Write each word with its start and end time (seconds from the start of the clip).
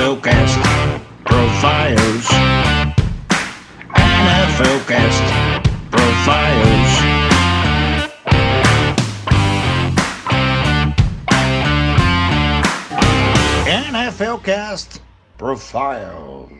NFL 0.00 0.22
Cast 0.22 0.56
Profiles. 1.26 2.26
NFL 3.92 4.86
Cast 4.88 5.24
Profiles. 5.90 6.92
NFL 13.66 14.42
Cast 14.42 15.02
Profiles. 15.36 16.50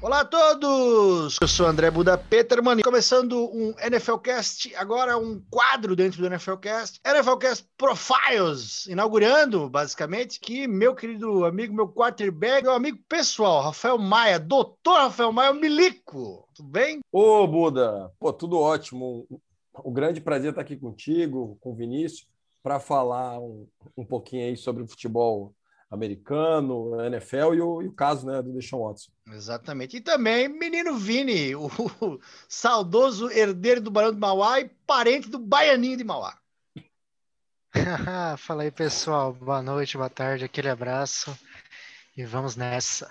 Olá 0.00 0.20
a 0.20 0.24
todos! 0.24 1.38
Eu 1.40 1.48
sou 1.48 1.66
André 1.66 1.90
Buda 1.90 2.16
Peterman, 2.16 2.80
começando 2.84 3.50
um 3.52 3.74
NFLcast, 3.84 4.72
agora 4.76 5.18
um 5.18 5.42
quadro 5.50 5.96
dentro 5.96 6.22
do 6.22 6.30
NFLcast, 6.30 7.00
NFLcast 7.04 7.66
Profiles, 7.76 8.86
inaugurando, 8.86 9.68
basicamente, 9.68 10.38
que 10.38 10.68
meu 10.68 10.94
querido 10.94 11.44
amigo, 11.44 11.74
meu 11.74 11.88
quarterback, 11.88 12.62
meu 12.62 12.74
amigo 12.74 13.00
pessoal, 13.08 13.60
Rafael 13.60 13.98
Maia, 13.98 14.38
doutor 14.38 14.98
Rafael 14.98 15.32
Maia, 15.32 15.50
o 15.50 15.54
Milico, 15.56 16.48
tudo 16.54 16.68
bem? 16.68 17.00
Ô, 17.10 17.44
Buda, 17.48 18.12
pô, 18.20 18.32
tudo 18.32 18.56
ótimo. 18.56 19.26
O 19.82 19.90
grande 19.90 20.20
prazer 20.20 20.50
estar 20.50 20.62
aqui 20.62 20.76
contigo, 20.76 21.58
com 21.60 21.72
o 21.72 21.74
Vinícius, 21.74 22.24
para 22.62 22.78
falar 22.78 23.40
um, 23.40 23.66
um 23.96 24.04
pouquinho 24.04 24.46
aí 24.46 24.56
sobre 24.56 24.84
o 24.84 24.86
futebol 24.86 25.52
americano, 25.90 27.00
NFL 27.00 27.54
e 27.54 27.60
o, 27.60 27.82
e 27.82 27.88
o 27.88 27.92
caso 27.92 28.26
né, 28.26 28.42
do 28.42 28.52
Deshaun 28.52 28.86
Watson. 28.86 29.10
Exatamente. 29.28 29.96
E 29.96 30.00
também 30.00 30.48
menino 30.48 30.96
Vini, 30.96 31.54
o, 31.54 31.66
o 32.00 32.20
saudoso 32.48 33.30
herdeiro 33.30 33.80
do 33.80 33.90
Barão 33.90 34.12
de 34.12 34.18
Mauá 34.18 34.60
e 34.60 34.68
parente 34.86 35.28
do 35.28 35.38
Baianinho 35.38 35.96
de 35.96 36.04
Mauá. 36.04 36.38
Fala 38.38 38.64
aí, 38.64 38.70
pessoal. 38.70 39.32
Boa 39.32 39.62
noite, 39.62 39.96
boa 39.96 40.10
tarde, 40.10 40.44
aquele 40.44 40.68
abraço 40.68 41.36
e 42.16 42.24
vamos 42.24 42.56
nessa. 42.56 43.08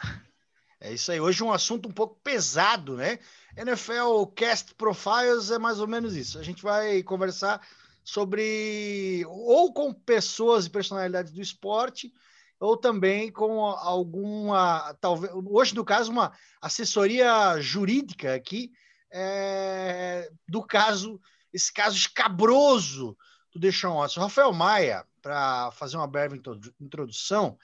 É 0.79 0.93
isso 0.93 1.11
aí. 1.11 1.19
Hoje 1.19 1.43
um 1.43 1.51
assunto 1.51 1.89
um 1.89 1.91
pouco 1.91 2.19
pesado, 2.23 2.95
né? 2.95 3.17
NFL 3.55 4.25
Cast 4.35 4.75
Profiles 4.75 5.49
é 5.49 5.57
mais 5.57 5.79
ou 5.79 5.87
menos 5.87 6.15
isso. 6.15 6.37
A 6.37 6.43
gente 6.43 6.61
vai 6.61 7.01
conversar 7.01 7.65
sobre 8.03 9.25
ou 9.27 9.73
com 9.73 9.91
pessoas 9.91 10.65
e 10.65 10.69
personalidades 10.69 11.31
do 11.31 11.41
esporte 11.41 12.13
ou 12.59 12.75
também 12.75 13.31
com 13.31 13.65
alguma, 13.65 14.95
talvez, 14.99 15.31
hoje 15.45 15.75
no 15.75 15.85
caso, 15.85 16.11
uma 16.11 16.31
assessoria 16.61 17.59
jurídica 17.59 18.33
aqui 18.33 18.71
é, 19.11 20.29
do 20.47 20.63
caso, 20.63 21.19
esse 21.53 21.71
caso 21.71 21.95
escabroso 21.95 23.17
do 23.53 23.59
Deshaun 23.59 23.97
Watson. 23.97 24.21
Rafael 24.21 24.51
Maia, 24.53 25.05
para 25.21 25.71
fazer 25.71 25.97
uma 25.97 26.07
breve 26.07 26.41
introdução, 26.79 27.57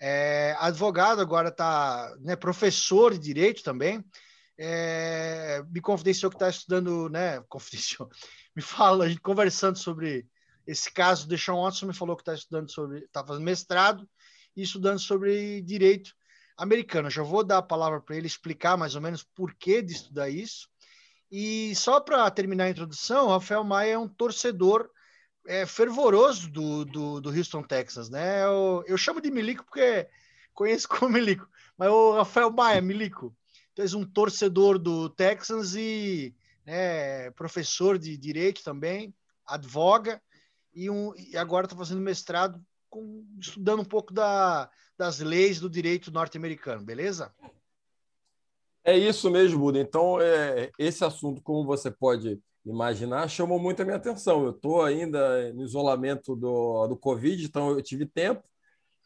é, 0.00 0.54
advogado 0.58 1.20
agora 1.20 1.48
está, 1.48 2.14
né, 2.20 2.36
professor 2.36 3.12
de 3.14 3.18
direito 3.18 3.62
também, 3.62 4.04
é, 4.58 5.64
me 5.70 5.80
confidenciou 5.80 6.30
que 6.30 6.36
está 6.36 6.48
estudando, 6.48 7.08
né, 7.08 7.40
confidenciou, 7.48 8.08
me 8.54 8.62
fala, 8.62 9.06
a 9.06 9.08
gente 9.08 9.20
conversando 9.20 9.78
sobre 9.78 10.26
esse 10.66 10.92
caso, 10.92 11.28
Deshaun 11.28 11.62
Watson 11.62 11.86
me 11.86 11.94
falou 11.94 12.16
que 12.16 12.22
está 12.22 12.34
estudando 12.34 12.70
sobre, 12.70 13.00
está 13.00 13.24
fazendo 13.24 13.44
mestrado 13.44 14.08
e 14.56 14.62
estudando 14.62 14.98
sobre 14.98 15.60
direito 15.62 16.14
americano. 16.56 17.10
Já 17.10 17.22
vou 17.22 17.44
dar 17.44 17.58
a 17.58 17.62
palavra 17.62 18.00
para 18.00 18.16
ele 18.16 18.26
explicar 18.26 18.76
mais 18.76 18.94
ou 18.94 19.00
menos 19.00 19.22
por 19.22 19.54
que 19.54 19.82
de 19.82 19.92
estudar 19.92 20.28
isso. 20.28 20.68
E 21.30 21.74
só 21.74 22.00
para 22.00 22.30
terminar 22.30 22.64
a 22.64 22.70
introdução, 22.70 23.28
Rafael 23.28 23.64
Maia 23.64 23.94
é 23.94 23.98
um 23.98 24.08
torcedor 24.08 24.88
é, 25.46 25.66
fervoroso 25.66 26.50
do, 26.50 26.84
do, 26.84 27.20
do, 27.20 27.30
Houston, 27.30 27.62
Texas, 27.62 28.08
né? 28.08 28.44
Eu, 28.44 28.84
eu 28.86 28.96
chamo 28.96 29.20
de 29.20 29.30
Milico 29.30 29.64
porque 29.64 30.08
conheço 30.52 30.88
como 30.88 31.12
Milico, 31.12 31.48
mas 31.76 31.88
o 31.90 32.12
Rafael 32.12 32.50
Maia, 32.50 32.80
Milico, 32.80 33.36
tu 33.74 33.82
és 33.82 33.94
um 33.94 34.04
torcedor 34.04 34.78
do 34.78 35.08
Texans 35.10 35.74
e 35.74 36.34
né, 36.64 37.30
professor 37.32 37.98
de 37.98 38.16
direito 38.16 38.62
também, 38.62 39.14
advoga, 39.46 40.22
e, 40.72 40.88
um, 40.88 41.12
e 41.16 41.36
agora 41.36 41.66
está 41.66 41.76
fazendo 41.76 42.00
mestrado 42.00 42.64
com, 42.94 43.26
estudando 43.40 43.80
um 43.80 43.84
pouco 43.84 44.14
da, 44.14 44.70
das 44.96 45.18
leis 45.18 45.58
do 45.58 45.68
direito 45.68 46.12
norte-americano, 46.12 46.84
beleza? 46.84 47.34
É 48.84 48.96
isso 48.96 49.28
mesmo, 49.30 49.58
Buda. 49.58 49.80
Então, 49.80 50.20
é, 50.20 50.70
esse 50.78 51.04
assunto, 51.04 51.42
como 51.42 51.66
você 51.66 51.90
pode 51.90 52.40
imaginar, 52.64 53.28
chamou 53.28 53.58
muito 53.58 53.82
a 53.82 53.84
minha 53.84 53.96
atenção. 53.96 54.44
Eu 54.44 54.50
estou 54.50 54.82
ainda 54.82 55.52
no 55.52 55.64
isolamento 55.64 56.36
do, 56.36 56.86
do 56.86 56.96
Covid, 56.96 57.44
então 57.44 57.70
eu 57.70 57.82
tive 57.82 58.06
tempo. 58.06 58.44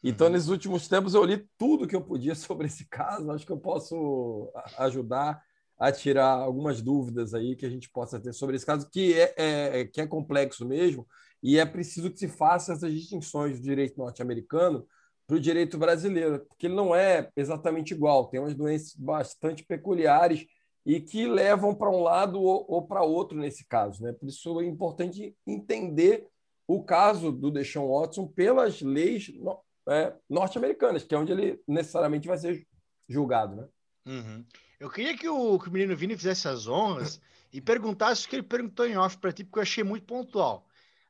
Então, 0.03 0.27
uhum. 0.27 0.33
nesses 0.33 0.49
últimos 0.49 0.87
tempos, 0.87 1.15
eu 1.15 1.25
li 1.25 1.47
tudo 1.57 1.87
que 1.87 1.95
eu 1.95 2.01
podia 2.01 2.35
sobre 2.35 2.67
esse 2.67 2.85
caso. 2.87 3.31
Acho 3.31 3.45
que 3.45 3.51
eu 3.51 3.59
posso 3.59 4.51
ajudar 4.77 5.41
a 5.79 5.91
tirar 5.91 6.33
algumas 6.33 6.81
dúvidas 6.81 7.33
aí 7.33 7.55
que 7.55 7.65
a 7.65 7.69
gente 7.69 7.89
possa 7.89 8.19
ter 8.19 8.33
sobre 8.33 8.57
esse 8.57 8.65
caso, 8.65 8.87
que 8.91 9.13
é, 9.13 9.33
é 9.37 9.85
que 9.85 10.01
é 10.01 10.05
complexo 10.05 10.67
mesmo, 10.67 11.07
e 11.41 11.57
é 11.57 11.65
preciso 11.65 12.11
que 12.11 12.19
se 12.19 12.27
faça 12.27 12.73
essas 12.73 12.91
distinções 12.91 13.59
do 13.59 13.63
direito 13.63 13.97
norte-americano 13.97 14.85
para 15.25 15.37
o 15.37 15.39
direito 15.39 15.77
brasileiro, 15.77 16.45
porque 16.47 16.67
ele 16.67 16.75
não 16.75 16.95
é 16.95 17.29
exatamente 17.35 17.93
igual, 17.93 18.27
tem 18.27 18.39
umas 18.39 18.55
doenças 18.55 18.95
bastante 18.95 19.63
peculiares 19.63 20.45
e 20.85 20.99
que 20.99 21.27
levam 21.27 21.75
para 21.75 21.89
um 21.89 22.01
lado 22.01 22.41
ou, 22.41 22.65
ou 22.67 22.87
para 22.87 23.03
outro 23.03 23.37
nesse 23.37 23.65
caso. 23.65 24.03
Né? 24.03 24.11
Por 24.11 24.27
isso 24.27 24.59
é 24.59 24.65
importante 24.65 25.35
entender 25.45 26.27
o 26.67 26.83
caso 26.83 27.31
do 27.31 27.51
Deshaun 27.51 27.87
Watson 27.87 28.27
pelas 28.27 28.81
leis 28.81 29.31
no, 29.35 29.59
é, 29.87 30.13
norte-americanas, 30.29 31.03
que 31.03 31.13
é 31.13 31.17
onde 31.17 31.31
ele 31.31 31.61
necessariamente 31.67 32.27
vai 32.27 32.37
ser 32.37 32.67
julgado. 33.07 33.55
Né? 33.55 33.67
Uhum. 34.07 34.45
Eu 34.79 34.89
queria 34.89 35.15
que 35.15 35.29
o, 35.29 35.59
que 35.59 35.69
o 35.69 35.71
menino 35.71 35.95
Vini 35.95 36.17
fizesse 36.17 36.47
as 36.47 36.67
honras 36.67 37.21
e 37.53 37.61
perguntasse 37.61 38.25
o 38.25 38.29
que 38.29 38.35
ele 38.35 38.43
perguntou 38.43 38.87
em 38.87 38.97
off 38.97 39.17
para 39.17 39.31
ti, 39.31 39.43
porque 39.43 39.59
eu 39.59 39.63
achei 39.63 39.83
muito 39.83 40.05
pontual 40.05 40.68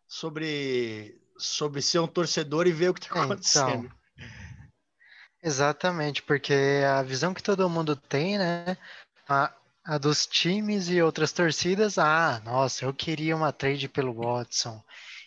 sobre, 0.10 1.22
sobre 1.38 1.84
ser 1.84 2.00
um 2.00 2.08
torcedor 2.08 2.66
e 2.66 2.72
ver 2.72 2.90
o 2.90 2.94
que 2.94 3.02
está 3.02 3.12
então, 3.12 3.24
acontecendo. 3.24 3.86
Então, 3.86 4.28
exatamente, 5.44 6.24
porque 6.24 6.54
a 6.90 7.04
visão 7.04 7.32
que 7.32 7.44
todo 7.44 7.70
mundo 7.70 7.96
tem, 7.96 8.40
né? 8.40 8.76
A, 9.28 9.54
a 9.86 9.98
dos 10.00 10.26
times 10.26 10.90
e 10.90 11.00
outras 11.00 11.32
torcidas, 11.32 12.00
ah, 12.00 12.42
nossa, 12.44 12.84
eu 12.86 12.94
queria 12.94 13.36
uma 13.36 13.54
trade 13.54 13.88
pelo 13.88 14.14
Watson. 14.14 14.84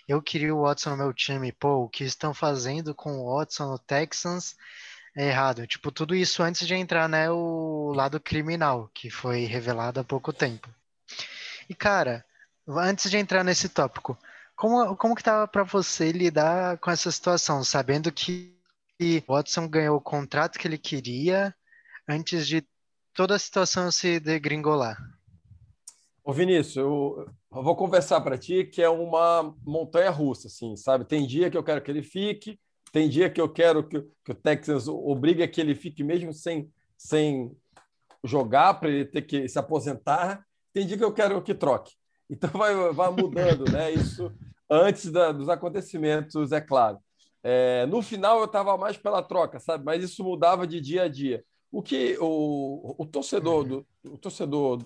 Eu 0.09 0.21
queria 0.21 0.53
o 0.53 0.63
Watson 0.63 0.91
no 0.91 0.97
meu 0.97 1.15
time. 1.15 1.53
Pô, 1.53 1.85
o 1.85 1.89
que 1.89 2.03
estão 2.03 2.35
fazendo 2.35 2.93
com 2.93 3.21
o 3.21 3.39
Watson 3.39 3.71
no 3.71 3.79
Texans 3.79 4.57
é 5.17 5.29
errado. 5.29 5.65
Tipo, 5.65 5.93
tudo 5.93 6.13
isso 6.13 6.43
antes 6.43 6.67
de 6.67 6.75
entrar, 6.75 7.09
né, 7.09 7.31
o 7.31 7.93
lado 7.95 8.19
criminal, 8.19 8.91
que 8.93 9.09
foi 9.09 9.45
revelado 9.45 10.01
há 10.01 10.05
pouco 10.05 10.33
tempo. 10.33 10.69
E, 11.69 11.75
cara, 11.75 12.25
antes 12.67 13.09
de 13.09 13.17
entrar 13.17 13.45
nesse 13.45 13.69
tópico, 13.69 14.19
como, 14.63 14.97
como 14.97 15.17
que 15.17 15.25
tava 15.25 15.49
para 15.49 15.65
você 15.65 16.13
lidar 16.13 16.79
com 16.79 16.89
essa 16.89 17.11
situação, 17.11 17.65
sabendo 17.65 18.13
que 18.13 18.55
Watson 19.27 19.67
ganhou 19.67 19.97
o 19.97 20.01
contrato 20.01 20.57
que 20.57 20.69
ele 20.69 20.79
queria 20.79 21.53
antes 22.09 22.47
de 22.47 22.65
toda 23.13 23.35
a 23.35 23.41
situação 23.41 23.91
se 23.91 24.21
degringolar? 24.21 24.97
Ô 26.23 26.33
Vinícius, 26.33 26.77
eu, 26.77 27.27
eu 27.53 27.63
vou 27.65 27.75
conversar 27.75 28.21
para 28.21 28.39
ti 28.39 28.63
que 28.63 28.81
é 28.81 28.89
uma 28.89 29.53
montanha 29.67 30.11
russa, 30.11 30.47
assim, 30.47 30.77
sabe? 30.77 31.07
Tem 31.07 31.27
dia 31.27 31.51
que 31.51 31.57
eu 31.57 31.65
quero 31.65 31.83
que 31.83 31.91
ele 31.91 32.05
fique, 32.05 32.57
tem 32.93 33.09
dia 33.09 33.29
que 33.29 33.41
eu 33.41 33.49
quero 33.49 33.89
que, 33.89 34.01
que 34.25 34.31
o 34.31 34.35
Texas 34.35 34.87
obrigue 34.87 35.43
a 35.43 35.49
que 35.49 35.61
ele 35.61 35.75
fique 35.75 36.05
mesmo 36.05 36.33
sem, 36.33 36.71
sem 36.97 37.51
jogar 38.23 38.75
para 38.75 38.91
ele 38.91 39.07
ter 39.07 39.23
que 39.23 39.49
se 39.49 39.59
aposentar. 39.59 40.47
Tem 40.73 40.87
dia 40.87 40.97
que 40.97 41.03
eu 41.03 41.13
quero 41.13 41.43
que 41.43 41.53
troque. 41.53 41.95
Então 42.31 42.49
vai, 42.51 42.75
vai 42.93 43.11
mudando, 43.11 43.71
né? 43.71 43.91
Isso 43.91 44.33
antes 44.73 45.11
da, 45.13 45.33
dos 45.33 45.51
acontecimentos, 45.51 46.51
é 46.51 46.61
claro. 46.61 46.99
É, 47.43 47.85
no 47.87 48.01
final 48.01 48.39
eu 48.39 48.47
estava 48.47 48.77
mais 48.79 48.97
pela 48.97 49.23
troca, 49.23 49.61
sabe? 49.61 49.85
Mas 49.85 50.03
isso 50.03 50.25
mudava 50.25 50.67
de 50.67 50.81
dia 50.81 51.03
a 51.03 51.09
dia. 51.09 51.45
O 51.71 51.83
que 51.83 52.17
o, 52.21 52.95
o 52.99 53.07
torcedor 53.07 53.65
do 53.65 53.87
o 54.05 54.17
torcedor 54.17 54.85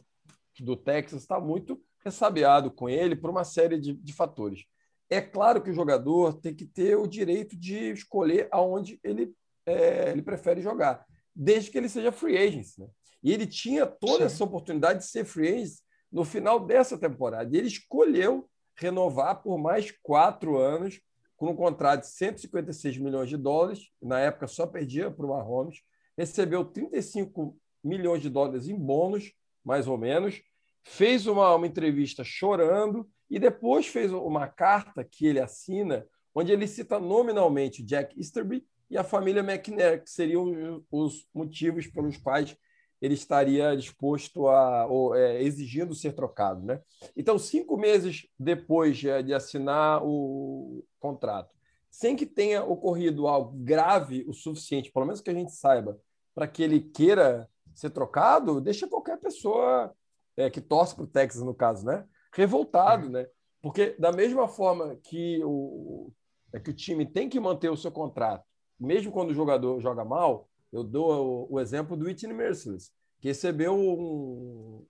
do 0.61 0.77
Texas 0.77 1.23
está 1.23 1.38
muito 1.41 1.81
ressabiado 2.05 2.71
com 2.71 2.88
ele 2.88 3.15
por 3.15 3.31
uma 3.31 3.44
série 3.44 3.79
de, 3.79 3.93
de 3.94 4.12
fatores. 4.12 4.65
É 5.09 5.21
claro 5.21 5.62
que 5.62 5.71
o 5.71 5.75
jogador 5.75 6.35
tem 6.35 6.55
que 6.55 6.67
ter 6.67 6.97
o 6.97 7.06
direito 7.06 7.56
de 7.56 7.93
escolher 7.93 8.49
aonde 8.50 8.99
ele, 9.05 9.32
é, 9.65 10.11
ele 10.11 10.23
prefere 10.23 10.61
jogar, 10.61 11.05
desde 11.35 11.71
que 11.71 11.79
ele 11.79 11.89
seja 11.89 12.11
free 12.11 12.37
agent. 12.37 12.79
Né? 12.79 12.87
E 13.23 13.32
ele 13.32 13.47
tinha 13.47 13.87
toda 13.87 14.29
Sim. 14.29 14.35
essa 14.35 14.44
oportunidade 14.44 15.00
de 15.00 15.06
ser 15.06 15.25
free 15.25 15.49
agent 15.49 15.79
no 16.11 16.25
final 16.25 16.59
dessa 16.59 16.99
temporada. 16.99 17.55
E 17.55 17.59
ele 17.59 17.69
escolheu 17.69 18.49
renovar 18.76 19.43
por 19.43 19.58
mais 19.58 19.90
quatro 20.02 20.58
anos, 20.58 21.00
com 21.37 21.50
um 21.50 21.56
contrato 21.56 22.02
de 22.02 22.08
156 22.08 22.99
milhões 22.99 23.28
de 23.28 23.37
dólares. 23.37 23.90
Na 24.00 24.20
época, 24.20 24.46
só 24.46 24.67
perdia 24.67 25.11
para 25.11 25.26
o 25.26 25.31
Mahomes. 25.31 25.82
Recebeu 26.17 26.64
35 26.64 27.56
milhões 27.82 28.23
de 28.23 28.31
dólares 28.31 28.69
em 28.69 28.75
bônus, 28.75 29.32
mais 29.64 29.87
ou 29.87 29.99
menos. 29.99 30.43
Fez 30.82 31.26
uma, 31.26 31.55
uma 31.55 31.67
entrevista 31.67 32.25
chorando 32.25 33.08
e 33.28 33.38
depois 33.38 33.87
fez 33.87 34.12
uma 34.12 34.46
carta 34.46 35.05
que 35.05 35.26
ele 35.26 35.40
assina, 35.40 36.06
onde 36.34 36.52
ele 36.52 36.67
cita 36.67 36.99
nominalmente 36.99 37.82
Jack 37.82 38.17
Easterby 38.19 38.64
e 38.88 38.96
a 38.96 39.05
família 39.05 39.40
McNair, 39.40 40.02
que 40.02 40.11
seriam 40.11 40.84
os 40.90 41.26
motivos 41.34 41.87
pelos 41.87 42.17
quais 42.17 42.56
ele 43.00 43.14
estaria 43.14 43.76
disposto 43.76 44.48
a 44.48 44.87
ou, 44.87 45.14
é, 45.14 45.43
exigindo 45.43 45.94
ser 45.94 46.12
trocado, 46.12 46.64
né? 46.64 46.81
Então, 47.16 47.38
cinco 47.38 47.76
meses 47.76 48.26
depois 48.38 48.96
de, 48.96 49.10
assinar 49.34 50.02
o 50.04 50.84
contrato, 50.98 51.54
sem 51.90 52.16
que 52.16 52.26
tenha 52.26 52.64
ocorrido 52.64 53.26
algo 53.26 53.56
grave 53.58 54.25
o 54.28 54.32
suficiente, 54.32 54.90
pelo 54.90 55.06
menos 55.06 55.20
que 55.20 55.31
a 55.31 55.34
gente 55.34 55.52
saiba, 55.52 55.98
para 56.34 56.46
que 56.46 56.62
ele 56.62 56.81
queira 56.81 57.48
ser 57.75 57.90
trocado, 57.90 58.60
deixa 58.60 58.88
qualquer 58.88 59.19
pessoa 59.19 59.94
é, 60.37 60.48
que 60.50 60.60
torce 60.60 60.94
para 60.94 61.04
o 61.04 61.08
Texas, 61.08 61.43
no 61.43 61.54
caso, 61.54 61.84
né? 61.84 62.04
revoltado, 62.37 63.08
né? 63.08 63.26
Porque 63.62 63.96
da 63.98 64.12
mesma 64.12 64.46
forma 64.46 64.94
que 64.96 65.43
o, 65.43 66.12
é 66.52 66.60
que 66.60 66.70
o 66.70 66.75
time 66.75 67.06
tem 67.06 67.28
que 67.28 67.40
manter 67.40 67.70
o 67.70 67.76
seu 67.76 67.90
contrato, 67.90 68.44
mesmo 68.78 69.10
quando 69.10 69.31
o 69.31 69.34
jogador 69.34 69.81
joga 69.81 70.04
mal, 70.04 70.48
eu 70.76 70.84
dou 70.84 71.46
o, 71.50 71.55
o 71.55 71.61
exemplo 71.61 71.96
do 71.96 72.05
Whitney 72.05 72.34
Merciless, 72.34 72.90
que 73.20 73.28
recebeu 73.28 73.75
um, 73.75 74.87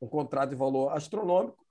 um, 0.00 0.06
contrato 0.06 0.50
de 0.50 0.56
valor 0.56 0.90
astronômico 0.90 1.64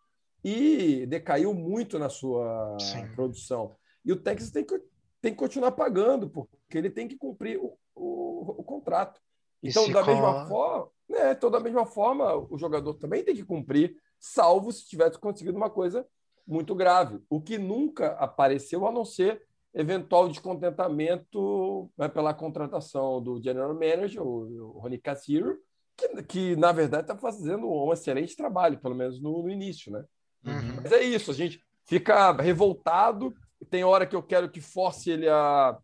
e 0.44 1.06
decaiu 1.06 1.54
muito 1.54 2.00
na 2.00 2.10
sua 2.10 2.78
Sim. 2.80 3.08
produção. 3.14 3.76
E 4.04 4.12
o 4.12 4.16
Texas 4.16 4.50
tem 4.50 4.66
que, 4.66 4.82
tem 5.22 5.32
que 5.32 5.38
continuar 5.38 5.72
pagando, 5.74 6.30
porque 6.30 6.78
ele 6.78 6.90
tem 6.90 7.08
que 7.08 7.16
cumprir 7.16 7.60
o, 7.60 7.78
o, 7.96 8.56
o 8.60 8.64
contrato. 8.64 9.22
Então, 9.62 9.92
da 9.92 10.04
mesma 10.04 10.48
forma, 10.48 10.90
né, 11.08 11.32
então, 11.34 11.52
da 11.52 11.60
mesma 11.60 11.86
forma, 11.86 12.36
o 12.50 12.58
jogador 12.58 12.96
também 12.96 13.24
tem 13.24 13.36
que 13.36 13.44
cumprir, 13.46 13.96
salvo 14.20 14.72
se 14.72 14.88
tivesse 14.88 15.20
conseguido 15.20 15.58
uma 15.58 15.70
coisa 15.70 16.08
muito 16.48 16.74
grave, 16.74 17.22
o 17.30 17.40
que 17.40 17.60
nunca 17.60 18.14
apareceu 18.14 18.88
a 18.88 18.92
não 18.92 19.06
ser 19.06 19.44
eventual 19.74 20.28
descontentamento 20.28 21.90
né, 21.98 22.08
pela 22.08 22.34
contratação 22.34 23.22
do 23.22 23.42
general 23.42 23.74
manager, 23.74 24.22
o 24.22 24.80
Rony 24.80 24.98
Cassiro, 24.98 25.58
que, 25.98 26.24
que 26.24 26.56
na 26.56 26.72
verdade 26.72 27.04
está 27.04 27.18
fazendo 27.18 27.70
um 27.70 27.94
excelente 27.94 28.36
trabalho, 28.36 28.80
pelo 28.80 28.96
menos 28.96 29.22
no, 29.22 29.44
no 29.44 29.50
início, 29.50 29.92
né? 29.92 30.04
Uhum. 30.46 30.82
Mas 30.84 30.92
é 30.92 31.02
isso, 31.02 31.32
a 31.32 31.34
gente 31.34 31.64
fica 31.86 32.32
revoltado. 32.34 33.34
Tem 33.70 33.84
hora 33.84 34.06
que 34.06 34.16
eu 34.16 34.24
quero 34.24 34.50
que 34.50 34.60
force 34.60 35.12
ele 35.12 35.30
a, 35.30 35.78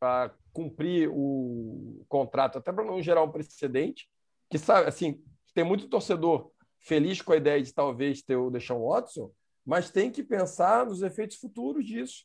a 0.00 0.30
cumprir 0.52 1.08
o 1.12 2.04
contrato, 2.08 2.58
até 2.58 2.72
para 2.72 2.84
não 2.84 3.02
gerar 3.02 3.22
um 3.22 3.30
precedente. 3.30 4.08
Que 4.50 4.58
sabe, 4.58 4.88
assim, 4.88 5.22
tem 5.54 5.62
muito 5.62 5.88
torcedor 5.88 6.50
feliz 6.80 7.22
com 7.22 7.32
a 7.32 7.36
ideia 7.36 7.62
de 7.62 7.72
talvez 7.72 8.22
ter 8.22 8.36
o 8.36 8.50
Deshaun 8.50 8.88
Watson, 8.88 9.30
mas 9.64 9.90
tem 9.90 10.10
que 10.10 10.22
pensar 10.22 10.86
nos 10.86 11.02
efeitos 11.02 11.36
futuros 11.36 11.84
disso. 11.86 12.24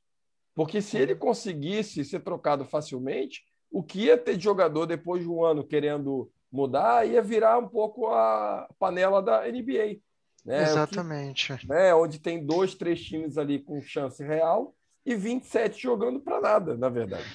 Porque 0.56 0.81
se 0.81 0.98
ele 0.98 1.13
conseguisse 1.13 2.06
ser 2.06 2.22
trocado 2.22 2.63
facilmente, 2.63 3.44
o 3.69 3.84
que 3.84 4.06
ia 4.06 4.18
ter 4.18 4.38
de 4.38 4.44
jogador 4.44 4.86
depois 4.86 5.22
de 5.22 5.28
um 5.28 5.44
ano 5.44 5.66
querendo 5.66 6.31
mudar 6.52 7.06
ia 7.06 7.22
virar 7.22 7.60
um 7.60 7.68
pouco 7.68 8.07
a 8.07 8.68
panela 8.80 9.22
da 9.22 9.42
NBA. 9.42 10.00
Né? 10.46 10.63
Exatamente. 10.63 11.57
Que, 11.57 11.68
né? 11.68 11.94
Onde 11.94 12.19
tem 12.19 12.46
dois, 12.46 12.74
três 12.74 13.04
times 13.04 13.38
ali 13.38 13.60
com 13.60 13.81
chance 13.81 14.24
real 14.24 14.74
e 15.06 15.16
27 15.16 15.81
jogando 15.81 16.19
para 16.19 16.40
nada, 16.40 16.78
na 16.78 16.88
verdade. 16.88 17.25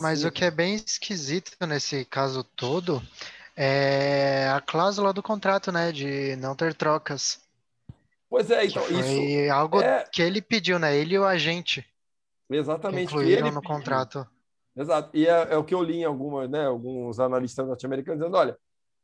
Mas 0.00 0.24
o 0.24 0.30
que 0.30 0.44
é 0.44 0.50
bem 0.50 0.74
esquisito 0.74 1.66
nesse 1.66 2.04
caso 2.04 2.44
todo 2.44 3.02
é 3.56 4.48
a 4.54 4.60
cláusula 4.60 5.12
do 5.12 5.22
contrato, 5.22 5.72
né? 5.72 5.90
De 5.90 6.36
não 6.36 6.54
ter 6.54 6.74
trocas. 6.74 7.40
Pois 8.28 8.50
é, 8.50 8.66
então 8.66 8.82
Foi 8.82 9.00
isso. 9.00 9.52
algo 9.52 9.80
é... 9.80 10.04
que 10.12 10.20
ele 10.20 10.42
pediu, 10.42 10.78
né? 10.78 10.96
Ele 10.96 11.14
e 11.14 11.18
o 11.18 11.24
agente. 11.24 11.84
Exatamente. 12.50 13.12
Incluíram 13.12 13.50
no 13.50 13.60
pediu. 13.60 13.76
contrato. 13.76 14.26
Exato. 14.76 15.10
E 15.16 15.26
é, 15.26 15.52
é, 15.52 15.56
o 15.56 15.64
que 15.64 15.74
eu 15.74 15.82
li 15.82 15.98
em 15.98 16.04
algumas, 16.04 16.48
né, 16.48 16.64
alguns 16.64 17.18
analistas 17.18 17.66
norte-americanos 17.66 18.20
dizendo: 18.20 18.36
olha, 18.36 18.56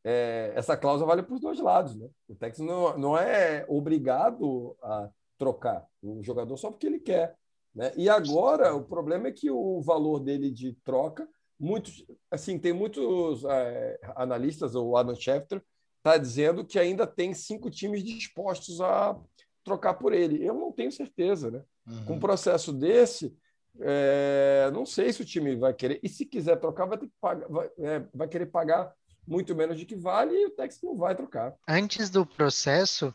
é, 0.05 0.53
essa 0.55 0.77
cláusula 0.77 1.09
vale 1.09 1.23
para 1.23 1.35
os 1.35 1.41
dois 1.41 1.59
lados. 1.59 1.97
Né? 1.97 2.09
O 2.29 2.35
Texas 2.35 2.65
não, 2.65 2.97
não 2.97 3.19
é 3.19 3.65
obrigado 3.69 4.77
a 4.83 5.09
trocar 5.39 5.85
o 6.03 6.23
jogador 6.23 6.57
só 6.57 6.71
porque 6.71 6.87
ele 6.87 7.01
quer. 7.01 7.37
Né? 7.75 7.93
E 7.97 8.09
agora 8.09 8.75
o 8.75 8.85
problema 8.85 9.29
é 9.29 9.33
que 9.33 9.51
o 9.51 9.81
valor 9.81 10.21
dele 10.21 10.51
de 10.51 10.75
troca, 10.85 11.29
muitos, 11.59 12.05
assim, 12.31 12.59
tem 12.59 12.73
muitos 12.73 13.45
é, 13.45 13.99
analistas, 14.15 14.75
o 14.75 14.97
Adam 14.97 15.15
Schefter 15.15 15.63
está 15.99 16.17
dizendo 16.17 16.65
que 16.65 16.79
ainda 16.79 17.07
tem 17.07 17.35
cinco 17.35 17.71
times 17.71 18.05
dispostos 18.05 18.81
a 18.81 19.19
trocar 19.65 19.95
por 19.95 20.13
ele. 20.13 20.45
Eu 20.45 20.55
não 20.55 20.71
tenho 20.71 20.93
certeza, 20.93 21.51
né? 21.51 21.65
Uhum. 21.87 22.05
Com 22.05 22.15
um 22.15 22.21
processo 22.21 22.73
desse, 22.73 23.37
é, 23.81 24.71
não 24.73 24.87
sei 24.87 25.13
se 25.13 25.23
o 25.23 25.25
time 25.25 25.57
vai 25.57 25.75
querer. 25.75 26.01
E 26.03 26.09
se 26.09 26.25
quiser 26.25 26.57
trocar, 26.57 26.87
vai 26.87 26.99
ter 26.99 27.07
que 27.07 27.15
pagar, 27.21 27.49
vai, 27.49 27.71
é, 27.79 28.03
vai 28.15 28.29
querer 28.29 28.47
pagar 28.47 28.93
muito 29.27 29.55
menos 29.55 29.79
de 29.79 29.87
que 29.87 29.97
vale 29.97 30.35
e 30.35 30.47
o 30.47 30.51
Texas 30.51 30.83
não 30.83 30.97
vai 30.97 31.15
trocar. 31.15 31.55
Antes 31.67 32.11
do 32.11 32.27
processo, 32.27 33.15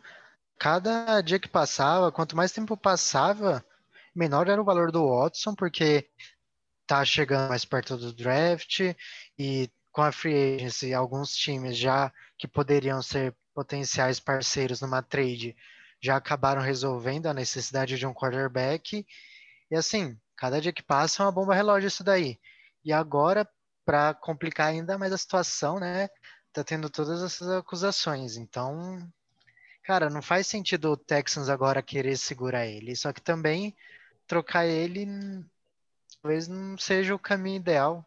cada 0.57 1.21
dia 1.21 1.39
que 1.39 1.47
passava, 1.47 2.11
quanto 2.11 2.35
mais 2.35 2.51
tempo 2.51 2.75
passava, 2.75 3.63
menor 4.13 4.47
era 4.47 4.61
o 4.61 4.65
valor 4.65 4.91
do 4.91 5.07
Watson, 5.07 5.55
porque 5.55 6.09
tá 6.85 7.05
chegando 7.05 7.49
mais 7.49 7.63
perto 7.63 7.95
do 7.95 8.11
draft 8.11 8.79
e 9.37 9.69
com 9.91 10.01
a 10.01 10.11
free 10.11 10.55
agency, 10.55 10.93
alguns 10.93 11.35
times 11.35 11.77
já 11.77 12.11
que 12.37 12.47
poderiam 12.47 13.01
ser 13.01 13.35
potenciais 13.53 14.19
parceiros 14.19 14.81
numa 14.81 15.01
trade 15.01 15.55
já 16.01 16.15
acabaram 16.15 16.61
resolvendo 16.61 17.27
a 17.27 17.33
necessidade 17.33 17.97
de 17.97 18.07
um 18.07 18.13
quarterback. 18.13 19.05
E 19.69 19.75
assim, 19.75 20.17
cada 20.35 20.61
dia 20.61 20.73
que 20.73 20.83
passa 20.83 21.21
é 21.21 21.25
uma 21.25 21.31
bomba 21.31 21.53
relógio 21.53 21.87
isso 21.87 22.03
daí. 22.03 22.39
E 22.83 22.93
agora, 22.93 23.47
para 23.85 24.13
complicar 24.13 24.67
ainda 24.67 24.97
mais 24.97 25.11
a 25.11 25.17
situação, 25.17 25.79
né, 25.79 26.09
tá 26.53 26.63
tendo 26.63 26.89
todas 26.89 27.21
essas 27.21 27.49
acusações. 27.49 28.37
Então, 28.37 28.99
cara, 29.83 30.09
não 30.09 30.21
faz 30.21 30.47
sentido 30.47 30.91
o 30.91 30.97
Texans 30.97 31.49
agora 31.49 31.81
querer 31.81 32.17
segurar 32.17 32.65
ele. 32.65 32.95
Só 32.95 33.11
que 33.11 33.21
também 33.21 33.75
trocar 34.27 34.65
ele 34.65 35.05
talvez 36.21 36.47
não 36.47 36.77
seja 36.77 37.15
o 37.15 37.19
caminho 37.19 37.57
ideal. 37.57 38.05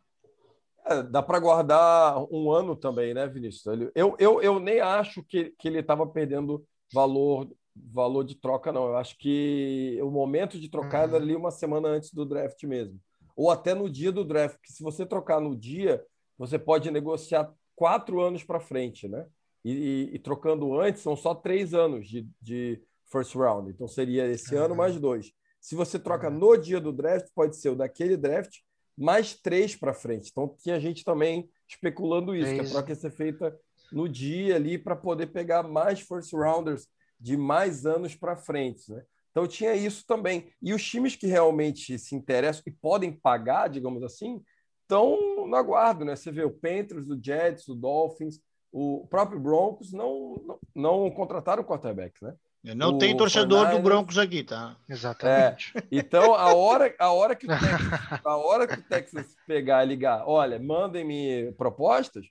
É, 0.85 1.03
dá 1.03 1.23
para 1.23 1.39
guardar 1.39 2.19
um 2.31 2.51
ano 2.51 2.75
também, 2.75 3.15
né, 3.15 3.27
Vinícius? 3.27 3.91
Eu, 3.95 4.17
eu, 4.19 4.43
eu 4.43 4.59
nem 4.59 4.81
acho 4.81 5.23
que, 5.23 5.55
que 5.59 5.69
ele 5.69 5.79
estava 5.79 6.07
perdendo 6.07 6.67
valor 6.93 7.49
valor 7.75 8.25
de 8.25 8.35
troca, 8.35 8.73
não. 8.73 8.89
Eu 8.89 8.97
acho 8.97 9.17
que 9.19 9.99
o 10.03 10.11
momento 10.11 10.59
de 10.59 10.69
trocar 10.69 11.09
uhum. 11.09 11.15
era 11.15 11.25
ali 11.25 11.35
uma 11.35 11.51
semana 11.51 11.89
antes 11.89 12.13
do 12.13 12.25
draft 12.25 12.63
mesmo. 12.65 13.01
Ou 13.37 13.51
até 13.51 13.75
no 13.75 13.89
dia 13.89 14.13
do 14.13 14.25
draft, 14.25 14.57
porque 14.57 14.73
se 14.73 14.83
você 14.83 15.07
trocar 15.07 15.41
no 15.41 15.57
dia, 15.57 16.05
você 16.37 16.59
pode 16.59 16.91
negociar 16.91 17.53
quatro 17.75 18.21
anos 18.21 18.45
para 18.45 18.61
frente, 18.61 19.09
né? 19.09 19.27
E, 19.65 19.73
e, 19.73 20.15
e, 20.17 20.19
trocando 20.19 20.79
antes, 20.79 21.03
são 21.03 21.17
só 21.17 21.35
três 21.35 21.73
anos 21.73 22.09
de, 22.09 22.29
de 22.41 22.83
first 23.11 23.35
round. 23.35 23.71
Então 23.71 23.87
seria 23.87 24.27
esse 24.27 24.55
uhum. 24.55 24.65
ano 24.65 24.77
mais 24.77 24.99
dois. 24.99 25.33
Se 25.61 25.75
você 25.75 25.99
troca 25.99 26.29
uhum. 26.29 26.39
no 26.39 26.57
dia 26.57 26.81
do 26.81 26.93
draft, 26.93 27.29
pode 27.35 27.57
ser 27.57 27.71
o 27.71 27.77
daquele 27.77 28.17
draft 28.17 28.59
mais 28.97 29.35
três 29.35 29.77
para 29.77 29.95
frente. 29.95 30.31
Então 30.31 30.55
tinha 30.59 30.81
gente 30.81 31.05
também 31.05 31.49
especulando 31.69 32.35
isso, 32.35 32.49
é 32.49 32.55
isso. 32.55 32.63
que 32.63 32.69
a 32.69 32.73
troca 32.73 32.91
ia 32.91 32.97
ser 32.97 33.11
feita 33.11 33.57
no 33.93 34.09
dia 34.09 34.57
ali 34.57 34.79
para 34.79 34.97
poder 34.97 35.29
pegar 35.29 35.63
mais 35.63 36.01
first 36.01 36.33
rounders 36.33 36.89
de 37.23 37.37
mais 37.37 37.87
anos 37.87 38.17
para 38.17 38.37
frente. 38.37 38.91
Né? 38.91 39.03
Então 39.31 39.47
tinha 39.47 39.75
isso 39.75 40.05
também. 40.07 40.53
E 40.61 40.75
os 40.75 40.85
times 40.85 41.15
que 41.15 41.27
realmente 41.27 41.99
se 41.99 42.15
interessam 42.15 42.65
e 42.67 42.71
podem 42.73 43.13
pagar, 43.13 43.69
digamos 43.69 44.03
assim, 44.03 44.43
estão 44.83 45.47
no 45.47 45.55
aguardo. 45.55 46.05
Né? 46.05 46.17
Você 46.17 46.33
vê 46.33 46.45
o 46.45 46.51
Panthers, 46.51 47.09
o 47.09 47.19
Jets, 47.23 47.69
o 47.69 47.75
Dolphins, 47.75 48.41
o 48.73 49.07
próprio 49.09 49.39
Broncos 49.39 49.93
não, 49.93 50.43
não, 50.45 50.59
não 50.75 51.11
contrataram 51.11 51.63
quarterback, 51.63 52.23
né? 52.23 52.35
Não 52.77 52.91
o 52.91 52.99
tem 52.99 53.17
torcedor 53.17 53.71
do 53.71 53.81
Broncos 53.81 54.17
aqui, 54.17 54.45
tá? 54.45 54.77
Exatamente. 54.89 55.73
É, 55.77 55.83
então, 55.91 56.33
a 56.33 56.55
hora, 56.55 56.95
a, 56.97 57.11
hora 57.11 57.35
que 57.35 57.45
o 57.45 57.49
Texas, 57.49 58.21
a 58.25 58.37
hora 58.37 58.69
que 58.69 58.79
o 58.79 58.83
Texas 58.83 59.37
pegar 59.49 59.85
e 59.85 59.89
ligar, 59.89 60.23
olha, 60.29 60.61
mandem-me 60.61 61.53
propostas, 61.59 62.25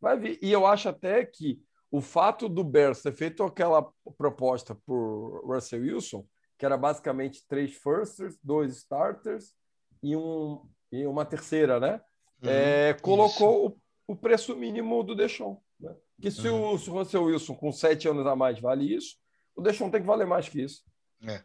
vai 0.00 0.18
vir. 0.18 0.40
E 0.42 0.50
eu 0.50 0.66
acho 0.66 0.88
até 0.88 1.24
que 1.24 1.60
o 1.96 2.00
fato 2.02 2.46
do 2.46 2.62
Bears 2.62 3.00
ter 3.00 3.12
feito 3.12 3.42
aquela 3.42 3.90
proposta 4.18 4.74
por 4.74 5.42
Russell 5.46 5.80
Wilson, 5.80 6.26
que 6.58 6.66
era 6.66 6.76
basicamente 6.76 7.46
três 7.48 7.72
firsters, 7.74 8.36
dois 8.42 8.76
starters 8.76 9.54
e, 10.02 10.14
um, 10.14 10.62
e 10.92 11.06
uma 11.06 11.24
terceira, 11.24 11.80
né? 11.80 12.02
Uhum, 12.42 12.50
é, 12.50 12.92
colocou 13.00 13.68
o, 13.68 14.12
o, 14.12 14.14
preço 14.14 14.54
mínimo 14.54 15.02
do 15.02 15.14
Deshaun. 15.14 15.56
Né? 15.80 15.96
Que 16.20 16.30
se, 16.30 16.46
uhum. 16.46 16.74
o, 16.74 16.78
se 16.78 16.90
o 16.90 16.92
Russell 16.92 17.24
Wilson 17.24 17.54
com 17.54 17.72
sete 17.72 18.06
anos 18.06 18.26
a 18.26 18.36
mais 18.36 18.60
vale 18.60 18.94
isso, 18.94 19.16
o 19.54 19.62
Deshaun 19.62 19.90
tem 19.90 20.02
que 20.02 20.06
valer 20.06 20.26
mais 20.26 20.50
que 20.50 20.60
isso. 20.60 20.82
É. 21.26 21.42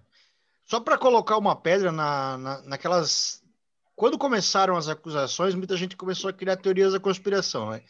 Só 0.65 0.81
para 0.81 0.97
colocar 0.97 1.37
uma 1.37 1.55
pedra 1.55 1.93
na, 1.93 2.37
na, 2.37 2.61
naquelas. 2.63 3.41
Quando 3.95 4.17
começaram 4.17 4.75
as 4.75 4.89
acusações, 4.89 5.55
muita 5.55 5.77
gente 5.77 5.95
começou 5.95 6.29
a 6.29 6.33
criar 6.33 6.57
teorias 6.57 6.91
da 6.91 6.99
conspiração. 6.99 7.69
Né? 7.69 7.81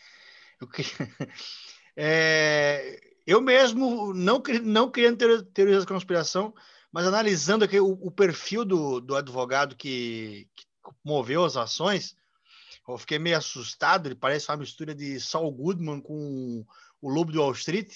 Eu. 0.62 0.68
É, 1.96 3.00
eu 3.26 3.42
mesmo, 3.42 4.14
não, 4.14 4.42
não 4.64 4.92
criando 4.92 5.44
teorias 5.44 5.86
da 5.86 5.94
conspiração, 5.94 6.54
mas 6.92 7.06
analisando 7.06 7.64
aqui 7.64 7.80
o, 7.80 7.92
o 7.92 8.12
perfil 8.12 8.66
do, 8.66 9.00
do 9.00 9.16
advogado 9.16 9.76
que, 9.76 10.48
que, 10.56 10.66
moveu 11.04 11.46
as 11.46 11.56
ações, 11.56 12.16
Eu 12.88 12.98
fiquei 12.98 13.20
meio 13.20 13.38
assustado. 13.38 14.08
Ele 14.08 14.16
parece 14.16 14.50
uma 14.50 14.58
mistura 14.58 14.94
de 14.94 15.20
Saul 15.20 15.52
Goodman 15.52 16.02
com 16.02 16.66
o 17.02 17.10
Lobo 17.10 17.32
de 17.32 17.38
Wall 17.38 17.54
Street. 17.54 17.94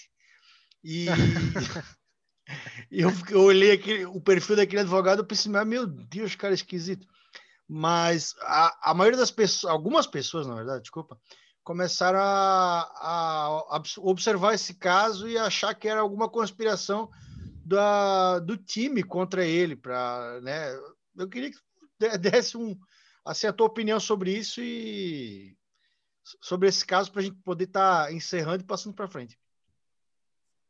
E, 0.83 1.07
eu, 2.91 3.09
eu, 3.29 3.41
olhei 3.41 3.71
aquele, 3.71 4.05
o 4.05 4.21
perfil 4.21 4.55
daquele 4.55 4.81
advogado 4.81 5.23
e 5.23 5.25
pensei, 5.25 5.51
meu 5.51 5.85
Deus, 5.87 6.35
cara 6.35 6.53
esquisito. 6.53 7.07
Mas 7.67 8.35
a, 8.41 8.91
a 8.91 8.93
maioria 8.93 9.19
das 9.19 9.31
pessoas, 9.31 9.73
algumas 9.73 10.05
pessoas, 10.05 10.45
na 10.45 10.55
verdade, 10.55 10.83
desculpa, 10.83 11.19
começaram 11.65 12.19
a, 12.19 12.81
a, 13.01 13.81
observar 13.97 14.53
esse 14.53 14.75
caso 14.75 15.27
e 15.27 15.35
achar 15.35 15.73
que 15.73 15.87
era 15.87 15.99
alguma 15.99 16.29
conspiração 16.29 17.09
da, 17.65 18.37
do 18.37 18.55
time 18.55 19.03
contra 19.03 19.43
ele. 19.43 19.75
Pra, 19.75 20.39
né? 20.41 20.71
Eu 21.17 21.27
queria 21.27 21.49
que 21.49 21.57
desse 22.19 22.55
um, 22.55 22.77
assim, 23.25 23.47
a 23.47 23.53
tua 23.53 23.65
opinião 23.65 23.99
sobre 23.99 24.31
isso 24.31 24.61
e 24.61 25.57
sobre 26.39 26.69
esse 26.69 26.85
caso 26.85 27.11
para 27.11 27.21
a 27.21 27.23
gente 27.23 27.37
poder 27.43 27.65
estar 27.65 28.05
tá 28.05 28.13
encerrando 28.13 28.63
e 28.63 28.67
passando 28.67 28.93
para 28.93 29.09
frente. 29.09 29.37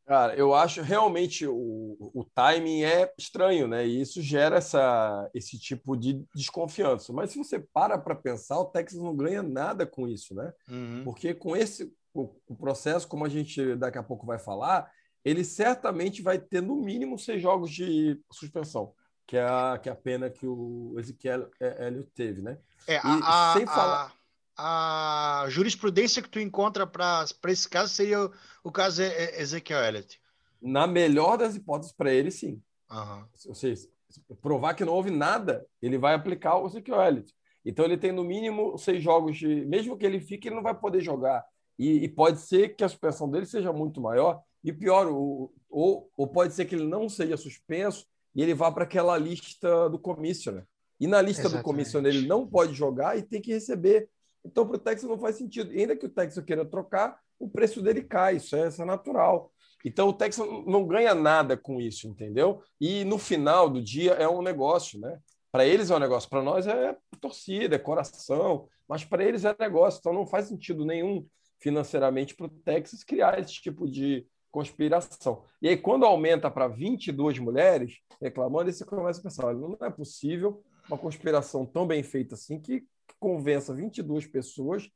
Cara, 0.06 0.36
eu 0.36 0.54
acho 0.54 0.82
realmente 0.82 1.44
o, 1.48 1.96
o 2.14 2.24
timing 2.32 2.84
é 2.84 3.12
estranho, 3.18 3.66
né? 3.66 3.84
E 3.84 4.00
isso 4.00 4.22
gera 4.22 4.58
essa, 4.58 5.28
esse 5.34 5.58
tipo 5.58 5.96
de 5.96 6.24
desconfiança. 6.32 7.12
Mas 7.12 7.32
se 7.32 7.38
você 7.38 7.58
para 7.58 7.98
para 7.98 8.14
pensar, 8.14 8.56
o 8.60 8.66
Texas 8.66 9.00
não 9.00 9.16
ganha 9.16 9.42
nada 9.42 9.84
com 9.84 10.06
isso, 10.06 10.32
né? 10.32 10.52
Uhum. 10.68 11.02
Porque 11.02 11.34
com 11.34 11.56
esse 11.56 11.92
o, 12.14 12.32
o, 12.46 12.54
processo, 12.54 13.08
como 13.08 13.24
a 13.24 13.28
gente 13.28 13.74
daqui 13.74 13.98
a 13.98 14.02
pouco 14.02 14.24
vai 14.24 14.38
falar, 14.38 14.88
ele 15.24 15.42
certamente 15.42 16.22
vai 16.22 16.38
ter 16.38 16.62
no 16.62 16.76
mínimo 16.76 17.18
seis 17.18 17.42
jogos 17.42 17.68
de 17.72 18.20
suspensão, 18.30 18.92
que 19.26 19.36
é 19.36 19.42
a, 19.42 19.76
que 19.82 19.88
é 19.88 19.92
a 19.92 19.96
pena 19.96 20.30
que 20.30 20.46
o 20.46 20.94
Ezequiel 21.00 21.50
Elliott 21.60 22.10
teve, 22.14 22.42
né? 22.42 22.58
É, 22.86 22.94
e, 22.94 23.00
a, 23.24 23.54
sem 23.56 23.66
falar. 23.66 24.06
A 24.06 24.12
a 24.56 25.46
jurisprudência 25.48 26.22
que 26.22 26.28
tu 26.28 26.40
encontra 26.40 26.86
para 26.86 27.26
esse 27.48 27.68
caso 27.68 27.92
seria 27.92 28.24
o, 28.24 28.32
o 28.64 28.72
caso 28.72 29.02
Ezequiel 29.02 29.80
Elliott. 29.80 30.20
Na 30.60 30.86
melhor 30.86 31.36
das 31.36 31.54
hipóteses 31.54 31.92
para 31.92 32.12
ele, 32.12 32.30
sim. 32.30 32.62
Uhum. 32.90 33.24
Ou 33.48 33.54
seja, 33.54 33.88
provar 34.40 34.74
que 34.74 34.84
não 34.84 34.94
houve 34.94 35.10
nada, 35.10 35.66
ele 35.82 35.98
vai 35.98 36.14
aplicar 36.14 36.56
o 36.56 36.66
Ezequiel 36.66 37.00
Elliott. 37.02 37.34
Então 37.64 37.84
ele 37.84 37.98
tem 37.98 38.12
no 38.12 38.24
mínimo 38.24 38.78
seis 38.78 39.02
jogos 39.02 39.36
de. 39.36 39.64
Mesmo 39.66 39.98
que 39.98 40.06
ele 40.06 40.20
fique, 40.20 40.48
ele 40.48 40.54
não 40.54 40.62
vai 40.62 40.74
poder 40.74 41.00
jogar. 41.00 41.44
E, 41.78 42.04
e 42.04 42.08
pode 42.08 42.40
ser 42.40 42.74
que 42.76 42.84
a 42.84 42.88
suspensão 42.88 43.28
dele 43.28 43.44
seja 43.44 43.72
muito 43.72 44.00
maior. 44.00 44.40
E 44.62 44.72
pior, 44.72 45.08
o, 45.08 45.52
ou, 45.68 46.10
ou 46.16 46.26
pode 46.26 46.54
ser 46.54 46.64
que 46.64 46.74
ele 46.74 46.86
não 46.86 47.08
seja 47.08 47.36
suspenso 47.36 48.06
e 48.34 48.42
ele 48.42 48.54
vá 48.54 48.70
para 48.70 48.84
aquela 48.84 49.18
lista 49.18 49.90
do 49.90 49.98
comício, 49.98 50.52
né? 50.52 50.64
E 50.98 51.06
na 51.06 51.20
lista 51.20 51.42
Exatamente. 51.42 51.62
do 51.62 51.64
comício 51.64 51.98
ele 52.06 52.26
não 52.26 52.46
pode 52.46 52.72
jogar 52.72 53.18
e 53.18 53.22
tem 53.22 53.40
que 53.40 53.52
receber 53.52 54.08
então, 54.46 54.66
para 54.66 54.76
o 54.76 54.80
Texas 54.80 55.08
não 55.08 55.18
faz 55.18 55.36
sentido. 55.36 55.72
E 55.72 55.80
ainda 55.80 55.96
que 55.96 56.06
o 56.06 56.10
Texas 56.10 56.44
queira 56.44 56.64
trocar, 56.64 57.18
o 57.38 57.48
preço 57.48 57.82
dele 57.82 58.02
cai, 58.02 58.36
isso 58.36 58.56
é, 58.56 58.68
isso 58.68 58.80
é 58.80 58.84
natural. 58.84 59.52
Então, 59.84 60.08
o 60.08 60.12
Texas 60.12 60.46
não 60.66 60.86
ganha 60.86 61.14
nada 61.14 61.56
com 61.56 61.80
isso, 61.80 62.08
entendeu? 62.08 62.62
E 62.80 63.04
no 63.04 63.18
final 63.18 63.68
do 63.68 63.82
dia 63.82 64.12
é 64.12 64.28
um 64.28 64.42
negócio, 64.42 64.98
né? 64.98 65.18
Para 65.52 65.64
eles 65.66 65.90
é 65.90 65.96
um 65.96 66.00
negócio, 66.00 66.28
para 66.28 66.42
nós 66.42 66.66
é 66.66 66.96
torcida, 67.20 67.76
é 67.76 67.78
coração, 67.78 68.68
mas 68.88 69.04
para 69.04 69.24
eles 69.24 69.44
é 69.44 69.54
negócio. 69.58 69.98
Então, 69.98 70.12
não 70.12 70.26
faz 70.26 70.46
sentido 70.46 70.84
nenhum 70.84 71.26
financeiramente 71.58 72.34
para 72.34 72.46
o 72.46 72.50
Texas 72.50 73.02
criar 73.02 73.38
esse 73.38 73.54
tipo 73.54 73.88
de 73.88 74.26
conspiração. 74.50 75.44
E 75.60 75.68
aí, 75.68 75.76
quando 75.76 76.04
aumenta 76.04 76.50
para 76.50 76.68
22 76.68 77.38
mulheres 77.38 77.98
reclamando, 78.20 78.68
aí 78.68 78.72
você 78.72 78.84
começa 78.84 79.20
a 79.20 79.22
pensar: 79.22 79.46
olha, 79.46 79.58
não 79.58 79.76
é 79.80 79.90
possível 79.90 80.62
uma 80.88 80.98
conspiração 80.98 81.66
tão 81.66 81.86
bem 81.86 82.02
feita 82.02 82.34
assim 82.34 82.60
que 82.60 82.84
convença 83.18 83.74
22 83.74 84.26
pessoas 84.26 84.90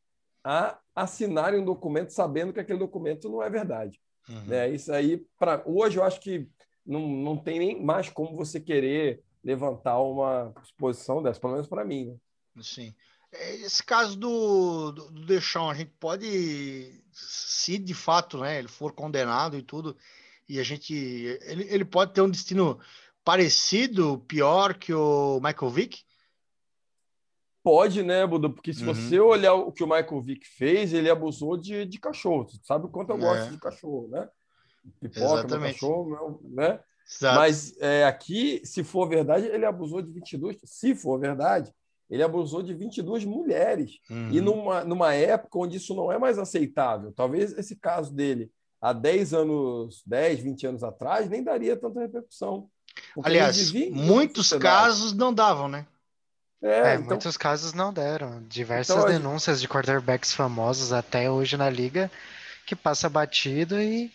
a 0.45 0.79
assinarem 0.95 1.61
um 1.61 1.65
documento 1.65 2.11
sabendo 2.11 2.53
que 2.53 2.61
aquele 2.61 2.79
documento 2.79 3.29
não 3.29 3.43
é 3.43 3.51
verdade. 3.51 4.01
Uhum. 4.29 4.45
Né? 4.47 4.71
Isso 4.71 4.93
aí, 4.93 5.25
para 5.39 5.63
hoje, 5.67 5.99
eu 5.99 6.05
acho 6.05 6.21
que 6.21 6.49
não, 6.85 7.07
não 7.09 7.37
tem 7.37 7.59
nem 7.59 7.83
mais 7.83 8.09
como 8.09 8.37
você 8.37 8.61
querer 8.61 9.23
levantar 9.43 9.99
uma 10.01 10.53
exposição 10.63 11.23
dessa, 11.23 11.41
pelo 11.41 11.55
menos 11.55 11.69
para 11.69 11.85
mim. 11.85 12.07
Né? 12.07 12.63
Sim. 12.63 12.95
É, 13.33 13.55
esse 13.57 13.83
caso 13.83 14.17
do, 14.17 14.93
do, 14.93 15.11
do 15.11 15.35
a 15.35 15.75
gente 15.75 15.93
pode, 16.01 17.03
se 17.13 17.79
de 17.79 17.95
fato 17.95 18.39
né, 18.39 18.59
ele 18.59 18.69
for 18.69 18.93
condenado 18.93 19.57
e 19.57 19.63
tudo, 19.63 19.97
e 20.49 20.59
a 20.59 20.65
gente. 20.65 20.93
Ele, 20.93 21.65
ele 21.71 21.85
pode 21.85 22.13
ter 22.13 22.23
um 22.23 22.31
destino 22.31 22.81
parecido, 23.25 24.19
pior 24.27 24.75
que 24.75 24.93
o 24.93 25.41
Michael 25.41 25.71
Vick? 25.71 26.03
Pode, 27.63 28.03
né, 28.03 28.27
Buda? 28.27 28.49
Porque 28.49 28.73
se 28.73 28.85
uhum. 28.85 28.95
você 28.95 29.21
olhar 29.21 29.55
o 29.55 29.71
que 29.71 29.85
o 29.85 29.87
Michael 29.87 30.23
Vick 30.23 30.47
fez, 30.47 30.93
ele 30.93 31.11
abusou 31.11 31.57
de, 31.57 31.85
de 31.85 31.99
cachorro. 31.99 32.49
Você 32.49 32.59
sabe 32.63 32.87
o 32.87 32.89
quanto 32.89 33.11
eu 33.11 33.17
é. 33.17 33.21
gosto 33.21 33.51
de 33.51 33.59
cachorro, 33.59 34.09
né? 34.09 34.29
Pipoca, 34.99 35.59
meu 35.59 35.61
cachorro, 35.61 36.41
né? 36.45 36.81
Exato. 37.07 37.37
Mas 37.37 37.77
é, 37.81 38.05
aqui, 38.05 38.63
se 38.65 38.83
for 38.85 39.09
verdade, 39.09 39.47
ele 39.47 39.67
abusou 39.67 40.01
de 40.01 40.11
22. 40.11 40.59
Se 40.65 40.95
for 40.95 41.19
verdade, 41.19 41.73
ele 42.09 42.23
abusou 42.23 42.63
de 42.63 42.73
22 42.73 43.25
mulheres. 43.25 43.99
Uhum. 44.09 44.31
E 44.31 44.41
numa, 44.41 44.85
numa 44.85 45.13
época 45.13 45.59
onde 45.59 45.77
isso 45.77 45.95
não 45.95 46.11
é 46.11 46.19
mais 46.19 46.39
aceitável. 46.39 47.13
Talvez 47.13 47.53
esse 47.59 47.77
caso 47.77 48.15
dele, 48.15 48.51
há 48.81 48.93
10 48.93 49.35
anos, 49.35 50.03
10, 50.07 50.41
20 50.41 50.67
anos 50.67 50.83
atrás, 50.83 51.29
nem 51.29 51.43
daria 51.43 51.77
tanta 51.77 52.01
repercussão. 52.01 52.71
Aliás, 53.23 53.73
muitos 53.91 54.53
casos 54.55 55.13
não 55.13 55.33
davam, 55.33 55.69
né? 55.69 55.87
É, 56.63 56.93
é 56.93 56.95
então... 56.95 57.07
muitos 57.07 57.37
casos 57.37 57.73
não 57.73 57.93
deram. 57.93 58.43
Diversas 58.49 58.97
então, 58.97 59.09
denúncias 59.09 59.59
gente... 59.59 59.69
de 59.69 59.73
quarterbacks 59.73 60.35
famosos 60.35 60.93
até 60.93 61.31
hoje 61.31 61.57
na 61.57 61.71
liga 61.71 62.11
que 62.67 62.77
passa 62.77 63.09
batido 63.09 63.81
e. 63.81 64.13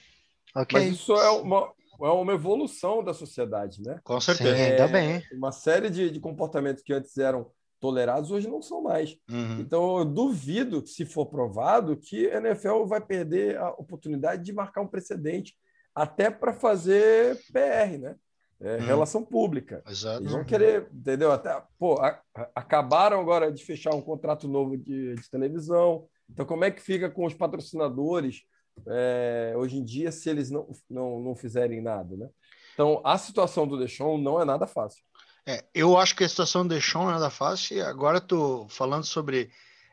Okay. 0.55 0.79
Mas 0.79 0.93
isso 0.95 1.13
é 1.13 1.29
uma, 1.31 1.71
é 2.01 2.07
uma 2.07 2.33
evolução 2.33 3.03
da 3.03 3.13
sociedade, 3.13 3.81
né? 3.81 3.99
Com 4.03 4.19
certeza. 4.21 4.55
Sim, 4.55 4.61
ainda 4.61 4.83
é, 4.83 4.87
bem. 4.87 5.23
Uma 5.33 5.51
série 5.51 5.89
de, 5.89 6.09
de 6.09 6.19
comportamentos 6.19 6.81
que 6.81 6.93
antes 6.93 7.17
eram 7.17 7.51
tolerados, 7.79 8.31
hoje 8.31 8.47
não 8.47 8.61
são 8.61 8.81
mais. 8.81 9.17
Uhum. 9.29 9.59
Então, 9.59 9.99
eu 9.99 10.05
duvido 10.05 10.81
que, 10.81 10.89
se 10.89 11.05
for 11.05 11.25
provado, 11.25 11.97
que 11.97 12.31
a 12.31 12.37
NFL 12.37 12.85
vai 12.85 13.01
perder 13.01 13.57
a 13.57 13.69
oportunidade 13.71 14.43
de 14.43 14.53
marcar 14.53 14.81
um 14.81 14.87
precedente 14.87 15.53
até 15.93 16.29
para 16.29 16.53
fazer 16.53 17.37
PR, 17.51 17.97
né? 17.99 18.15
É, 18.61 18.77
hum. 18.77 18.85
Relação 18.85 19.23
pública. 19.23 19.83
Exato. 19.87 20.21
Eles 20.21 20.31
vão 20.31 20.43
querer, 20.43 20.87
entendeu? 20.93 21.31
Até, 21.31 21.61
pô, 21.77 21.99
a, 21.99 22.19
a, 22.33 22.49
acabaram 22.55 23.19
agora 23.19 23.51
de 23.51 23.63
fechar 23.63 23.93
um 23.93 24.01
contrato 24.01 24.47
novo 24.47 24.77
de, 24.77 25.15
de, 25.15 25.29
televisão. 25.29 26.07
Então, 26.29 26.45
como 26.45 26.63
é 26.63 26.71
que 26.71 26.81
fica 26.81 27.09
com 27.09 27.25
os 27.25 27.33
patrocinadores 27.33 28.43
é, 28.87 29.53
hoje 29.57 29.77
em 29.77 29.83
dia 29.83 30.11
se 30.11 30.29
eles 30.29 30.49
não, 30.49 30.67
não, 30.89 31.19
não 31.19 31.35
fizerem 31.35 31.81
nada, 31.81 32.15
né? 32.15 32.29
Então, 32.73 33.01
a 33.05 33.17
situação 33.17 33.67
do 33.67 33.77
Deixon 33.77 34.17
não 34.17 34.41
é 34.41 34.45
nada 34.45 34.67
fácil. 34.67 35.03
É, 35.45 35.63
eu 35.73 35.97
acho 35.97 36.15
que 36.15 36.23
a 36.23 36.29
situação 36.29 36.63
do 36.63 36.69
Deixon 36.69 37.03
não 37.03 37.09
é 37.09 37.13
nada 37.13 37.29
fácil. 37.29 37.77
E 37.77 37.81
agora 37.81 38.17
estou 38.17 38.67
falando 38.69 39.05
sobre 39.05 39.49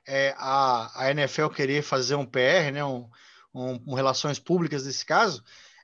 é, 0.07 0.35
a, 0.37 1.04
a 1.04 1.11
NFL 1.11 1.49
querer 1.49 1.83
fazer 1.83 2.14
um 2.14 2.26
PR, 2.26 2.73
né? 2.73 2.85
Um, 2.85 3.09
um, 3.54 3.81
um 3.87 3.95
relações 3.95 4.38
públicas 4.38 4.87
nesse 4.87 5.04
caso. 5.04 5.42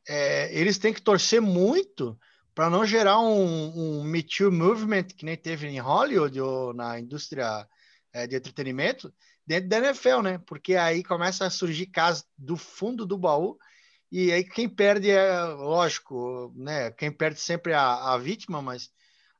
É, 0.08 0.52
eles 0.58 0.78
têm 0.78 0.92
que 0.92 1.02
torcer 1.02 1.40
muito 1.40 2.18
para 2.58 2.68
não 2.68 2.84
gerar 2.84 3.20
um, 3.20 4.00
um 4.00 4.02
Me 4.02 4.20
Too 4.20 4.50
movement 4.50 5.04
que 5.04 5.24
nem 5.24 5.36
teve 5.36 5.68
em 5.68 5.78
Hollywood 5.78 6.40
ou 6.40 6.74
na 6.74 6.98
indústria 6.98 7.64
é, 8.12 8.26
de 8.26 8.34
entretenimento 8.34 9.14
dentro 9.46 9.68
da 9.68 9.78
NFL, 9.78 10.22
né? 10.22 10.38
Porque 10.44 10.74
aí 10.74 11.04
começa 11.04 11.46
a 11.46 11.50
surgir 11.50 11.86
casos 11.86 12.24
do 12.36 12.56
fundo 12.56 13.06
do 13.06 13.16
baú 13.16 13.56
e 14.10 14.32
aí 14.32 14.42
quem 14.42 14.68
perde 14.68 15.08
é, 15.08 15.40
lógico, 15.40 16.52
né? 16.56 16.90
Quem 16.90 17.12
perde 17.12 17.38
sempre 17.38 17.74
é 17.74 17.76
a, 17.76 18.14
a 18.14 18.18
vítima, 18.18 18.60
mas 18.60 18.90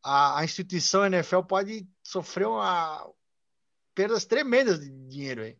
a, 0.00 0.38
a, 0.38 0.44
instituição 0.44 1.04
NFL 1.04 1.40
pode 1.40 1.88
sofrer 2.04 2.46
uma 2.46 3.04
perdas 3.96 4.26
tremendas 4.26 4.78
de 4.78 4.90
dinheiro 5.08 5.42
aí. 5.42 5.58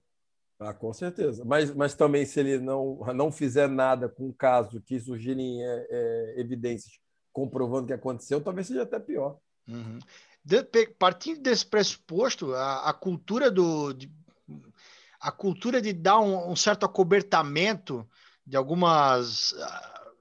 Ah, 0.61 0.73
com 0.73 0.93
certeza. 0.93 1.45
Mas, 1.45 1.75
mas 1.75 1.93
também 1.93 2.25
se 2.25 2.39
ele 2.39 2.61
não, 2.61 3.01
não 3.13 3.33
fizer 3.33 3.69
nada 3.69 4.09
com 4.09 4.29
o 4.29 4.33
caso 4.33 4.81
que 4.81 5.01
surgirem 5.01 5.61
é, 5.61 5.87
é, 5.91 6.41
evidências 6.41 7.01
comprovando 7.33 7.87
que 7.87 7.93
aconteceu, 7.93 8.41
talvez 8.41 8.67
seja 8.67 8.83
até 8.83 8.99
pior. 8.99 9.39
Uhum. 9.67 9.99
De, 10.45 10.63
partindo 10.99 11.41
desse 11.41 11.67
pressuposto, 11.67 12.55
a, 12.55 12.89
a 12.89 12.93
cultura 12.93 13.51
do. 13.51 13.93
De, 13.93 14.11
a 15.21 15.33
cultura 15.33 15.83
de 15.83 15.93
dar 15.93 16.21
um, 16.21 16.51
um, 16.53 16.57
certo 16.57 16.87
acobertamento 16.87 18.09
de 18.47 18.57
algumas 18.57 19.53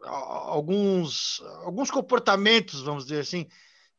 alguns 0.03 1.41
alguns 1.63 1.91
comportamentos, 1.91 2.81
vamos 2.81 3.05
dizer 3.05 3.21
assim, 3.21 3.47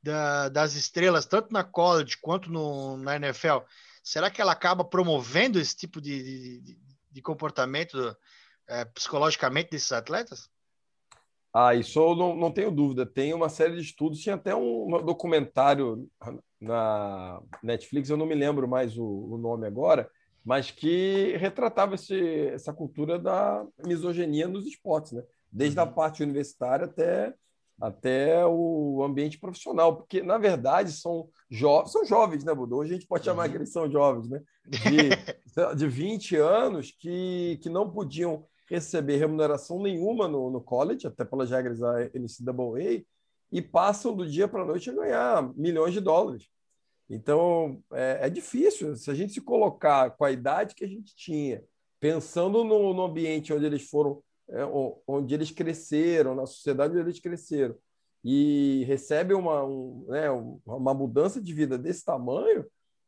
da, 0.03 0.49
das 0.49 0.75
estrelas, 0.75 1.27
tanto 1.27 1.53
na 1.53 1.63
college 1.65 2.19
quanto 2.21 2.51
no, 2.51 2.97
na 2.97 3.17
NFL, 3.17 3.59
será 4.03 4.31
que 4.31 4.41
ela 4.41 4.53
acaba 4.53 4.85
promovendo 4.85 5.59
esse 5.59 5.77
tipo 5.77 6.01
de, 6.01 6.61
de, 6.61 6.79
de 7.11 7.23
comportamento 7.23 8.17
é, 8.67 8.85
psicologicamente 8.87 9.71
desses 9.71 9.93
atletas? 9.93 10.49
Ah, 11.53 11.75
isso 11.75 11.99
eu 11.99 12.15
não, 12.15 12.37
não 12.37 12.51
tenho 12.53 12.71
dúvida. 12.71 13.07
Tem 13.07 13.33
uma 13.35 13.49
série 13.49 13.75
de 13.77 13.81
estudos, 13.83 14.21
tinha 14.21 14.35
até 14.35 14.55
um 14.55 14.87
documentário 15.05 16.09
na 16.61 17.41
Netflix, 17.63 18.11
eu 18.11 18.17
não 18.17 18.27
me 18.27 18.35
lembro 18.35 18.69
mais 18.69 18.97
o, 18.99 19.05
o 19.05 19.39
nome 19.39 19.67
agora, 19.67 20.11
mas 20.45 20.71
que 20.71 21.37
retratava 21.37 21.95
esse, 21.95 22.49
essa 22.49 22.73
cultura 22.73 23.19
da 23.19 23.65
misoginia 23.85 24.49
nos 24.49 24.67
esportes, 24.67 25.13
né? 25.13 25.23
Desde 25.51 25.79
a 25.81 25.87
Uhum. 25.87 25.93
parte 25.95 26.23
universitária 26.23 26.85
até, 26.87 27.35
até 27.81 28.45
o 28.47 29.03
ambiente 29.05 29.39
profissional, 29.39 29.97
porque, 29.97 30.23
na 30.23 30.37
verdade, 30.39 30.93
são, 30.93 31.29
jo 31.51 31.87
são 31.87 32.05
jovens, 32.05 32.45
né, 32.45 32.55
Budo? 32.55 32.77
Hoje 32.77 32.93
a 32.93 32.95
gente 32.95 33.07
pode 33.07 33.25
chamar 33.25 33.45
Uhum. 33.45 33.51
que 33.51 33.57
eles 33.57 33.73
são 33.73 33.91
jovens, 33.91 34.29
né? 34.29 34.41
De, 34.67 35.25
de 35.77 35.87
20 35.89 36.37
anos 36.37 36.91
que, 36.93 37.59
que 37.63 37.69
não 37.71 37.91
podiam 37.91 38.45
receber 38.69 39.17
remuneração 39.17 39.83
nenhuma 39.83 40.29
no, 40.29 40.51
no 40.51 40.61
college, 40.61 41.07
até 41.07 41.25
pelas 41.25 41.51
regras 41.51 41.79
da 41.79 42.05
NCAA, 42.15 43.05
e 43.51 43.63
passam 43.63 44.15
do 44.15 44.29
dia 44.29 44.47
para 44.47 44.63
a 44.63 44.67
noite 44.67 44.91
a 44.91 44.95
ganhar 44.95 45.55
milhões 45.57 45.95
de 45.95 46.01
dólares. 46.01 46.49
Então, 47.09 47.83
é, 47.93 48.19
é, 48.23 48.31
difícil. 48.31 48.95
Se 48.95 49.11
a 49.11 49.15
gente 49.15 49.33
se 49.33 49.41
colocar 49.41 50.11
com 50.11 50.25
a 50.25 50.31
idade 50.31 50.75
que 50.75 50.85
a 50.85 50.89
gente 50.89 51.17
tinha, 51.17 51.65
pensando 51.99 52.63
no, 52.63 52.93
no 52.93 53.05
ambiente 53.05 53.53
onde 53.53 53.65
eles 53.65 53.89
foram, 53.89 54.23
é, 54.51 54.65
onde 55.07 55.35
eles 55.35 55.51
cresceram, 55.51 56.35
na 56.35 56.45
sociedade 56.45 56.93
onde 56.93 57.09
eles 57.09 57.21
cresceram, 57.21 57.75
e 58.23 58.85
recebe 58.87 59.33
uma, 59.33 59.65
um, 59.65 60.05
né, 60.09 60.29
uma 60.67 60.93
mudança 60.93 61.41
de 61.41 61.55
vida 61.55 61.79
desse 61.79 62.05
tamanho, 62.05 62.67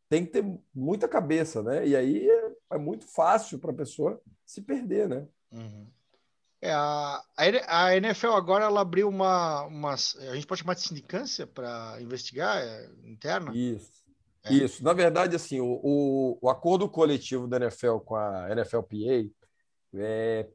tem 0.09 0.25
que 0.25 0.33
ter 0.33 0.45
muita 0.75 1.07
cabeça, 1.07 1.62
né? 1.62 1.87
E 1.87 1.95
aí 1.95 2.29
é, 2.29 2.52
é 2.73 2.79
muito 2.79 3.07
fácil 3.07 3.59
para 3.59 3.71
a 3.71 3.75
pessoa 3.75 4.21
se 4.45 4.62
perder, 4.62 5.09
né? 5.09 5.26
Uhum. 5.52 5.87
É, 6.62 6.73
a, 6.73 7.23
a 7.69 7.97
NFL 7.97 8.33
agora 8.33 8.66
ela 8.66 8.83
abriu 8.83 9.09
uma, 9.09 9.64
uma. 9.64 9.95
A 9.95 10.35
gente 10.35 10.47
pode 10.47 10.61
chamar 10.61 10.75
de 10.75 10.83
sindicância 10.83 11.47
para 11.47 11.97
investigar 12.00 12.59
é, 12.59 12.90
interna? 13.04 13.50
Isso. 13.54 14.04
É. 14.45 14.52
Isso. 14.52 14.85
Na 14.85 14.92
verdade, 14.92 15.35
assim, 15.37 15.61
o, 15.61 15.80
o, 15.83 16.38
o, 16.40 16.50
acordo 16.50 16.88
coletivo 16.88 17.47
da 17.47 17.57
NFL 17.57 17.99
com 17.99 18.14
a 18.14 18.49
NFLPA 18.54 19.30
é, 19.95 20.49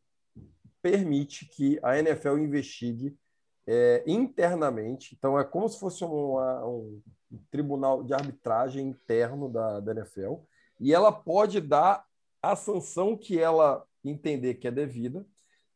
permite 0.81 1.45
que 1.45 1.79
a 1.81 1.97
NFL 1.97 2.37
investigue 2.37 3.17
é, 3.65 4.03
internamente. 4.05 5.15
Então, 5.17 5.39
é 5.39 5.43
como 5.43 5.67
se 5.67 5.79
fosse 5.79 6.03
uma, 6.03 6.65
um 6.65 7.01
tribunal 7.49 8.03
de 8.03 8.13
arbitragem 8.13 8.87
interno 8.87 9.49
da, 9.49 9.79
da 9.79 9.91
NFL 9.91 10.35
e 10.79 10.93
ela 10.93 11.11
pode 11.11 11.59
dar 11.59 12.05
a 12.41 12.55
sanção 12.55 13.17
que 13.17 13.39
ela 13.39 13.83
entender 14.09 14.55
que 14.55 14.67
é 14.67 14.71
devida 14.71 15.25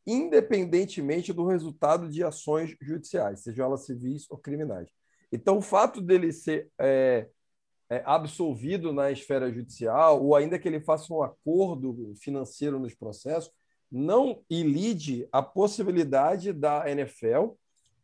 independentemente 0.09 1.31
do 1.31 1.45
resultado 1.45 2.09
de 2.09 2.23
ações 2.23 2.75
judiciais, 2.81 3.43
sejam 3.43 3.65
elas 3.65 3.85
civis 3.85 4.25
ou 4.29 4.37
criminais. 4.37 4.89
Então, 5.31 5.59
o 5.59 5.61
fato 5.61 6.01
dele 6.01 6.31
ser 6.31 6.71
é, 6.79 7.27
é, 7.89 8.01
absolvido 8.05 8.91
na 8.91 9.11
esfera 9.11 9.53
judicial, 9.53 10.23
ou 10.23 10.35
ainda 10.35 10.57
que 10.57 10.67
ele 10.67 10.81
faça 10.81 11.13
um 11.13 11.21
acordo 11.21 12.13
financeiro 12.19 12.79
nos 12.79 12.95
processos, 12.95 13.51
não 13.91 14.43
ilide 14.49 15.27
a 15.31 15.43
possibilidade 15.43 16.53
da 16.53 16.89
NFL 16.89 17.53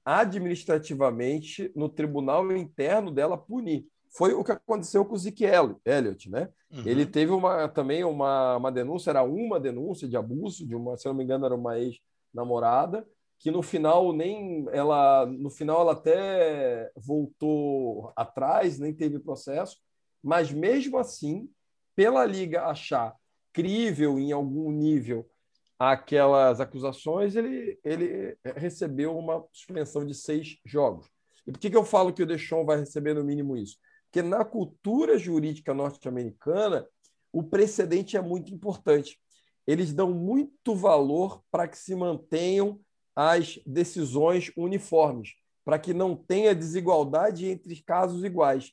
administrativamente 0.03 1.71
no 1.75 1.89
tribunal 1.89 2.51
interno 2.55 3.09
dela 3.09 3.35
punir. 3.35 3.87
Foi 4.09 4.33
o 4.33 4.43
que 4.43 4.51
aconteceu 4.51 5.03
com 5.05 5.15
o 5.15 5.17
Zeke 5.17 5.43
Elliott, 5.43 6.29
né? 6.29 6.49
Uhum. 6.71 6.83
Ele 6.85 7.05
teve 7.05 7.31
uma, 7.31 7.67
também 7.67 8.03
uma, 8.03 8.57
uma 8.57 8.71
denúncia, 8.71 9.09
era 9.09 9.23
uma 9.23 9.59
denúncia 9.59 10.07
de 10.07 10.15
abuso 10.15 10.65
de 10.65 10.75
uma, 10.75 10.97
se 10.97 11.05
não 11.05 11.13
me 11.13 11.23
engano, 11.23 11.45
era 11.45 11.55
uma 11.55 11.77
ex-namorada, 11.77 13.07
que 13.37 13.51
no 13.51 13.61
final 13.61 14.13
nem 14.13 14.65
ela, 14.71 15.25
no 15.25 15.49
final 15.49 15.81
ela 15.81 15.91
até 15.93 16.91
voltou 16.95 18.11
atrás, 18.15 18.79
nem 18.79 18.93
teve 18.93 19.19
processo, 19.19 19.77
mas 20.23 20.51
mesmo 20.51 20.97
assim, 20.97 21.49
pela 21.95 22.25
liga 22.25 22.65
achar 22.65 23.13
crível 23.53 24.17
em 24.17 24.31
algum 24.31 24.71
nível 24.71 25.29
aquelas 25.77 26.59
acusações, 26.59 27.35
ele, 27.35 27.77
ele 27.83 28.37
recebeu 28.55 29.17
uma 29.17 29.45
suspensão 29.51 30.05
de 30.05 30.13
seis 30.13 30.57
jogos. 30.65 31.07
E 31.45 31.51
por 31.51 31.59
que, 31.59 31.69
que 31.69 31.77
eu 31.77 31.83
falo 31.83 32.13
que 32.13 32.23
o 32.23 32.25
Deschon 32.25 32.65
vai 32.65 32.79
receber 32.79 33.13
no 33.13 33.23
mínimo 33.23 33.55
isso? 33.55 33.77
Porque 34.15 34.29
na 34.29 34.45
cultura 34.45 35.17
jurídica 35.17 35.73
norte-americana, 35.73 36.87
o 37.33 37.43
precedente 37.43 38.15
é 38.15 38.21
muito 38.21 38.53
importante. 38.53 39.19
Eles 39.67 39.91
dão 39.91 40.09
muito 40.13 40.73
valor 40.73 41.43
para 41.51 41.67
que 41.67 41.77
se 41.77 41.93
mantenham 41.93 42.79
as 43.13 43.59
decisões 43.65 44.53
uniformes, 44.55 45.33
para 45.65 45.77
que 45.77 45.93
não 45.93 46.15
tenha 46.15 46.55
desigualdade 46.55 47.45
entre 47.45 47.83
casos 47.83 48.23
iguais. 48.23 48.71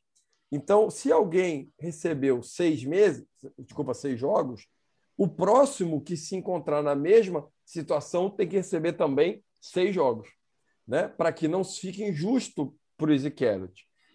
Então, 0.53 0.89
se 0.89 1.11
alguém 1.11 1.73
recebeu 1.77 2.41
seis 2.41 2.85
meses, 2.85 3.27
desculpa, 3.59 3.95
seis 3.95 4.21
jogos, 4.21 4.69
o 5.17 5.27
próximo 5.27 6.01
que 6.01 6.17
se 6.17 6.37
encontrar 6.37 6.85
na 6.85 6.95
mesma 6.95 7.49
situação 7.65 8.31
tem 8.31 8.47
que 8.47 8.59
receber 8.59 8.93
também 8.93 9.43
seis 9.61 9.93
jogos, 9.93 10.29
né? 10.87 11.09
para 11.09 11.33
que 11.33 11.49
não 11.49 11.65
fique 11.65 12.05
injusto 12.05 12.73
para 12.97 13.11
o 13.11 13.13
Ezequiel. 13.13 13.69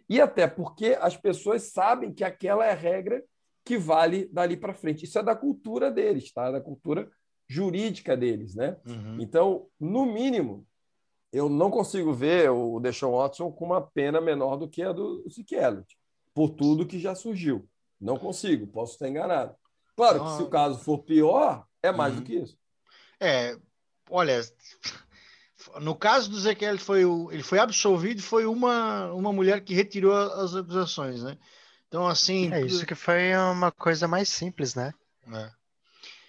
E 0.10 0.22
até 0.22 0.48
porque 0.48 0.98
as 1.02 1.18
pessoas 1.18 1.64
sabem 1.64 2.14
que 2.14 2.24
aquela 2.24 2.66
é 2.66 2.72
a 2.72 2.76
regra 2.76 3.24
que 3.66 3.78
vale 3.78 4.30
dali 4.32 4.56
para 4.56 4.74
frente. 4.74 5.04
Isso 5.04 5.20
é 5.20 5.24
da 5.24 5.36
cultura 5.36 5.92
deles, 5.92 6.32
tá? 6.32 6.50
Da 6.50 6.62
cultura 6.62 7.10
jurídica 7.48 8.16
deles, 8.16 8.56
né? 8.56 8.78
Uhum. 8.86 9.18
Então, 9.20 9.68
no 9.80 10.06
mínimo, 10.06 10.66
eu 11.32 11.50
não 11.50 11.70
consigo 11.70 12.14
ver 12.14 12.50
o 12.50 12.80
Deshaun 12.80 13.18
Watson 13.18 13.52
com 13.52 13.66
uma 13.66 13.82
pena 13.82 14.22
menor 14.22 14.56
do 14.56 14.70
que 14.70 14.82
a 14.82 14.92
do 14.92 15.24
Zeke 15.30 15.58
por 16.34 16.52
tudo 16.52 16.86
que 16.86 17.00
já 17.00 17.16
surgiu. 17.16 17.68
Não 18.00 18.18
consigo, 18.18 18.68
posso 18.68 18.94
estar 18.94 19.10
enganado. 19.10 19.56
Claro 19.96 20.24
que 20.24 20.38
se 20.38 20.44
o 20.44 20.50
caso 20.50 20.80
for 20.80 21.00
pior, 21.00 21.66
é 21.82 21.92
mais 21.92 22.14
uhum. 22.14 22.20
do 22.20 22.26
que 22.26 22.36
isso. 22.36 22.58
É, 23.20 23.58
olha, 24.10 24.40
no 25.80 25.96
caso 25.96 26.30
do 26.30 26.38
Ezequiel, 26.38 26.72
ele 26.72 26.80
foi, 26.80 27.02
ele 27.32 27.44
foi 27.44 27.60
absolvido, 27.60 28.22
foi 28.22 28.46
uma, 28.46 29.12
uma 29.14 29.34
mulher 29.34 29.62
que 29.62 29.74
retirou 29.74 30.16
as 30.16 30.56
acusações, 30.56 31.24
né? 31.24 31.38
Então, 31.88 32.08
assim. 32.08 32.52
É 32.54 32.62
isso 32.62 32.86
que 32.86 32.96
foi 32.96 33.36
uma 33.36 33.72
coisa 33.72 34.08
mais 34.08 34.30
simples, 34.30 34.76
né? 34.76 34.94
É. 35.32 35.52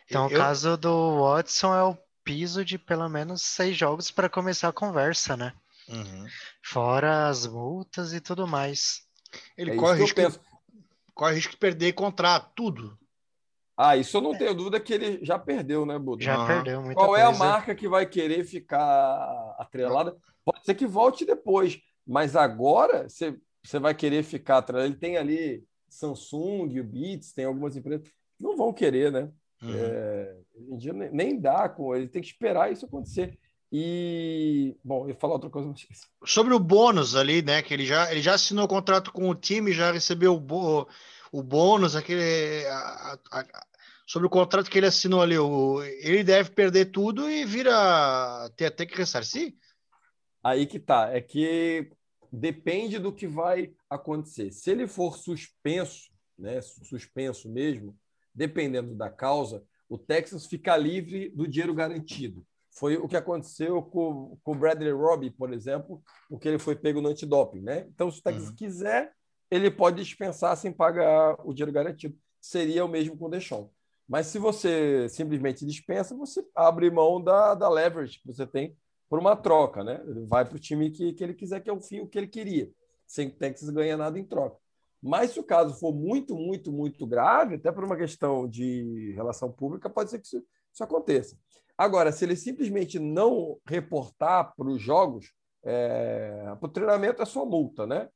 Então, 0.07 0.29
eu... 0.29 0.37
o 0.37 0.41
caso 0.41 0.77
do 0.77 1.21
Watson 1.21 1.75
é 1.75 1.83
o 1.83 1.99
piso 2.25 2.65
de 2.65 2.79
pelo 2.79 3.09
menos 3.09 3.43
seis 3.43 3.77
jogos 3.77 4.11
para 4.11 4.29
começar 4.29 4.69
a 4.69 4.73
conversa, 4.73 5.37
né? 5.37 5.53
Uhum. 5.89 6.27
Fora 6.63 7.29
as 7.29 7.47
multas 7.47 8.13
e 8.13 8.21
tudo 8.21 8.47
mais. 8.47 9.03
Ele 9.57 9.73
é 9.73 9.77
corre, 9.77 10.03
risco, 10.03 10.21
corre 11.15 11.35
risco 11.35 11.53
de 11.53 11.57
perder 11.57 11.93
contrato, 11.93 12.51
tudo. 12.55 12.99
Ah, 13.81 13.97
isso 13.97 14.17
eu 14.17 14.21
não 14.21 14.37
tenho 14.37 14.53
dúvida 14.55 14.81
que 14.81 14.93
ele 14.93 15.25
já 15.25 15.39
perdeu, 15.39 15.87
né, 15.87 15.97
Buda? 15.97 16.25
Já 16.25 16.41
uhum. 16.41 16.47
perdeu 16.49 16.83
muita 16.83 16.97
Qual 16.97 17.11
coisa. 17.11 17.23
é 17.23 17.27
a 17.27 17.33
marca 17.33 17.77
que 17.77 17.89
vai 17.89 18.05
querer 18.05 18.43
ficar 18.43 19.55
atrelada? 19.57 20.17
Pode 20.45 20.65
ser 20.65 20.75
que 20.75 20.85
volte 20.85 21.25
depois, 21.25 21.81
mas 22.05 22.35
agora 22.35 23.09
você, 23.09 23.37
você 23.63 23.79
vai 23.79 23.95
querer 23.95 24.25
ficar 24.25 24.59
atrelado. 24.59 24.89
Ele 24.89 24.99
tem 24.99 25.17
ali 25.17 25.63
Samsung, 25.89 26.81
o 26.81 26.83
Beats, 26.83 27.33
tem 27.33 27.45
algumas 27.45 27.77
empresas 27.77 28.09
não 28.41 28.57
vão 28.57 28.73
querer, 28.73 29.13
né? 29.13 29.29
Uhum. 29.63 29.75
É, 29.75 30.37
hoje 30.57 30.73
em 30.73 30.77
dia 30.79 30.93
nem, 30.93 31.11
nem 31.11 31.41
dá 31.41 31.69
com 31.69 31.95
ele, 31.95 32.09
tem 32.09 32.23
que 32.23 32.29
esperar 32.29 32.73
isso 32.73 32.85
acontecer. 32.85 33.39
E, 33.71 34.75
bom, 34.83 35.05
eu 35.05 35.11
ia 35.11 35.15
falar 35.15 35.35
outra 35.35 35.51
coisa, 35.51 35.69
mas 35.69 35.87
Sobre 36.25 36.55
o 36.55 36.59
bônus 36.59 37.15
ali, 37.15 37.43
né? 37.43 37.61
Que 37.61 37.75
ele 37.75 37.85
já, 37.85 38.11
ele 38.11 38.23
já 38.23 38.35
assinou 38.35 38.65
o 38.65 38.69
contrato 38.69 39.13
com 39.13 39.29
o 39.29 39.35
time, 39.35 39.73
já 39.73 39.93
recebeu 39.93 40.35
o, 40.35 40.41
bo, 40.41 40.89
o 41.33 41.43
bônus, 41.43 41.97
aquele. 41.97 42.67
A, 42.67 43.19
a, 43.31 43.41
a, 43.41 43.67
sobre 44.07 44.27
o 44.27 44.31
contrato 44.31 44.71
que 44.71 44.79
ele 44.79 44.87
assinou 44.87 45.21
ali, 45.21 45.39
o, 45.39 45.83
ele 45.83 46.25
deve 46.25 46.51
perder 46.51 46.87
tudo 46.87 47.29
e 47.29 47.45
vira 47.45 48.51
ter 48.57 48.67
até 48.67 48.87
que 48.87 48.97
ressarcir? 48.97 49.55
Aí 50.43 50.67
que 50.67 50.79
tá, 50.79 51.11
é 51.11 51.21
que 51.21 51.91
depende 52.33 52.99
do 52.99 53.13
que 53.13 53.27
vai 53.27 53.73
acontecer. 53.89 54.51
Se 54.53 54.71
ele 54.71 54.87
for 54.87 55.19
suspenso, 55.19 56.11
né, 56.39 56.61
suspenso 56.61 57.51
mesmo, 57.51 57.95
dependendo 58.35 58.95
da 58.95 59.11
causa, 59.11 59.63
o 59.89 59.99
Texas 59.99 60.47
fica 60.47 60.77
livre 60.77 61.29
do 61.31 61.47
dinheiro 61.47 61.75
garantido. 61.75 62.47
Foi 62.71 62.97
o 62.97 63.09
que 63.09 63.17
aconteceu 63.17 63.83
com, 63.83 64.39
com 64.43 64.53
o 64.53 64.55
Bradley 64.55 64.93
Robbie, 64.93 65.31
por 65.31 65.53
exemplo, 65.53 66.01
porque 66.29 66.47
ele 66.47 66.59
foi 66.59 66.77
pego 66.77 67.01
no 67.01 67.09
antidoping, 67.09 67.61
né? 67.61 67.87
Então, 67.93 68.11
se 68.11 68.21
o 68.21 68.23
Texas 68.23 68.51
uhum. 68.51 68.55
quiser, 68.55 69.13
ele 69.51 69.71
pode 69.71 70.03
dispensar 70.03 70.57
sem 70.57 70.73
pagar 70.73 71.37
o 71.45 71.53
dinheiro 71.53 71.73
garantido. 71.73 72.17
Seria 72.41 72.85
o 72.85 72.89
mesmo 72.89 73.17
com 73.17 73.27
o 73.27 73.31
Deschon. 73.31 73.71
Mas 74.09 74.27
se 74.29 74.39
você 74.39 75.09
simplesmente 75.09 75.67
dispensa, 75.67 76.17
você 76.17 76.45
abre 76.55 76.91
mão 76.91 77.23
da, 77.23 77.55
da 77.55 77.69
leverage 77.69 78.21
que 78.21 78.27
você 78.27 78.47
tem 78.47 78.77
por 79.09 79.19
uma 79.19 79.37
troca, 79.37 79.85
né? 79.85 80.01
Vai 80.27 80.45
para 80.45 80.57
o 80.57 80.61
time 80.61 80.91
que, 80.91 81.13
que 81.13 81.23
ele 81.23 81.35
quiser, 81.35 81.61
que 81.61 81.69
é 81.69 81.73
o 81.73 81.81
fim 81.81 82.01
o 82.01 82.09
que 82.09 82.19
ele 82.19 82.27
queria, 82.27 82.71
sem 83.07 83.29
que 83.29 83.37
o 83.37 83.39
Texas 83.39 83.71
ganhe 83.71 83.95
nada 83.97 84.19
em 84.19 84.25
troca. 84.25 84.59
Mas 85.03 85.31
se 85.31 85.41
o 85.41 85.45
caso 85.45 85.79
for 85.79 85.95
muito, 85.95 86.35
muito, 86.35 86.73
muito 86.73 87.07
grave, 87.07 87.55
até 87.55 87.71
por 87.71 87.85
uma 87.85 87.97
questão 87.97 88.49
de 88.49 89.13
relação 89.15 89.51
pública, 89.53 89.89
pode 89.89 90.11
ser 90.11 90.19
que 90.19 90.27
isso, 90.27 90.45
isso 90.73 90.85
aconteça. 90.85 91.37
Agora, 91.77 92.11
se 92.11 92.25
ele 92.25 92.35
simplesmente 92.35 92.99
não 92.99 93.59
reportar 93.67 94.53
para 94.57 94.69
os 94.69 94.81
jogos, 94.83 95.33
é, 95.65 96.55
para 96.59 96.67
o 96.67 96.73
treinamento 96.73 97.23
é 97.23 97.25
só 97.25 97.47
multa, 97.47 97.87
né? 97.87 98.09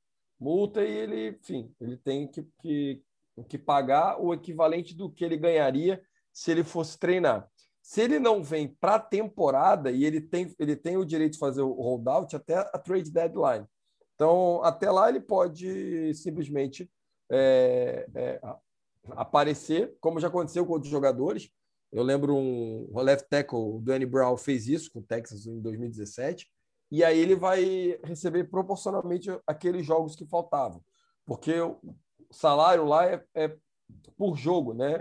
Multa 0.43 0.83
e 0.83 0.91
ele, 0.91 1.29
enfim, 1.29 1.73
ele 1.81 1.97
tem 1.97 2.27
que, 2.27 2.43
que, 2.61 3.03
que 3.49 3.57
pagar 3.57 4.21
o 4.21 4.35
equivalente 4.35 4.95
do 4.95 5.09
que 5.09 5.25
ele 5.25 5.37
ganharia 5.37 6.03
se 6.33 6.51
ele 6.51 6.65
fosse 6.65 6.99
treinar. 6.99 7.49
Se 7.81 8.01
ele 8.01 8.19
não 8.19 8.43
vem 8.43 8.69
para 8.69 8.97
a 8.97 9.01
temporada 9.01 9.91
e 9.91 10.05
ele 10.05 10.21
tem, 10.21 10.53
ele 10.59 10.75
tem 10.75 10.97
o 10.97 11.05
direito 11.05 11.35
de 11.35 11.39
fazer 11.39 11.63
o 11.63 11.73
holdout 11.73 12.35
até 12.35 12.57
a 12.57 12.79
trade 12.79 13.11
deadline. 13.11 13.67
Então, 14.15 14.63
até 14.63 14.91
lá 14.91 15.09
ele 15.09 15.21
pode 15.21 16.15
simplesmente 16.15 16.91
é, 17.31 18.07
é, 18.15 18.41
aparecer, 19.11 19.97
como 20.01 20.21
já 20.21 20.29
aconteceu 20.29 20.67
com 20.67 20.73
outros 20.73 20.91
jogadores. 20.91 21.51
Eu 21.91 22.03
lembro 22.03 22.35
um 22.35 22.89
left 23.01 23.29
tackle, 23.29 23.59
o 23.59 23.81
Danny 23.81 24.07
Brown, 24.07 24.37
fez 24.37 24.67
isso 24.67 24.91
com 24.91 25.01
o 25.01 25.03
Texas 25.03 25.47
em 25.47 25.61
2017, 25.61 26.49
e 26.93 27.03
aí 27.03 27.19
ele 27.19 27.35
vai 27.35 27.99
receber 28.05 28.45
proporcionalmente 28.45 29.31
aqueles 29.47 29.87
jogos 29.87 30.15
que 30.15 30.27
faltavam, 30.27 30.85
porque 31.25 31.59
o 31.59 31.79
salário 32.31 32.85
lá 32.85 33.07
é, 33.07 33.25
é 33.35 33.57
por 34.15 34.37
jogo, 34.37 34.75
né? 34.75 34.93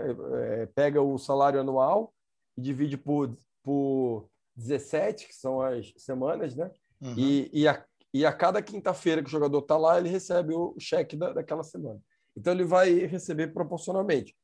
É, 0.62 0.66
pega 0.74 1.02
o 1.02 1.18
salário 1.18 1.60
anual 1.60 2.14
e 2.56 2.62
divide 2.62 2.96
por, 2.96 3.30
por 3.62 4.26
17, 4.56 5.28
que 5.28 5.34
são 5.34 5.60
as 5.60 5.92
semanas, 5.98 6.56
né? 6.56 6.70
Uhum. 6.98 7.14
E, 7.14 7.50
e, 7.52 7.68
a, 7.68 7.84
e 8.14 8.24
a 8.24 8.32
cada 8.32 8.62
quinta-feira 8.62 9.20
que 9.20 9.28
o 9.28 9.30
jogador 9.30 9.58
está 9.58 9.76
lá, 9.76 9.98
ele 9.98 10.08
recebe 10.08 10.54
o 10.54 10.74
cheque 10.78 11.14
da, 11.14 11.34
daquela 11.34 11.62
semana. 11.62 12.00
Então 12.34 12.54
ele 12.54 12.64
vai 12.64 12.90
receber 13.00 13.48
proporcionalmente. 13.48 14.34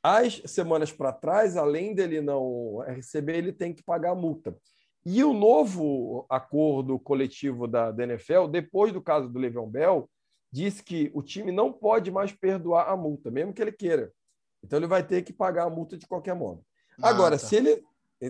As 0.00 0.40
semanas 0.46 0.92
para 0.92 1.12
trás, 1.12 1.56
além 1.56 1.92
dele 1.92 2.20
não 2.20 2.78
receber, 2.86 3.38
ele 3.38 3.52
tem 3.52 3.74
que 3.74 3.82
pagar 3.82 4.12
a 4.12 4.14
multa. 4.14 4.56
E 5.06 5.22
o 5.22 5.34
novo 5.34 6.24
acordo 6.30 6.98
coletivo 6.98 7.66
da, 7.66 7.90
da 7.90 8.04
NFL, 8.04 8.46
depois 8.46 8.92
do 8.92 9.02
caso 9.02 9.28
do 9.28 9.38
Le'Veon 9.38 9.68
Bell, 9.68 10.10
diz 10.50 10.80
que 10.80 11.10
o 11.12 11.22
time 11.22 11.52
não 11.52 11.72
pode 11.72 12.10
mais 12.10 12.32
perdoar 12.32 12.88
a 12.88 12.96
multa, 12.96 13.30
mesmo 13.30 13.52
que 13.52 13.60
ele 13.60 13.72
queira. 13.72 14.12
Então 14.62 14.78
ele 14.78 14.86
vai 14.86 15.06
ter 15.06 15.22
que 15.22 15.32
pagar 15.32 15.64
a 15.64 15.70
multa 15.70 15.96
de 15.96 16.06
qualquer 16.06 16.34
modo. 16.34 16.64
Ah, 17.02 17.10
agora, 17.10 17.38
tá. 17.38 17.46
se 17.46 17.56
ele 17.56 17.82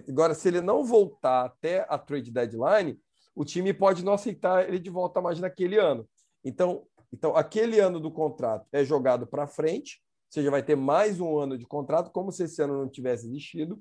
agora 0.09 0.35
se 0.35 0.49
ele 0.49 0.61
não 0.61 0.83
voltar 0.83 1.45
até 1.45 1.87
a 1.89 1.97
trade 1.97 2.33
deadline, 2.33 2.99
o 3.35 3.45
time 3.45 3.73
pode 3.73 4.05
não 4.05 4.15
aceitar 4.15 4.67
ele 4.67 4.79
de 4.79 4.91
volta 4.91 5.21
mais 5.21 5.39
naquele 5.39 5.79
ano. 5.79 6.09
Então, 6.45 6.87
então 7.13 7.37
aquele 7.37 7.79
ano 7.79 8.01
do 8.01 8.11
contrato 8.11 8.67
é 8.73 8.85
jogado 8.85 9.27
para 9.27 9.47
frente, 9.47 10.03
ou 10.03 10.33
seja, 10.33 10.51
vai 10.51 10.63
ter 10.63 10.77
mais 10.77 11.21
um 11.21 11.39
ano 11.39 11.57
de 11.57 11.67
contrato, 11.67 12.11
como 12.11 12.33
se 12.33 12.45
esse 12.45 12.61
ano 12.61 12.79
não 12.79 12.89
tivesse 12.89 13.27
existido, 13.27 13.81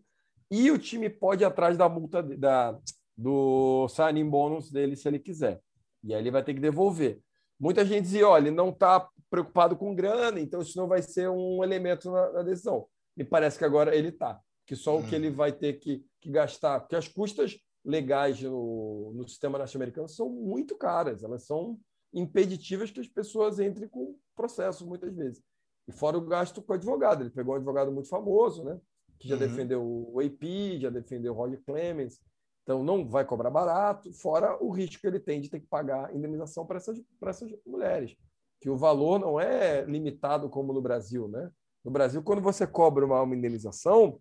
e 0.54 0.70
o 0.70 0.78
time 0.78 1.10
pode 1.10 1.44
ir 1.44 1.46
atrás 1.46 1.76
da 1.76 1.90
multa 1.90 2.22
da, 2.22 2.78
do 3.18 3.88
signing 3.88 4.30
bônus 4.30 4.70
dele 4.70 4.96
se 4.96 5.08
ele 5.08 5.18
quiser. 5.18 5.60
E 6.04 6.14
aí 6.14 6.22
ele 6.22 6.30
vai 6.30 6.44
ter 6.44 6.54
que 6.54 6.60
devolver. 6.60 7.20
Muita 7.60 7.84
gente 7.84 8.04
dizia, 8.04 8.28
olha, 8.28 8.48
ele 8.48 8.56
não 8.56 8.70
está 8.70 9.10
preocupado 9.32 9.76
com 9.76 9.96
grana, 9.96 10.40
então 10.40 10.62
isso 10.62 10.78
não 10.78 10.88
vai 10.88 11.02
ser 11.02 11.28
um 11.28 11.64
elemento 11.64 12.12
na, 12.12 12.32
na 12.34 12.44
decisão. 12.44 12.86
Me 13.18 13.24
parece 13.24 13.58
que 13.58 13.66
agora 13.66 13.96
ele 13.96 14.10
está, 14.10 14.40
que 14.68 14.76
só 14.76 14.96
hum. 14.96 15.00
o 15.00 15.08
que 15.08 15.16
ele 15.16 15.32
vai 15.32 15.52
ter 15.52 15.74
que, 15.80 16.06
que 16.22 16.30
gastar, 16.30 16.82
porque 16.82 16.96
as 16.96 17.08
custas 17.08 17.58
legais 17.84 18.40
no, 18.42 19.12
no 19.16 19.28
sistema 19.28 19.58
norte-americano 19.58 20.08
são 20.08 20.30
muito 20.30 20.78
caras, 20.78 21.24
elas 21.24 21.46
são 21.46 21.80
impeditivas 22.14 22.92
que 22.92 23.00
as 23.00 23.08
pessoas 23.08 23.60
entrem 23.60 23.90
com 23.90 24.16
processo 24.36 24.86
muitas 24.86 25.16
vezes. 25.16 25.42
E 25.88 25.92
fora 25.92 26.16
o 26.16 26.22
gasto 26.22 26.62
com 26.62 26.74
advogado, 26.74 27.24
ele 27.24 27.32
pegou 27.32 27.54
um 27.54 27.58
advogado 27.58 27.92
muito 27.92 28.08
famoso, 28.08 28.64
né? 28.64 28.80
Que 29.24 29.30
já 29.30 29.36
uhum. 29.36 29.40
defendeu 29.40 29.82
o 29.82 30.20
AP, 30.20 30.82
já 30.82 30.90
defendeu 30.90 31.32
o 31.32 31.36
Roger 31.36 31.62
Clemens, 31.66 32.20
então 32.62 32.84
não 32.84 33.08
vai 33.08 33.24
cobrar 33.24 33.50
barato, 33.50 34.12
fora 34.14 34.62
o 34.62 34.70
risco 34.70 35.00
que 35.00 35.08
ele 35.08 35.20
tem 35.20 35.40
de 35.40 35.50
ter 35.50 35.62
que 35.62 35.68
pagar 35.68 36.14
indenização 36.14 36.66
para 36.66 36.76
essas, 36.76 37.02
para 37.18 37.30
essas 37.30 37.50
mulheres, 37.66 38.18
que 38.60 38.70
o 38.70 38.76
valor 38.76 39.18
não 39.20 39.40
é 39.40 39.86
limitado 39.86 40.50
como 40.50 40.74
no 40.74 40.82
Brasil, 40.82 41.30
né? 41.30 41.50
No 41.86 41.92
Brasil, 41.92 42.22
quando 42.22 42.42
você 42.42 42.68
cobra 42.68 43.06
uma, 43.06 43.22
uma 43.22 43.36
indenização, 43.36 44.20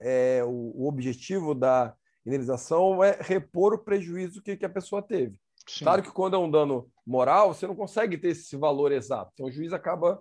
é, 0.00 0.42
o, 0.44 0.72
o 0.74 0.88
objetivo 0.88 1.54
da 1.54 1.94
indenização 2.26 3.04
é 3.04 3.18
repor 3.20 3.74
o 3.74 3.78
prejuízo 3.78 4.42
que, 4.42 4.56
que 4.56 4.66
a 4.66 4.70
pessoa 4.70 5.00
teve. 5.00 5.36
Sim. 5.68 5.84
Claro 5.84 6.02
que 6.02 6.10
quando 6.10 6.34
é 6.34 6.38
um 6.38 6.50
dano 6.50 6.90
moral, 7.06 7.54
você 7.54 7.68
não 7.68 7.76
consegue 7.76 8.18
ter 8.18 8.30
esse 8.30 8.56
valor 8.56 8.90
exato. 8.90 9.30
Então, 9.34 9.46
o 9.46 9.52
juiz 9.52 9.72
acaba 9.72 10.20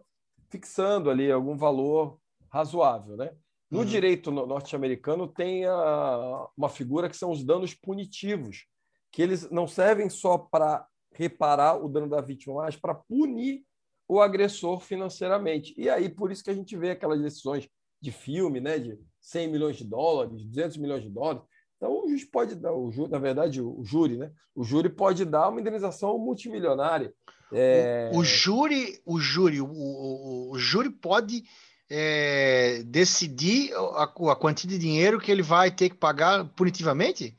fixando 0.50 1.10
ali 1.10 1.32
algum 1.32 1.58
valor 1.58 2.20
razoável, 2.52 3.18
né? 3.18 3.32
No 3.70 3.80
uhum. 3.80 3.86
direito 3.86 4.32
norte-americano 4.32 5.28
tem 5.28 5.66
a, 5.66 6.48
uma 6.58 6.70
figura 6.70 7.10
que 7.10 7.16
são 7.16 7.32
os 7.32 7.44
danos 7.44 7.74
punitivos, 7.74 8.66
que 9.12 9.22
eles 9.22 9.50
não 9.52 9.68
servem 9.68 10.10
só 10.10 10.38
para 10.38 10.88
reparar 11.14 11.76
o 11.76 11.88
dano 11.88 12.10
da 12.10 12.22
vítima, 12.22 12.56
mas 12.56 12.76
para 12.76 12.96
punir 12.96 13.64
o 14.08 14.20
agressor 14.20 14.80
financeiramente. 14.80 15.74
E 15.78 15.88
aí 15.88 16.10
por 16.10 16.32
isso 16.32 16.44
que 16.44 16.50
a 16.50 16.54
gente 16.54 16.76
vê 16.76 16.92
aquelas 16.92 17.22
decisões 17.22 17.70
de 18.02 18.12
filme, 18.12 18.60
né, 18.60 18.80
de 18.80 18.98
100 19.22 19.48
milhões 19.50 19.78
de 19.78 19.84
dólares, 19.84 20.46
200 20.46 20.78
milhões 20.78 21.04
de 21.04 21.10
dólares. 21.10 21.44
Então 21.78 22.04
o 22.04 22.10
juiz 22.10 22.26
pode 22.26 22.56
dar, 22.56 22.74
o 22.74 22.92
ju, 22.92 23.08
na 23.08 23.20
verdade 23.20 23.62
o, 23.62 23.84
júri, 23.84 24.18
né, 24.18 24.32
o 24.56 24.64
júri 24.64 24.90
pode 24.90 25.26
dar 25.26 25.50
uma 25.50 25.62
indenização 25.62 26.18
multimilionária. 26.18 27.14
É... 27.54 28.10
O, 28.14 28.20
o, 28.20 28.24
júri, 28.24 29.00
o 29.06 29.20
júri, 29.20 29.62
o, 29.62 29.68
o, 29.68 30.52
o 30.52 30.58
júri 30.58 30.90
pode 30.90 31.44
é, 31.90 32.84
decidir 32.84 33.74
a, 33.74 34.04
a, 34.04 34.36
quantia 34.36 34.70
de 34.70 34.78
dinheiro 34.78 35.20
que 35.20 35.32
ele 35.32 35.42
vai 35.42 35.72
ter 35.72 35.90
que 35.90 35.96
pagar 35.96 36.46
punitivamente? 36.50 37.36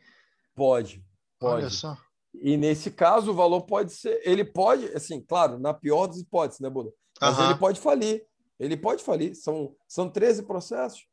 Pode, 0.55 1.05
pode. 1.39 1.63
Olha 1.63 1.71
só. 1.71 1.97
E 2.35 2.57
nesse 2.57 2.91
caso, 2.91 3.31
o 3.31 3.35
valor 3.35 3.63
pode 3.63 3.93
ser. 3.93 4.21
Ele 4.25 4.45
pode, 4.45 4.87
assim, 4.89 5.21
claro, 5.21 5.59
na 5.59 5.75
pior 5.75 6.07
das 6.07 6.19
hipóteses, 6.19 6.61
né, 6.61 6.71
Buda? 6.71 6.93
Mas 7.21 7.39
ele 7.39 7.55
pode 7.57 7.81
falir. 7.81 8.25
Ele 8.59 8.77
pode 8.77 9.03
falir. 9.03 9.35
São, 9.35 9.75
são 9.89 10.09
13 10.09 10.45
processos. 10.45 11.07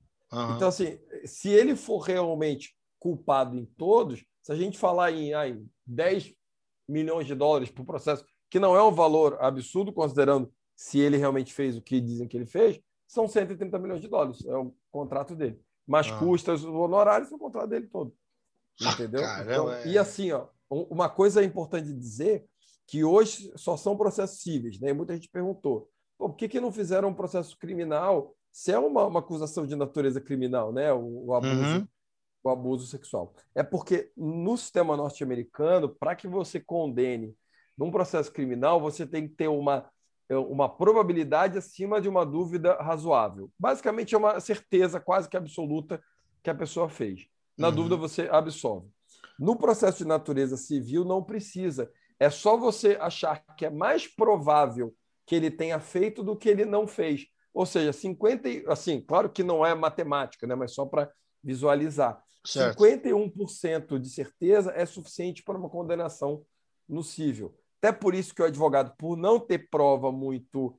Então, 0.56 0.67
assim, 0.67 1.00
se 1.26 1.50
ele 1.50 1.76
for 1.76 2.00
realmente 2.00 2.76
culpado 3.00 3.58
em 3.58 3.65
todos, 3.65 4.23
se 4.41 4.52
a 4.52 4.56
gente 4.56 4.78
falar 4.78 5.12
em 5.12 5.34
ai, 5.34 5.60
10 5.86 6.34
milhões 6.88 7.26
de 7.26 7.34
dólares 7.34 7.69
por 7.69 7.86
processo, 7.86 8.26
que 8.50 8.60
não 8.60 8.76
é 8.76 8.84
um 8.84 8.91
valor 8.91 9.38
absurdo, 9.39 9.93
considerando 9.93 10.52
se 10.76 11.00
ele 11.00 11.17
realmente 11.17 11.54
fez 11.54 11.78
o 11.78 11.82
que 11.82 12.00
dizem 12.00 12.28
que 12.28 12.38
ele 12.38 12.45
fez, 12.45 12.80
são 13.08 13.28
130 13.28 13.80
milhões 13.80 14.02
de 14.02 14.08
dólares. 14.08 14.46
É 14.46 14.56
o 14.56 14.74
contrato 14.91 15.36
dele. 15.36 15.60
Mas 15.86 16.08
ah. 16.08 16.20
custas 16.20 16.63
honorários 16.63 17.32
o 17.32 17.38
contrato 17.38 17.70
dele 17.70 17.88
todo. 17.88 18.13
Entendeu? 18.80 19.22
Caramba, 19.22 19.52
então, 19.52 19.72
é... 19.72 19.88
E 19.88 19.98
assim, 19.98 20.32
ó, 20.32 20.48
uma 20.70 21.10
coisa 21.10 21.43
importante 21.43 21.91
dizer 21.93 22.46
que 22.86 23.04
hoje 23.04 23.52
só 23.56 23.76
são 23.76 23.98
processos 23.98 24.41
cíveis, 24.41 24.80
né? 24.80 24.89
E 24.89 24.93
muita 24.93 25.13
gente 25.13 25.30
perguntou, 25.30 25.89
por 26.17 26.36
que, 26.36 26.48
que 26.48 26.60
não 26.60 26.72
fizeram 26.72 27.10
um 27.10 27.13
processo 27.13 27.58
criminal 27.58 28.36
se 28.52 28.72
é 28.72 28.80
uma, 28.80 29.06
uma 29.06 29.20
acusação 29.20 29.67
de 29.67 29.76
natureza 29.76 30.20
criminal, 30.20 30.72
né? 30.72 30.91
O, 30.91 31.28
o 31.28 31.34
abuso, 31.36 31.54
uhum. 31.54 31.88
o 32.43 32.50
abuso 32.50 32.88
sexual. 32.88 33.34
É 33.54 33.62
porque 33.62 34.12
no 34.15 34.58
sistema 34.58 34.98
norte-americano, 34.98 35.89
para 35.89 36.15
que 36.15 36.28
você 36.28 36.60
condene 36.60 37.36
num 37.78 37.91
processo 37.91 38.32
criminal, 38.32 38.82
você 38.82 39.06
tem 39.06 39.28
que 39.28 39.36
ter 39.36 39.48
uma 39.48 39.88
uma 40.35 40.67
probabilidade 40.67 41.57
acima 41.57 42.01
de 42.01 42.09
uma 42.09 42.25
dúvida 42.25 42.75
razoável. 42.75 43.49
Basicamente, 43.57 44.13
é 44.13 44.17
uma 44.17 44.39
certeza 44.39 44.99
quase 44.99 45.29
que 45.29 45.37
absoluta 45.37 46.01
que 46.43 46.49
a 46.49 46.55
pessoa 46.55 46.89
fez. 46.89 47.27
Na 47.57 47.69
uhum. 47.69 47.75
dúvida, 47.75 47.95
você 47.95 48.27
absolve. 48.31 48.89
No 49.39 49.55
processo 49.55 49.99
de 49.99 50.05
natureza 50.05 50.57
civil, 50.57 51.05
não 51.05 51.23
precisa. 51.23 51.89
É 52.19 52.29
só 52.29 52.57
você 52.57 52.97
achar 52.99 53.43
que 53.55 53.65
é 53.65 53.69
mais 53.69 54.07
provável 54.07 54.93
que 55.25 55.35
ele 55.35 55.51
tenha 55.51 55.79
feito 55.79 56.23
do 56.23 56.35
que 56.35 56.49
ele 56.49 56.65
não 56.65 56.87
fez. 56.87 57.27
Ou 57.53 57.65
seja, 57.65 57.93
50, 57.93 58.71
assim, 58.71 59.01
claro 59.01 59.29
que 59.29 59.43
não 59.43 59.65
é 59.65 59.73
matemática, 59.73 60.45
né, 60.45 60.55
mas 60.55 60.73
só 60.73 60.85
para 60.85 61.11
visualizar. 61.43 62.21
Certo. 62.45 62.79
51% 62.79 63.99
de 63.99 64.09
certeza 64.09 64.71
é 64.75 64.85
suficiente 64.85 65.43
para 65.43 65.57
uma 65.57 65.69
condenação 65.69 66.43
no 66.87 67.03
cível. 67.03 67.55
Até 67.77 67.91
por 67.91 68.15
isso 68.15 68.33
que 68.33 68.41
o 68.41 68.45
advogado, 68.45 68.93
por 68.97 69.15
não 69.15 69.39
ter 69.39 69.69
prova 69.69 70.11
muito 70.11 70.77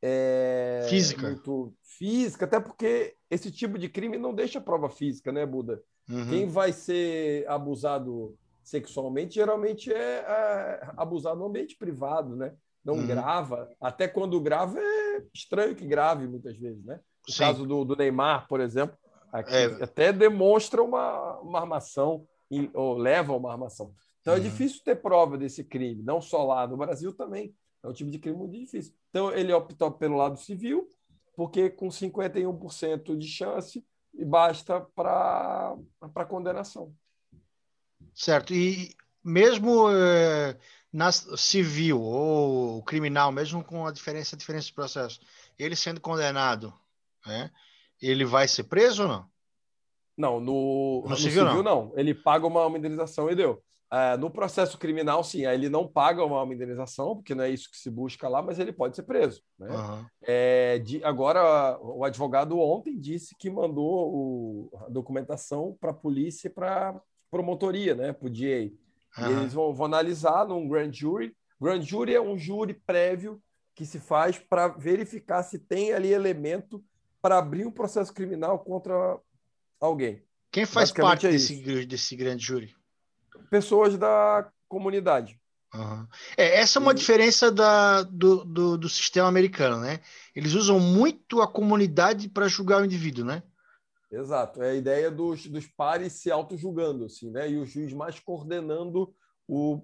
é, 0.00 0.86
física, 0.88 1.28
muito 1.28 1.74
física, 1.82 2.44
até 2.44 2.60
porque 2.60 3.14
esse 3.30 3.50
tipo 3.50 3.78
de 3.78 3.88
crime 3.88 4.16
não 4.16 4.34
deixa 4.34 4.60
prova 4.60 4.88
física, 4.88 5.32
né, 5.32 5.44
Buda? 5.44 5.82
Uhum. 6.08 6.28
Quem 6.28 6.46
vai 6.46 6.72
ser 6.72 7.48
abusado 7.48 8.36
sexualmente 8.62 9.34
geralmente 9.34 9.92
é, 9.92 9.96
é 9.96 10.90
abusado 10.96 11.38
no 11.38 11.46
ambiente 11.46 11.76
privado, 11.76 12.36
né? 12.36 12.54
Não 12.84 12.94
uhum. 12.94 13.06
grava. 13.06 13.68
Até 13.80 14.06
quando 14.06 14.40
grava 14.40 14.78
é 14.78 15.22
estranho 15.34 15.74
que 15.74 15.84
grave 15.84 16.28
muitas 16.28 16.56
vezes, 16.56 16.84
né? 16.84 17.00
No 17.26 17.32
Sim. 17.32 17.38
caso 17.40 17.66
do, 17.66 17.84
do, 17.84 17.96
Neymar, 17.96 18.46
por 18.46 18.60
exemplo, 18.60 18.96
é. 19.34 19.64
até 19.82 20.12
demonstra 20.12 20.80
uma, 20.82 21.38
uma 21.40 21.58
armação 21.58 22.24
ou 22.72 22.96
leva 22.96 23.36
uma 23.36 23.50
armação. 23.50 23.92
Então 24.26 24.34
é 24.34 24.38
uhum. 24.38 24.42
difícil 24.42 24.82
ter 24.82 24.96
prova 24.96 25.38
desse 25.38 25.62
crime, 25.62 26.02
não 26.02 26.20
só 26.20 26.44
lá 26.44 26.66
no 26.66 26.76
Brasil 26.76 27.12
também. 27.12 27.54
É 27.80 27.86
um 27.86 27.92
tipo 27.92 28.10
de 28.10 28.18
crime 28.18 28.36
muito 28.36 28.58
difícil. 28.58 28.92
Então 29.08 29.32
ele 29.32 29.52
optou 29.52 29.88
pelo 29.92 30.16
lado 30.16 30.36
civil, 30.36 30.90
porque 31.36 31.70
com 31.70 31.86
51% 31.86 33.16
de 33.16 33.28
chance 33.28 33.86
basta 34.12 34.80
para 34.80 35.76
condenação. 36.28 36.92
Certo. 38.12 38.52
E 38.52 38.96
mesmo 39.22 39.88
é, 39.92 40.58
na 40.92 41.12
civil 41.12 42.02
ou 42.02 42.82
criminal, 42.82 43.30
mesmo 43.30 43.62
com 43.62 43.86
a 43.86 43.92
diferença, 43.92 44.34
a 44.34 44.38
diferença 44.38 44.66
de 44.66 44.72
processo, 44.72 45.20
ele 45.56 45.76
sendo 45.76 46.00
condenado, 46.00 46.74
né, 47.24 47.52
ele 48.02 48.24
vai 48.24 48.48
ser 48.48 48.64
preso 48.64 49.02
ou 49.02 49.08
não? 49.08 49.30
Não, 50.16 50.40
no, 50.40 51.02
No 51.04 51.10
no 51.10 51.16
civil, 51.16 51.46
civil, 51.46 51.62
não. 51.62 51.62
não. 51.62 51.92
Ele 51.94 52.12
paga 52.12 52.44
uma, 52.44 52.66
uma 52.66 52.78
indenização 52.78 53.30
e 53.30 53.36
deu. 53.36 53.62
É, 53.92 54.16
no 54.16 54.30
processo 54.30 54.76
criminal, 54.78 55.22
sim, 55.22 55.46
ele 55.46 55.68
não 55.68 55.86
paga 55.86 56.24
uma, 56.24 56.52
indenização, 56.52 57.14
porque 57.16 57.34
não 57.34 57.44
é 57.44 57.50
isso 57.50 57.70
que 57.70 57.78
se 57.78 57.88
busca 57.88 58.28
lá, 58.28 58.42
mas 58.42 58.58
ele 58.58 58.72
pode 58.72 58.96
ser 58.96 59.04
preso. 59.04 59.42
Né? 59.58 59.68
Aham. 59.74 60.06
É, 60.22 60.78
de- 60.80 61.04
agora, 61.04 61.78
o 61.80 62.04
advogado 62.04 62.58
ontem 62.58 62.98
disse 62.98 63.36
que 63.38 63.48
mandou 63.48 64.12
o- 64.12 64.70
a 64.84 64.88
documentação 64.88 65.76
para 65.80 65.92
a 65.92 65.94
polícia 65.94 66.48
e 66.48 66.50
para 66.50 66.90
a 66.90 67.00
promotoria, 67.30 67.94
né, 67.94 68.12
para 68.12 68.26
o 68.26 68.30
DA. 68.30 68.64
E 68.64 68.72
Aham. 69.18 69.30
eles 69.30 69.52
vão, 69.52 69.72
vão 69.72 69.86
analisar 69.86 70.46
num 70.46 70.68
grand 70.68 70.92
jury. 70.92 71.34
Grand 71.60 71.80
jury 71.80 72.14
é 72.14 72.20
um 72.20 72.36
júri 72.36 72.74
prévio 72.74 73.40
que 73.74 73.86
se 73.86 74.00
faz 74.00 74.38
para 74.38 74.68
verificar 74.68 75.42
se 75.42 75.58
tem 75.58 75.92
ali 75.92 76.12
elemento 76.12 76.84
para 77.22 77.38
abrir 77.38 77.66
um 77.66 77.70
processo 77.70 78.12
criminal 78.12 78.58
contra 78.58 79.18
alguém. 79.80 80.22
Quem 80.50 80.66
faz 80.66 80.90
parte 80.92 81.26
é 81.26 81.30
desse, 81.30 81.86
desse 81.86 82.16
grande 82.16 82.44
júri? 82.44 82.74
Pessoas 83.50 83.96
da 83.96 84.50
comunidade. 84.68 85.38
Aham. 85.74 86.08
É, 86.36 86.60
essa 86.60 86.78
é 86.78 86.82
uma 86.82 86.94
diferença 86.94 87.50
da, 87.50 88.02
do, 88.02 88.44
do, 88.44 88.78
do 88.78 88.88
sistema 88.88 89.28
americano, 89.28 89.80
né? 89.80 90.00
Eles 90.34 90.54
usam 90.54 90.80
muito 90.80 91.42
a 91.42 91.48
comunidade 91.48 92.28
para 92.28 92.48
julgar 92.48 92.80
o 92.80 92.84
indivíduo, 92.84 93.24
né? 93.24 93.42
Exato. 94.10 94.62
É 94.62 94.70
a 94.70 94.74
ideia 94.74 95.10
dos, 95.10 95.46
dos 95.46 95.66
pares 95.66 96.14
se 96.14 96.30
auto-julgando, 96.30 97.04
assim, 97.04 97.30
né? 97.30 97.50
E 97.50 97.58
o 97.58 97.66
juiz 97.66 97.92
mais 97.92 98.18
coordenando 98.20 99.14
o, 99.48 99.82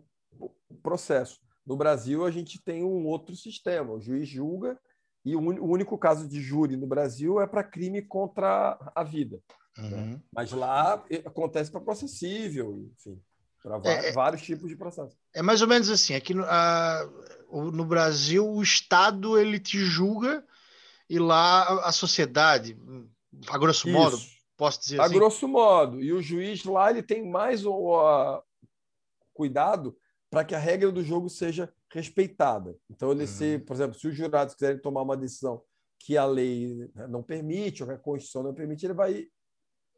processo. 0.83 1.41
No 1.67 1.77
Brasil, 1.77 2.25
a 2.25 2.31
gente 2.31 2.63
tem 2.63 2.83
um 2.83 3.07
outro 3.07 3.37
sistema. 3.37 3.93
O 3.93 4.01
juiz 4.01 4.29
julga 4.29 4.79
e 5.25 5.37
o, 5.37 5.41
o 5.41 5.71
único 5.71 5.97
caso 5.99 6.29
de 6.29 6.41
júri 6.41 6.77
no 6.77 6.87
Brasil 6.87 7.41
é 7.41 7.47
para 7.47 7.63
crime 7.63 8.03
contra 8.03 8.79
a 8.95 9.05
vida. 9.05 9.41
Uhum. 9.79 10.21
Mas 10.33 10.53
lá 10.53 11.03
eh, 11.11 11.23
acontece 11.25 11.71
para 11.71 11.81
processo 11.81 12.15
civil, 12.17 12.91
enfim, 12.99 13.21
para 13.63 13.81
É, 13.85 14.09
é- 14.09 14.13
vários 14.13 14.43
tipos 14.43 14.69
de 14.69 14.77
processo. 14.77 15.17
É 15.35 15.41
mais 15.43 15.63
ou 15.63 15.69
menos 15.69 15.89
assim. 15.89 16.15
Aqui 16.15 16.35
no, 16.35 16.45
a- 16.45 17.09
no 17.51 17.85
Brasil, 17.85 18.49
o 18.49 18.63
Estado 18.63 19.39
ele 19.39 19.61
te 19.61 19.79
julga 19.79 20.45
e 21.09 21.19
lá 21.19 21.63
a, 21.63 21.89
a 21.89 21.93
sociedade, 21.93 22.77
a 23.49 23.59
grosso 23.59 23.89
modo, 23.89 24.17
Isso. 24.17 24.31
posso 24.57 24.81
dizer 24.81 25.01
A 25.01 25.05
assim. 25.05 25.15
grosso 25.15 25.47
modo. 25.47 26.01
E 26.01 26.13
o 26.13 26.21
juiz 26.23 26.65
lá 26.65 26.91
ele 26.91 27.03
tem 27.03 27.29
mais 27.29 27.65
o, 27.65 27.95
a- 28.01 28.43
cuidado 29.33 29.97
para 30.31 30.45
que 30.45 30.55
a 30.55 30.59
regra 30.59 30.91
do 30.91 31.03
jogo 31.03 31.29
seja 31.29 31.73
respeitada. 31.91 32.75
Então, 32.91 33.13
ele 33.13 33.23
Uhum. 33.23 33.27
se, 33.27 33.59
por 33.59 33.75
exemplo, 33.75 33.99
se 33.99 34.09
os 34.09 34.15
jurados 34.17 34.55
quiserem 34.55 34.81
tomar 34.81 35.03
uma 35.03 35.17
decisão 35.17 35.63
que 35.99 36.17
a 36.17 36.25
lei 36.25 36.91
não 37.09 37.23
permite, 37.23 37.83
ou 37.83 37.89
que 37.89 37.95
a 37.95 37.99
Constituição 37.99 38.43
não 38.43 38.55
permite, 38.55 38.85
ele 38.87 38.95
vai 38.95 39.27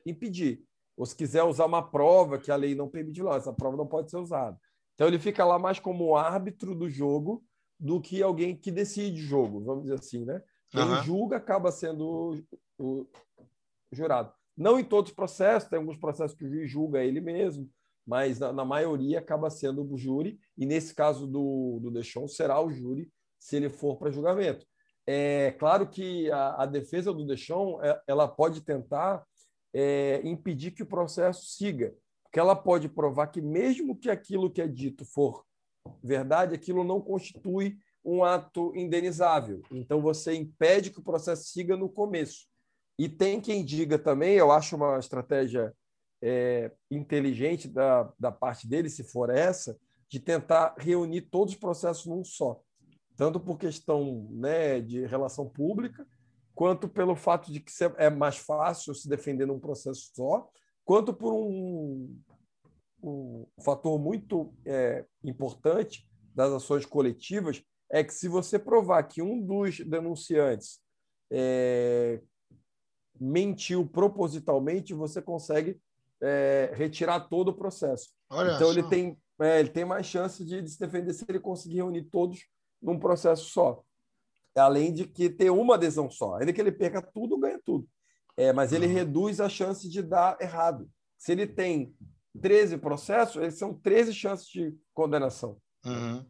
impedir. 0.05 0.63
Ou 0.97 1.05
se 1.05 1.17
quiser 1.17 1.43
usar 1.43 1.67
uma 1.67 1.83
prova 1.83 2.39
que 2.39 2.51
a 2.51 2.57
lei 2.57 2.75
não 2.75 2.89
permite, 2.89 3.23
lá, 3.23 3.37
essa 3.37 3.53
prova 3.53 3.77
não 3.77 3.87
pode 3.87 4.11
ser 4.11 4.19
usada. 4.19 4.59
Então, 4.95 5.09
ele 5.09 5.19
fica 5.19 5.45
lá 5.45 5.59
mais 5.59 5.79
como 5.81 6.17
árbitro 6.17 6.75
do 6.75 6.89
jogo 6.89 7.45
do 7.79 8.01
que 8.01 8.23
alguém 8.23 8.57
que 8.57 8.71
decide 8.71 9.21
o 9.21 9.25
jogo, 9.25 9.61
vamos 9.61 9.85
dizer 9.85 9.97
assim, 9.97 10.25
né? 10.25 10.43
Quem 10.71 10.83
Aham. 10.83 11.03
julga 11.03 11.37
acaba 11.37 11.73
sendo 11.73 12.45
o, 12.79 13.01
o 13.01 13.09
jurado. 13.93 14.33
Não 14.57 14.79
em 14.79 14.85
todos 14.85 15.11
os 15.11 15.17
processos, 15.17 15.69
tem 15.69 15.79
alguns 15.79 15.97
processos 15.97 16.37
que 16.37 16.45
o 16.45 16.49
juiz 16.49 16.71
julga 16.71 17.03
ele 17.03 17.21
mesmo, 17.21 17.69
mas 18.07 18.39
na, 18.39 18.53
na 18.53 18.65
maioria 18.65 19.19
acaba 19.19 19.51
sendo 19.51 19.85
o 19.85 19.97
júri, 19.97 20.39
e 20.57 20.65
nesse 20.65 20.95
caso 20.95 21.27
do, 21.27 21.81
do 21.83 21.91
Deschon, 21.91 22.29
será 22.29 22.61
o 22.61 22.71
júri 22.71 23.11
se 23.39 23.57
ele 23.57 23.69
for 23.69 23.97
para 23.97 24.11
julgamento. 24.11 24.65
É 25.07 25.51
claro 25.59 25.89
que 25.89 26.31
a, 26.31 26.63
a 26.63 26.67
defesa 26.67 27.13
do 27.13 27.27
Deschon 27.27 27.81
é, 27.83 28.01
ela 28.07 28.27
pode 28.27 28.63
tentar 28.63 29.23
é, 29.75 30.21
impedir 30.25 30.71
que 30.71 30.83
o 30.83 30.87
processo 30.87 31.45
siga, 31.45 31.95
porque 32.23 32.39
ela 32.39 32.55
pode 32.55 32.89
provar 32.89 33.27
que 33.27 33.43
mesmo 33.43 33.97
que 33.97 34.09
aquilo 34.09 34.51
que 34.51 34.63
é 34.63 34.69
dito 34.69 35.05
for 35.05 35.45
verdade, 36.03 36.55
aquilo 36.55 36.85
não 36.85 37.01
constitui 37.01 37.77
um 38.05 38.23
ato 38.23 38.73
indenizável. 38.77 39.63
Então 39.71 40.01
você 40.01 40.35
impede 40.35 40.91
que 40.91 41.01
o 41.01 41.05
processo 41.05 41.45
siga 41.45 41.77
no 41.77 41.89
começo. 41.89 42.47
E 42.99 43.09
tem 43.09 43.41
quem 43.41 43.65
diga 43.65 43.99
também, 43.99 44.35
eu 44.35 44.53
acho 44.53 44.77
uma 44.77 44.99
estratégia 44.99 45.75
é, 46.23 46.71
inteligente 46.91 47.67
da, 47.67 48.13
da 48.19 48.31
parte 48.31 48.69
dele, 48.69 48.89
se 48.89 49.03
for 49.03 49.31
essa, 49.31 49.77
de 50.09 50.21
tentar 50.21 50.75
reunir 50.79 51.23
todos 51.23 51.55
os 51.55 51.61
processos 51.61 52.07
num 52.07 52.25
só. 52.25 52.61
Tanto 53.17 53.41
por 53.41 53.59
questão 53.59 54.29
né, 54.31 54.81
de 54.81 55.07
relação 55.07 55.49
pública, 55.49 56.07
quanto 56.55 56.89
pelo 56.89 57.17
fato 57.17 57.53
de 57.53 57.61
que 57.61 57.73
é 57.97 58.09
mais 58.09 58.37
fácil 58.37 58.95
se 58.95 59.09
defender 59.09 59.47
num 59.47 59.59
processo 59.59 60.11
só, 60.15 60.49
quanto 60.85 61.13
por 61.13 61.33
um, 61.33 62.17
um 63.03 63.47
fator 63.63 63.99
muito 63.99 64.55
é, 64.65 65.05
importante 65.23 66.09
das 66.35 66.53
ações 66.53 66.87
coletivas, 66.87 67.63
é 67.91 68.03
que 68.03 68.15
se 68.15 68.29
você 68.29 68.59
provar 68.59 69.03
que 69.05 69.23
um 69.23 69.41
dos 69.41 69.81
denunciantes 69.81 70.81
é, 71.31 72.21
mentiu 73.19 73.87
propositalmente, 73.87 74.95
você 74.95 75.21
consegue 75.21 75.81
é, 76.21 76.73
retirar 76.75 77.29
todo 77.29 77.49
o 77.49 77.55
processo. 77.55 78.11
Olha 78.31 78.55
então 78.55 78.71
ele 78.71 78.83
tem, 78.85 79.19
é, 79.41 79.61
ele 79.61 79.69
tem 79.69 79.85
mais 79.85 80.07
chance 80.07 80.45
de, 80.45 80.63
de 80.63 80.71
se 80.71 80.79
defender 80.79 81.13
se 81.13 81.25
ele 81.29 81.41
conseguir 81.41 81.77
reunir 81.77 82.05
todos 82.05 82.41
num 82.81 82.99
processo 82.99 83.45
só. 83.45 83.83
Além 84.55 84.93
de 84.93 85.07
que 85.07 85.29
ter 85.29 85.51
uma 85.51 85.75
adesão 85.75 86.11
só. 86.11 86.37
Ainda 86.37 86.53
que 86.53 86.61
ele 86.61 86.73
perca 86.73 87.03
tudo, 87.03 87.39
ganha 87.39 87.61
tudo. 87.65 87.89
É, 88.37 88.53
mas 88.53 88.73
ele 88.73 88.87
Uhum. 88.87 88.93
reduz 88.93 89.41
a 89.41 89.49
chance 89.49 89.89
de 89.89 90.03
dar 90.03 90.37
errado. 90.41 90.89
Se 91.17 91.33
ele 91.33 91.47
tem 91.47 91.95
13 92.41 92.79
processos, 92.79 93.41
eles 93.43 93.55
são 93.55 93.75
13 93.75 94.13
chances 94.13 94.47
de 94.47 94.77
condenação. 94.93 95.57
Uhum. 95.85 96.25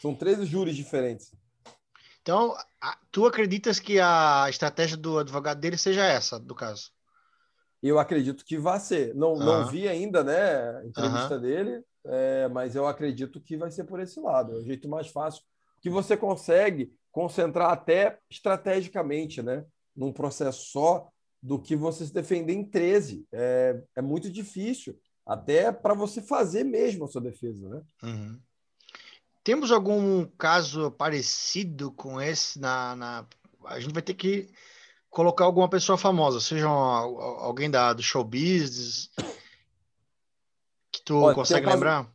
São 0.00 0.14
13 0.14 0.44
júris 0.46 0.74
diferentes. 0.76 1.34
Então, 2.22 2.54
tu 3.10 3.26
acreditas 3.26 3.78
que 3.78 3.98
a 4.00 4.46
estratégia 4.48 4.96
do 4.96 5.18
advogado 5.18 5.60
dele 5.60 5.76
seja 5.78 6.04
essa, 6.04 6.38
do 6.38 6.54
caso? 6.54 6.90
Eu 7.82 7.98
acredito 7.98 8.44
que 8.44 8.58
vai 8.58 8.78
ser. 8.78 9.14
Não, 9.14 9.36
não 9.36 9.60
Aham. 9.60 9.70
vi 9.70 9.88
ainda 9.88 10.22
né, 10.22 10.78
a 10.78 10.84
entrevista 10.86 11.38
dele, 11.38 11.82
é, 12.04 12.48
mas 12.48 12.76
eu 12.76 12.86
acredito 12.86 13.40
que 13.40 13.56
vai 13.56 13.70
ser 13.70 13.84
por 13.84 14.00
esse 14.00 14.20
lado. 14.20 14.52
É 14.52 14.56
o 14.56 14.64
jeito 14.64 14.88
mais 14.88 15.08
fácil 15.08 15.42
que 15.80 15.88
você 15.88 16.14
consegue 16.16 16.92
concentrar 17.12 17.70
até 17.70 18.18
estrategicamente, 18.30 19.42
né, 19.42 19.64
num 19.96 20.12
processo 20.12 20.66
só, 20.70 21.08
do 21.42 21.58
que 21.58 21.74
você 21.74 22.06
se 22.06 22.12
defender 22.12 22.52
em 22.52 22.64
13. 22.64 23.26
É, 23.32 23.82
é 23.96 24.02
muito 24.02 24.30
difícil, 24.30 24.98
até 25.26 25.72
para 25.72 25.94
você 25.94 26.20
fazer 26.20 26.64
mesmo 26.64 27.04
a 27.04 27.08
sua 27.08 27.20
defesa. 27.20 27.68
Né? 27.68 27.82
Uhum. 28.02 28.40
Temos 29.42 29.72
algum 29.72 30.26
caso 30.36 30.90
parecido 30.90 31.90
com 31.92 32.20
esse 32.20 32.60
na, 32.60 32.94
na- 32.94 33.26
A 33.64 33.80
gente 33.80 33.92
vai 33.94 34.02
ter 34.02 34.14
que 34.14 34.48
colocar 35.08 35.44
alguma 35.44 35.68
pessoa 35.68 35.96
famosa, 35.98 36.40
seja 36.40 36.68
um- 36.68 36.70
alguém 36.72 37.70
da, 37.70 37.92
do 37.94 38.02
show 38.02 38.22
business, 38.22 39.10
que 40.92 41.02
tu 41.04 41.16
Olha, 41.22 41.34
consegue 41.34 41.62
um 41.66 41.70
caso- 41.70 41.74
lembrar? 41.76 42.12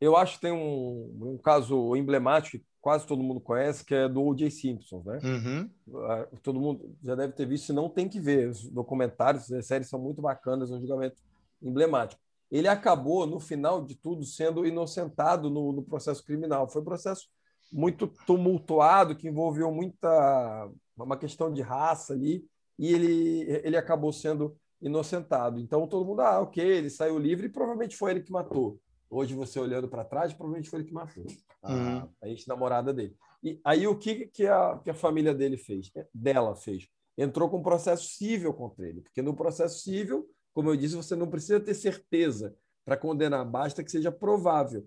Eu 0.00 0.14
acho 0.16 0.34
que 0.34 0.42
tem 0.42 0.52
um, 0.52 1.18
um 1.22 1.38
caso 1.38 1.96
emblemático 1.96 2.62
quase 2.80 3.06
todo 3.06 3.22
mundo 3.22 3.40
conhece, 3.40 3.84
que 3.84 3.94
é 3.94 4.08
do 4.08 4.22
O.J. 4.22 4.50
Simpson, 4.50 5.02
né? 5.04 5.18
Uhum. 5.22 5.70
Ah, 6.06 6.26
todo 6.42 6.60
mundo 6.60 6.96
já 7.02 7.14
deve 7.14 7.32
ter 7.34 7.46
visto, 7.46 7.66
se 7.66 7.72
não 7.72 7.88
tem 7.88 8.08
que 8.08 8.18
ver. 8.18 8.48
Os 8.48 8.68
documentários, 8.70 9.50
as 9.52 9.66
séries 9.66 9.88
são 9.88 10.00
muito 10.00 10.22
bacanas, 10.22 10.70
é 10.70 10.74
um 10.74 10.80
julgamento 10.80 11.16
emblemático. 11.62 12.20
Ele 12.50 12.66
acabou, 12.66 13.26
no 13.26 13.38
final 13.38 13.84
de 13.84 13.94
tudo, 13.94 14.24
sendo 14.24 14.66
inocentado 14.66 15.50
no, 15.50 15.72
no 15.72 15.82
processo 15.82 16.24
criminal. 16.24 16.68
Foi 16.68 16.80
um 16.80 16.84
processo 16.84 17.28
muito 17.72 18.08
tumultuado, 18.26 19.14
que 19.14 19.28
envolveu 19.28 19.70
muita 19.72 20.68
uma 20.96 21.16
questão 21.16 21.52
de 21.52 21.62
raça 21.62 22.12
ali, 22.12 22.44
e 22.78 22.92
ele, 22.92 23.60
ele 23.64 23.76
acabou 23.76 24.12
sendo 24.12 24.56
inocentado. 24.80 25.60
Então 25.60 25.86
todo 25.86 26.04
mundo, 26.04 26.22
ah, 26.22 26.40
ok, 26.40 26.62
ele 26.64 26.90
saiu 26.90 27.18
livre 27.18 27.46
e 27.46 27.50
provavelmente 27.50 27.96
foi 27.96 28.12
ele 28.12 28.22
que 28.22 28.32
matou. 28.32 28.80
Hoje 29.10 29.34
você 29.34 29.58
olhando 29.58 29.88
para 29.88 30.04
trás, 30.04 30.32
provavelmente 30.32 30.70
foi 30.70 30.78
ele 30.80 30.88
que 30.88 30.94
matou 30.94 31.26
a, 31.62 31.72
Uhum. 31.74 32.08
a 32.22 32.28
ex-namorada 32.28 32.92
dele. 32.94 33.16
E 33.42 33.60
aí 33.64 33.86
o 33.86 33.96
que, 33.98 34.26
que, 34.26 34.46
a, 34.46 34.78
que 34.82 34.90
a 34.90 34.94
família 34.94 35.34
dele 35.34 35.56
fez? 35.56 35.90
Dela 36.14 36.54
fez? 36.54 36.88
Entrou 37.18 37.50
com 37.50 37.58
um 37.58 37.62
processo 37.62 38.08
civil 38.08 38.54
contra 38.54 38.86
ele, 38.88 39.00
porque 39.00 39.20
no 39.20 39.34
processo 39.34 39.80
civil, 39.80 40.28
como 40.54 40.70
eu 40.70 40.76
disse, 40.76 40.94
você 40.94 41.16
não 41.16 41.28
precisa 41.28 41.58
ter 41.58 41.74
certeza 41.74 42.54
para 42.84 42.96
condenar, 42.96 43.44
basta 43.44 43.82
que 43.82 43.90
seja 43.90 44.12
provável. 44.12 44.86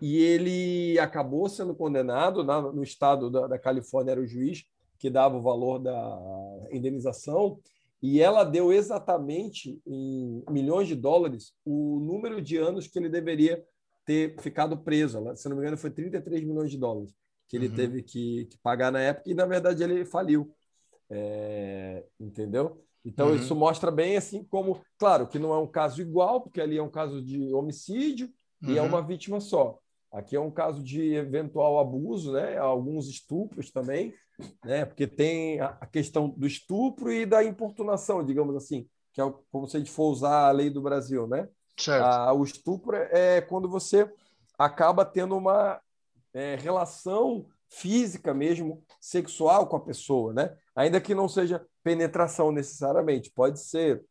E 0.00 0.16
ele 0.18 0.98
acabou 0.98 1.48
sendo 1.48 1.74
condenado 1.74 2.44
na, 2.44 2.60
no 2.60 2.82
estado 2.82 3.30
da, 3.30 3.46
da 3.46 3.58
Califórnia, 3.58 4.12
era 4.12 4.20
o 4.20 4.26
juiz 4.26 4.64
que 4.98 5.08
dava 5.10 5.36
o 5.36 5.42
valor 5.42 5.78
da 5.78 6.68
indenização, 6.70 7.58
e 8.02 8.20
ela 8.20 8.42
deu 8.42 8.72
exatamente 8.72 9.80
em 9.86 10.42
milhões 10.50 10.88
de 10.88 10.96
dólares 10.96 11.54
o 11.64 12.00
número 12.00 12.42
de 12.42 12.56
anos 12.56 12.88
que 12.88 12.98
ele 12.98 13.08
deveria 13.08 13.64
ter 14.04 14.36
ficado 14.40 14.76
preso. 14.76 15.18
Se 15.36 15.48
não 15.48 15.56
me 15.56 15.62
engano, 15.62 15.78
foi 15.78 15.90
33 15.90 16.42
milhões 16.42 16.70
de 16.70 16.76
dólares 16.76 17.14
que 17.52 17.56
ele 17.58 17.68
uhum. 17.68 17.74
teve 17.74 18.02
que, 18.02 18.46
que, 18.46 18.56
pagar 18.62 18.90
na 18.90 18.98
época 18.98 19.30
e, 19.30 19.34
na 19.34 19.44
verdade, 19.44 19.84
ele 19.84 20.06
faliu. 20.06 20.50
É, 21.10 22.02
entendeu? 22.18 22.82
Então, 23.04 23.28
uhum. 23.28 23.36
isso 23.36 23.54
mostra 23.54 23.90
bem 23.90 24.16
assim 24.16 24.42
como, 24.42 24.80
claro, 24.96 25.26
que 25.26 25.38
não 25.38 25.52
é 25.52 25.58
um 25.58 25.66
caso 25.66 26.00
igual, 26.00 26.40
porque 26.40 26.62
ali 26.62 26.78
é 26.78 26.82
um 26.82 26.90
caso 26.90 27.20
de 27.20 27.52
homicídio 27.52 28.32
uhum. 28.62 28.70
e 28.70 28.78
é 28.78 28.80
uhum. 28.80 28.88
uma 28.88 29.02
vítima 29.02 29.38
só. 29.38 29.78
Aqui 30.12 30.36
é 30.36 30.40
um 30.40 30.50
caso 30.50 30.82
de 30.82 31.14
eventual 31.14 31.78
abuso, 31.78 32.32
né? 32.32 32.58
Alguns 32.58 33.08
estupros 33.08 33.70
também, 33.70 34.12
né? 34.62 34.84
Porque 34.84 35.06
tem 35.06 35.58
a 35.60 35.86
questão 35.86 36.28
do 36.28 36.46
estupro 36.46 37.10
e 37.10 37.24
da 37.24 37.42
importunação, 37.42 38.24
digamos 38.24 38.54
assim, 38.54 38.86
que 39.12 39.20
é 39.20 39.34
como 39.50 39.66
se 39.66 39.76
a 39.76 39.80
gente 39.80 39.90
for 39.90 40.10
usar 40.10 40.48
a 40.48 40.50
lei 40.50 40.68
do 40.68 40.82
Brasil, 40.82 41.26
né? 41.26 41.48
Ah, 42.04 42.32
o 42.34 42.44
estupro 42.44 42.94
é 42.94 43.40
quando 43.40 43.68
você 43.68 44.12
acaba 44.58 45.04
tendo 45.04 45.34
uma 45.34 45.80
é, 46.34 46.56
relação 46.56 47.46
física 47.70 48.34
mesmo, 48.34 48.84
sexual 49.00 49.66
com 49.66 49.76
a 49.76 49.80
pessoa, 49.80 50.34
né? 50.34 50.54
Ainda 50.76 51.00
que 51.00 51.14
não 51.14 51.26
seja 51.26 51.66
penetração 51.82 52.52
necessariamente, 52.52 53.32
pode 53.34 53.60
ser 53.60 54.04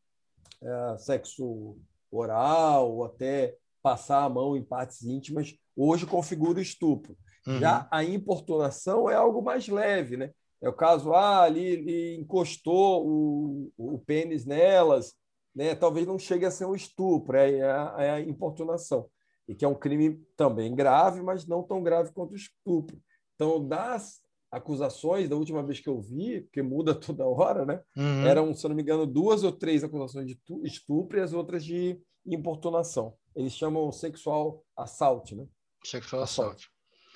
é, 0.62 0.98
sexo 0.98 1.78
oral 2.12 2.92
ou 2.92 3.06
até 3.06 3.56
passar 3.84 4.24
a 4.24 4.30
mão 4.30 4.58
em 4.58 4.64
partes 4.64 5.04
íntimas, 5.04 5.56
hoje 5.76 6.06
configura 6.06 6.60
o 6.60 6.62
estupro. 6.62 7.16
Uhum. 7.48 7.60
Já 7.60 7.88
a 7.92 8.04
importunação 8.04 9.10
é 9.10 9.16
algo 9.16 9.42
mais 9.42 9.68
leve, 9.68 10.18
né? 10.18 10.32
É 10.62 10.70
o 10.70 10.74
caso, 10.74 11.12
ah, 11.14 11.42
ali 11.42 11.66
ele 11.66 12.16
encostou 12.18 13.08
o, 13.08 13.72
o 13.78 13.98
pênis 13.98 14.46
nelas, 14.46 15.14
né? 15.56 15.74
talvez 15.74 16.06
não 16.06 16.20
chegue 16.20 16.46
a 16.46 16.52
ser 16.52 16.66
um 16.66 16.76
estupro, 16.76 17.36
é 17.36 17.62
a, 17.64 17.96
é 17.98 18.12
a 18.12 18.22
importunação. 18.22 19.08
E 19.48 19.56
que 19.56 19.66
é 19.66 19.68
um 19.68 19.76
crime 19.76 20.24
também 20.38 20.74
grave, 20.76 21.22
mas 21.22 21.48
não 21.48 21.64
tão 21.64 21.82
grave 21.82 22.12
quanto 22.12 22.34
o 22.34 22.36
estupro. 22.36 23.02
Então, 23.36 23.68
das 23.68 24.22
acusações, 24.52 25.28
da 25.28 25.36
última 25.36 25.64
vez 25.64 25.80
que 25.80 25.90
eu 25.90 26.00
vi, 26.00 26.42
porque 26.42 26.62
muda 26.62 26.94
toda 27.00 27.26
hora, 27.26 27.66
né? 27.66 27.82
Uhum. 27.98 28.26
Eram, 28.26 28.54
se 28.54 28.68
não 28.68 28.76
me 28.76 28.84
engano, 28.84 29.08
duas 29.08 29.44
ou 29.44 29.52
três 29.52 29.84
acusações 29.84 30.28
de 30.28 30.40
estupro 30.64 31.18
e 31.18 31.22
as 31.22 31.34
outras 31.34 31.66
de 31.66 32.00
importunação. 32.26 33.16
Eles 33.36 33.54
chamam 33.54 33.92
sexual 33.92 34.64
assault, 34.78 35.36
né? 35.36 35.48
Sexual 35.84 36.24
assault. 36.24 36.70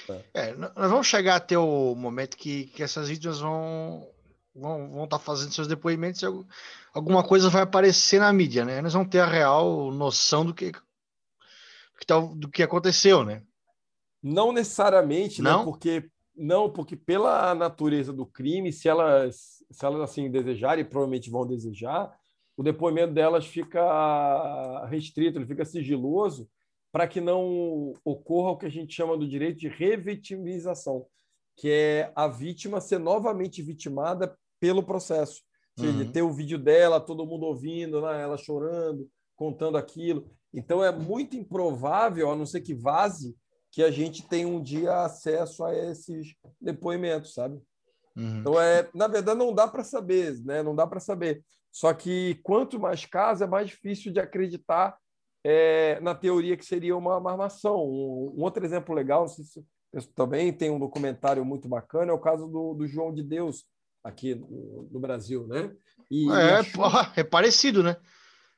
É. 0.09 0.49
é. 0.49 0.53
nós 0.53 0.91
vamos 0.91 1.07
chegar 1.07 1.35
até 1.35 1.57
o 1.57 1.95
momento 1.95 2.37
que, 2.37 2.65
que 2.65 2.83
essas 2.83 3.07
vítimas 3.09 3.39
vão 3.39 4.07
vão 4.53 4.89
vão 4.89 5.03
estar 5.05 5.17
tá 5.17 5.23
fazendo 5.23 5.53
seus 5.53 5.67
depoimentos 5.67 6.21
e 6.21 6.25
alguma 6.93 7.23
coisa 7.23 7.49
vai 7.49 7.63
aparecer 7.63 8.19
na 8.19 8.31
mídia, 8.31 8.65
né? 8.65 8.81
Nós 8.81 8.93
vamos 8.93 9.09
ter 9.09 9.19
a 9.19 9.25
real 9.25 9.91
noção 9.91 10.45
do 10.45 10.53
que, 10.53 10.71
tá, 12.05 12.19
do 12.19 12.49
que 12.49 12.63
aconteceu, 12.63 13.23
né? 13.23 13.41
Não 14.21 14.51
necessariamente, 14.51 15.41
né? 15.41 15.49
não? 15.49 15.59
Né? 15.59 15.65
Porque 15.65 16.09
não, 16.35 16.69
porque 16.69 16.95
pela 16.95 17.55
natureza 17.55 18.11
do 18.11 18.25
crime, 18.25 18.71
se 18.71 18.89
elas 18.89 19.63
se 19.71 19.85
elas 19.85 20.01
assim 20.01 20.29
desejarem, 20.29 20.85
provavelmente 20.85 21.29
vão 21.29 21.45
desejar, 21.45 22.13
o 22.55 22.63
depoimento 22.63 23.13
delas 23.13 23.45
fica 23.45 24.85
restrito, 24.87 25.37
ele 25.37 25.45
fica 25.45 25.65
sigiloso 25.65 26.49
para 26.95 27.09
que 27.09 27.19
não 27.19 27.91
ocorra 28.05 28.51
o 28.51 28.57
que 28.57 28.65
a 28.65 28.69
gente 28.69 28.95
chama 28.95 29.17
do 29.17 29.27
direito 29.27 29.59
de 29.59 29.67
revitimização, 29.67 31.05
que 31.57 31.69
é 31.69 32.09
a 32.15 32.25
vítima 32.25 32.79
ser 32.79 32.99
novamente 32.99 33.61
vitimada 33.61 34.33
pelo 34.61 34.81
processo. 34.81 35.41
Uhum. 35.77 36.09
ter 36.09 36.21
o 36.21 36.31
vídeo 36.31 36.57
dela, 36.57 37.01
todo 37.01 37.25
mundo 37.25 37.47
ouvindo, 37.47 37.99
né, 37.99 38.21
ela 38.21 38.37
chorando, 38.37 39.09
contando 39.35 39.77
aquilo. 39.77 40.31
Então 40.53 40.81
é 40.81 40.89
muito 40.89 41.35
improvável, 41.35 42.31
a 42.31 42.35
não 42.35 42.45
ser 42.45 42.61
que 42.61 42.73
vaze, 42.73 43.35
que 43.71 43.83
a 43.83 43.91
gente 43.91 44.25
tenha 44.25 44.47
um 44.47 44.63
dia 44.63 45.01
acesso 45.01 45.65
a 45.65 45.75
esses 45.75 46.33
depoimentos, 46.61 47.33
sabe? 47.33 47.59
Uhum. 48.15 48.39
Então 48.39 48.61
é, 48.61 48.89
na 48.95 49.09
verdade 49.09 49.37
não 49.37 49.53
dá 49.53 49.67
para 49.67 49.83
saber, 49.83 50.41
né? 50.45 50.63
Não 50.63 50.73
dá 50.73 50.87
para 50.87 51.01
saber. 51.01 51.43
Só 51.73 51.93
que 51.93 52.39
quanto 52.41 52.79
mais 52.79 53.05
casos 53.05 53.41
é 53.41 53.47
mais 53.47 53.67
difícil 53.67 54.13
de 54.13 54.21
acreditar 54.21 54.97
é, 55.47 55.99
na 55.99 56.15
teoria 56.15 56.57
que 56.57 56.65
seria 56.65 56.97
uma, 56.97 57.17
uma 57.17 57.31
armação. 57.31 57.75
Um, 57.75 58.33
um, 58.35 58.41
outro 58.41 58.65
exemplo 58.65 58.95
legal, 58.95 59.27
se, 59.27 59.43
também 60.15 60.51
tem 60.51 60.71
um 60.71 60.79
documentário 60.79 61.45
muito 61.45 61.67
bacana, 61.67 62.11
é 62.11 62.15
o 62.15 62.19
caso 62.19 62.47
do, 62.47 62.73
do 62.73 62.87
João 62.87 63.13
de 63.13 63.21
Deus, 63.21 63.63
aqui 64.03 64.33
no, 64.33 64.89
no 64.91 64.99
Brasil, 64.99 65.45
né? 65.45 65.71
E, 66.09 66.31
é, 66.31 66.61
e 66.61 66.63
Xuxa... 66.63 67.13
é 67.15 67.23
parecido, 67.23 67.83
né? 67.83 67.95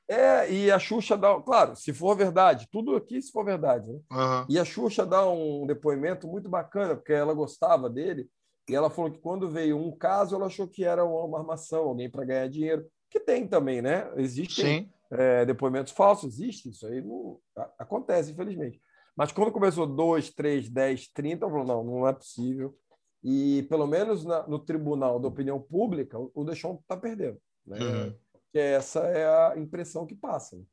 É, 0.10 0.50
e 0.50 0.72
a 0.72 0.80
Xuxa 0.80 1.18
dá, 1.18 1.38
claro, 1.42 1.76
se 1.76 1.92
for 1.92 2.16
verdade, 2.16 2.70
tudo 2.72 2.96
aqui 2.96 3.22
se 3.22 3.34
for 3.34 3.44
verdade, 3.44 3.92
né? 3.92 4.00
Uhum. 4.10 4.46
E 4.48 4.58
a 4.58 4.64
Xuxa 4.64 5.06
dá 5.06 5.30
um 5.30 5.68
depoimento 5.68 6.26
muito 6.26 6.48
bacana, 6.48 6.96
porque 6.96 7.12
ela 7.12 7.34
gostava 7.34 7.90
dele, 7.90 8.30
e 8.70 8.74
ela 8.74 8.90
falou 8.90 9.12
que 9.12 9.20
quando 9.20 9.50
veio 9.50 9.78
um 9.78 9.94
caso, 9.94 10.36
ela 10.36 10.46
achou 10.46 10.66
que 10.66 10.86
era 10.86 11.04
uma 11.04 11.38
armação, 11.38 11.84
alguém 11.84 12.10
para 12.10 12.24
ganhar 12.24 12.48
dinheiro, 12.48 12.86
que 13.10 13.20
tem 13.20 13.46
também, 13.46 13.82
né? 13.82 14.10
Existem 14.16 14.84
Sim 14.84 14.97
é, 15.12 15.46
depoimentos 15.46 15.94
falsos, 15.94 16.34
existe, 16.34 16.70
isso 16.70 16.86
aí 16.86 17.02
não, 17.02 17.40
acontece, 17.78 18.32
infelizmente. 18.32 18.82
Mas 19.16 19.32
quando 19.32 19.52
começou 19.52 19.88
2, 19.88 20.30
3, 20.32 20.70
10, 20.70 21.08
30, 21.08 21.46
eu 21.46 21.50
falei, 21.50 21.66
não, 21.66 21.84
não 21.84 22.08
é 22.08 22.14
possível. 22.14 22.78
E 23.24 23.64
pelo 23.64 23.88
menos 23.88 24.24
na, 24.24 24.48
no 24.48 24.60
tribunal 24.60 25.20
da 25.20 25.28
opinião 25.28 25.60
pública, 25.60 26.18
o 26.20 26.44
Deixon 26.44 26.76
está 26.76 26.96
perdendo. 26.96 27.40
Né? 27.66 27.80
Uhum. 27.80 28.16
Essa 28.54 29.00
é 29.02 29.28
a 29.28 29.58
impressão 29.58 30.06
que 30.06 30.16
passa. 30.16 30.56
Né? 30.56 30.64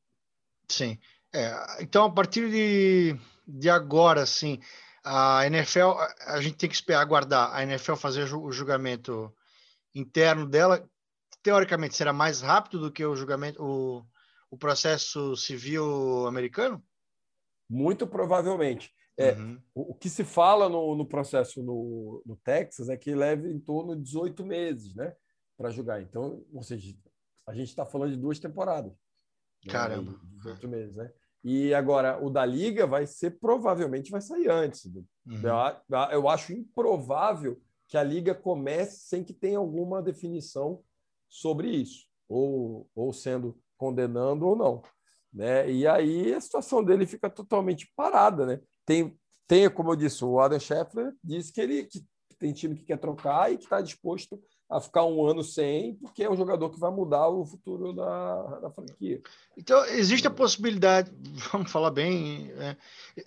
Sim. 0.68 0.98
É, 1.34 1.82
então, 1.82 2.04
a 2.04 2.12
partir 2.12 2.50
de, 2.50 3.16
de 3.46 3.70
agora, 3.70 4.22
assim, 4.22 4.60
a 5.02 5.46
NFL, 5.46 5.90
a, 5.90 6.34
a 6.34 6.40
gente 6.40 6.56
tem 6.56 6.68
que 6.68 6.74
esperar, 6.74 7.00
aguardar 7.00 7.54
a 7.54 7.62
NFL 7.62 7.94
fazer 7.94 8.32
o 8.34 8.52
julgamento 8.52 9.34
interno 9.94 10.46
dela. 10.46 10.86
Teoricamente, 11.42 11.96
será 11.96 12.12
mais 12.12 12.40
rápido 12.40 12.78
do 12.78 12.92
que 12.92 13.04
o 13.04 13.16
julgamento, 13.16 13.62
o, 13.62 14.04
o 14.54 14.58
processo 14.58 15.36
civil 15.36 16.26
americano? 16.26 16.82
Muito 17.68 18.06
provavelmente. 18.06 18.92
É, 19.16 19.32
uhum. 19.32 19.60
o, 19.74 19.94
que 19.94 20.08
se 20.08 20.24
fala 20.24 20.68
no, 20.68 20.96
no 20.96 21.06
processo 21.06 21.62
no, 21.62 22.22
no, 22.26 22.36
Texas 22.36 22.88
é 22.88 22.96
que 22.96 23.14
leva 23.14 23.48
em 23.48 23.60
torno 23.60 23.94
de 23.94 24.02
18 24.02 24.44
meses 24.44 24.94
né, 24.94 25.14
para 25.56 25.70
julgar. 25.70 26.02
Então, 26.02 26.44
ou 26.52 26.62
seja, 26.62 26.96
a 27.46 27.54
gente 27.54 27.68
está 27.68 27.86
falando 27.86 28.10
de 28.12 28.16
duas 28.16 28.38
temporadas. 28.38 28.92
Né, 29.64 29.72
Caramba. 29.72 30.12
Né, 30.12 30.18
18 30.36 30.68
meses, 30.68 30.96
né? 30.96 31.12
E 31.44 31.74
agora, 31.74 32.24
o 32.24 32.30
da 32.30 32.44
Liga 32.44 32.86
vai 32.86 33.06
ser, 33.06 33.38
provavelmente, 33.38 34.10
vai 34.10 34.20
sair 34.20 34.50
antes. 34.50 34.86
Uhum. 34.86 35.04
Eu, 35.26 36.10
eu 36.10 36.28
acho 36.28 36.52
improvável 36.52 37.60
que 37.86 37.98
a 37.98 38.02
Liga 38.02 38.34
comece 38.34 39.06
sem 39.06 39.22
que 39.22 39.34
tenha 39.34 39.58
alguma 39.58 40.02
definição 40.02 40.82
sobre 41.28 41.68
isso, 41.68 42.06
ou, 42.28 42.88
ou 42.94 43.12
sendo 43.12 43.60
condenando 43.76 44.46
ou 44.46 44.56
não. 44.56 44.82
Né? 45.32 45.70
E 45.70 45.86
aí 45.86 46.32
a 46.32 46.40
situação 46.40 46.82
dele 46.82 47.06
fica 47.06 47.28
totalmente 47.28 47.90
parada. 47.96 48.46
Né? 48.46 48.60
Tem, 48.86 49.16
tem, 49.46 49.68
como 49.68 49.92
eu 49.92 49.96
disse, 49.96 50.24
o 50.24 50.38
Adam 50.38 50.60
Scheffler 50.60 51.12
disse 51.22 51.52
que 51.52 51.60
ele 51.60 51.84
que 51.84 52.04
tem 52.38 52.52
time 52.52 52.76
que 52.76 52.84
quer 52.84 52.98
trocar 52.98 53.52
e 53.52 53.56
que 53.56 53.64
está 53.64 53.80
disposto 53.80 54.40
a 54.68 54.80
ficar 54.80 55.04
um 55.04 55.26
ano 55.26 55.42
sem, 55.42 55.94
porque 55.96 56.24
é 56.24 56.30
um 56.30 56.36
jogador 56.36 56.70
que 56.70 56.80
vai 56.80 56.90
mudar 56.90 57.28
o 57.28 57.44
futuro 57.44 57.92
da, 57.92 58.60
da 58.60 58.70
franquia. 58.70 59.22
Então, 59.56 59.84
existe 59.86 60.26
a 60.26 60.30
possibilidade, 60.30 61.10
vamos 61.52 61.70
falar 61.70 61.90
bem, 61.90 62.50
é, 62.58 62.76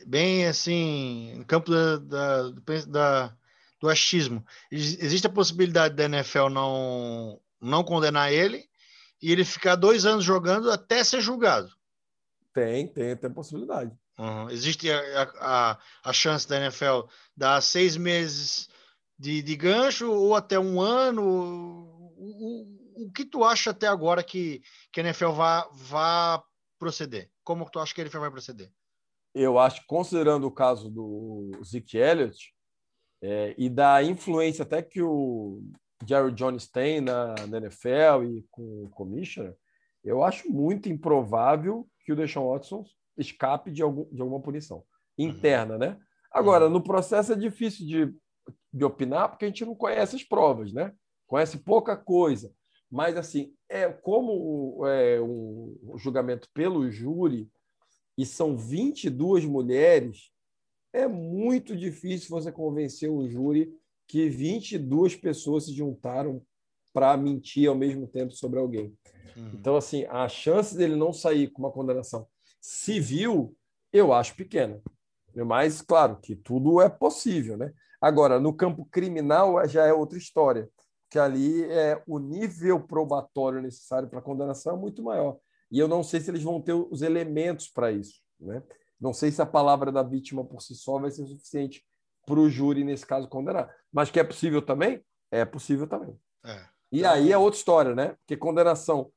bem 0.05 0.45
assim, 0.45 1.35
no 1.35 1.45
campo 1.45 1.71
da, 1.71 1.97
da, 1.97 2.49
da, 2.87 3.37
do 3.79 3.89
achismo, 3.89 4.43
existe 4.71 5.27
a 5.27 5.31
possibilidade 5.31 5.95
da 5.95 6.05
NFL 6.05 6.49
não, 6.49 7.39
não 7.61 7.83
condenar 7.83 8.31
ele 8.31 8.67
e 9.21 9.31
ele 9.31 9.43
ficar 9.43 9.75
dois 9.75 10.05
anos 10.05 10.23
jogando 10.23 10.71
até 10.71 11.03
ser 11.03 11.21
julgado. 11.21 11.71
Tem, 12.53 12.87
tem, 12.87 13.15
tem 13.15 13.29
possibilidade. 13.31 13.91
Uhum. 14.17 14.49
Existe 14.49 14.91
a, 14.91 15.31
a, 15.39 15.77
a, 16.05 16.13
chance 16.13 16.47
da 16.47 16.57
NFL 16.57 17.01
dar 17.35 17.61
seis 17.61 17.95
meses 17.95 18.67
de, 19.17 19.43
de 19.43 19.55
gancho 19.55 20.11
ou 20.11 20.35
até 20.35 20.57
um 20.59 20.81
ano. 20.81 21.23
O, 21.23 22.65
o, 22.95 23.05
o 23.05 23.11
que 23.11 23.23
tu 23.23 23.43
acha 23.43 23.69
até 23.69 23.87
agora 23.87 24.23
que, 24.23 24.61
que 24.91 24.99
a 24.99 25.03
NFL 25.03 25.31
vá, 25.31 25.69
vá 25.71 26.43
proceder? 26.79 27.29
Como 27.43 27.69
tu 27.69 27.79
acha 27.79 27.93
que 27.93 28.01
a 28.01 28.05
NFL 28.05 28.19
vai 28.21 28.31
proceder? 28.31 28.71
Eu 29.35 29.59
acho, 29.59 29.85
considerando 29.85 30.47
o 30.47 30.51
caso 30.51 30.89
do 30.89 31.51
Zeke 31.63 31.97
Elliott 31.97 32.51
é, 33.21 33.53
e 33.55 33.69
da 33.69 34.01
influência 34.01 34.63
até 34.63 34.81
que 34.81 35.01
o 35.01 35.61
Jerry 36.05 36.31
Jones 36.33 36.67
tem 36.67 37.01
na, 37.01 37.35
na 37.47 37.57
NFL 37.57 38.23
e 38.25 38.45
com 38.51 38.85
o 38.85 38.89
Commissioner, 38.89 39.55
eu 40.03 40.23
acho 40.23 40.49
muito 40.51 40.89
improvável 40.89 41.87
que 42.05 42.11
o 42.11 42.15
Deshaun 42.15 42.51
Watson 42.51 42.85
escape 43.17 43.71
de, 43.71 43.81
algum, 43.81 44.05
de 44.13 44.21
alguma 44.21 44.41
punição 44.41 44.83
interna, 45.17 45.73
uhum. 45.73 45.79
né? 45.79 45.99
Agora, 46.31 46.65
uhum. 46.65 46.71
no 46.71 46.83
processo 46.83 47.33
é 47.33 47.35
difícil 47.35 47.85
de, 47.85 48.15
de 48.71 48.85
opinar 48.85 49.29
porque 49.29 49.45
a 49.45 49.47
gente 49.47 49.65
não 49.65 49.75
conhece 49.75 50.15
as 50.15 50.23
provas, 50.23 50.71
né? 50.71 50.93
Conhece 51.25 51.57
pouca 51.57 51.97
coisa. 51.97 52.53
Mas, 52.89 53.17
assim, 53.17 53.53
é 53.67 53.89
como 53.89 54.85
é, 54.87 55.19
um 55.19 55.97
julgamento 55.97 56.47
pelo 56.53 56.89
júri, 56.89 57.49
e 58.17 58.25
são 58.25 58.57
22 58.57 59.45
mulheres, 59.45 60.31
é 60.91 61.07
muito 61.07 61.75
difícil 61.75 62.29
você 62.29 62.51
convencer 62.51 63.09
um 63.11 63.29
júri 63.29 63.71
que 64.07 64.29
22 64.29 65.15
pessoas 65.15 65.65
se 65.65 65.73
juntaram 65.73 66.41
para 66.93 67.15
mentir 67.17 67.69
ao 67.69 67.75
mesmo 67.75 68.07
tempo 68.07 68.31
sobre 68.31 68.59
alguém. 68.59 68.95
Uhum. 69.35 69.51
Então, 69.53 69.75
assim, 69.75 70.05
a 70.05 70.27
chance 70.27 70.75
dele 70.75 70.95
não 70.95 71.13
sair 71.13 71.47
com 71.51 71.61
uma 71.61 71.71
condenação 71.71 72.25
civil, 72.59 73.55
eu 73.91 74.13
acho 74.13 74.35
pequena. 74.35 74.81
Mas, 75.45 75.81
claro, 75.81 76.17
que 76.19 76.35
tudo 76.35 76.81
é 76.81 76.89
possível, 76.89 77.57
né? 77.57 77.71
Agora, 78.01 78.39
no 78.39 78.53
campo 78.53 78.85
criminal 78.85 79.67
já 79.67 79.85
é 79.85 79.93
outra 79.93 80.17
história, 80.17 80.69
que 81.09 81.19
ali 81.19 81.63
é 81.65 82.01
o 82.07 82.17
nível 82.17 82.79
probatório 82.79 83.61
necessário 83.61 84.09
para 84.09 84.21
condenação 84.21 84.75
é 84.75 84.79
muito 84.79 85.03
maior. 85.03 85.37
E 85.69 85.79
eu 85.79 85.87
não 85.87 86.01
sei 86.03 86.19
se 86.19 86.31
eles 86.31 86.43
vão 86.43 86.61
ter 86.61 86.73
os 86.73 87.01
elementos 87.01 87.67
para 87.67 87.91
isso, 87.91 88.21
né? 88.39 88.63
Não 88.99 89.13
sei 89.13 89.31
se 89.31 89.41
a 89.41 89.45
palavra 89.45 89.91
da 89.91 90.01
vítima 90.01 90.43
por 90.43 90.61
si 90.61 90.73
só 90.73 90.97
vai 90.97 91.11
ser 91.11 91.25
suficiente 91.27 91.85
para 92.27 92.41
o 92.41 92.49
júri, 92.49 92.83
nesse 92.83 93.05
caso, 93.05 93.29
condenar. 93.29 93.73
Mas 93.91 94.11
que 94.11 94.19
é 94.19 94.23
possível 94.23 94.61
também? 94.61 95.01
É 95.31 95.45
possível 95.45 95.87
também. 95.87 96.13
É. 96.45 96.59
E 96.91 96.99
então... 96.99 97.11
aí 97.11 97.31
é 97.31 97.37
outra 97.37 97.57
história, 97.57 97.95
né? 97.95 98.17
Porque 98.19 98.35
condenação 98.35 99.09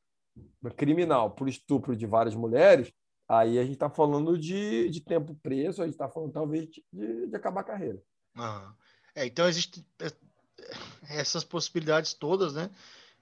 criminal 0.77 1.33
por 1.33 1.49
estupro 1.49 1.97
de 1.97 2.07
várias 2.07 2.37
mulheres, 2.37 2.93
aí 3.29 3.59
a 3.59 3.63
gente 3.63 3.75
está 3.75 3.91
falando 3.91 4.39
de, 4.39 4.89
de 4.89 5.01
tempo 5.01 5.37
preso, 5.43 5.83
a 5.83 5.87
gente 5.87 5.95
está 5.95 6.09
falando 6.09 6.33
talvez 6.33 6.69
de, 6.71 7.27
de 7.27 7.37
acabar 7.37 7.63
a 7.63 7.65
carreira. 7.65 8.01
Uhum. 8.37 8.73
É, 9.17 9.27
então 9.27 9.49
existem 9.49 9.85
é, 9.99 11.19
essas 11.19 11.43
possibilidades 11.43 12.15
todas, 12.15 12.55
né? 12.55 12.71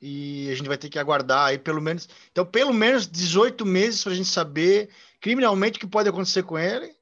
E 0.01 0.51
a 0.51 0.55
gente 0.55 0.68
vai 0.68 0.78
ter 0.78 0.91
que 0.91 0.99
aguardar 0.99 1.47
aí 1.47 1.59
pelo 1.59 1.80
menos. 1.80 2.09
Então, 2.30 2.45
pelo 2.45 2.74
menos 2.74 3.09
18 3.09 3.64
meses 3.64 4.03
para 4.03 4.12
a 4.12 4.14
gente 4.14 4.28
saber 4.28 4.91
criminalmente 5.18 5.78
o 5.78 5.80
que 5.80 5.86
pode 5.86 6.09
acontecer 6.09 6.43
com 6.43 6.59
ele. 6.59 6.95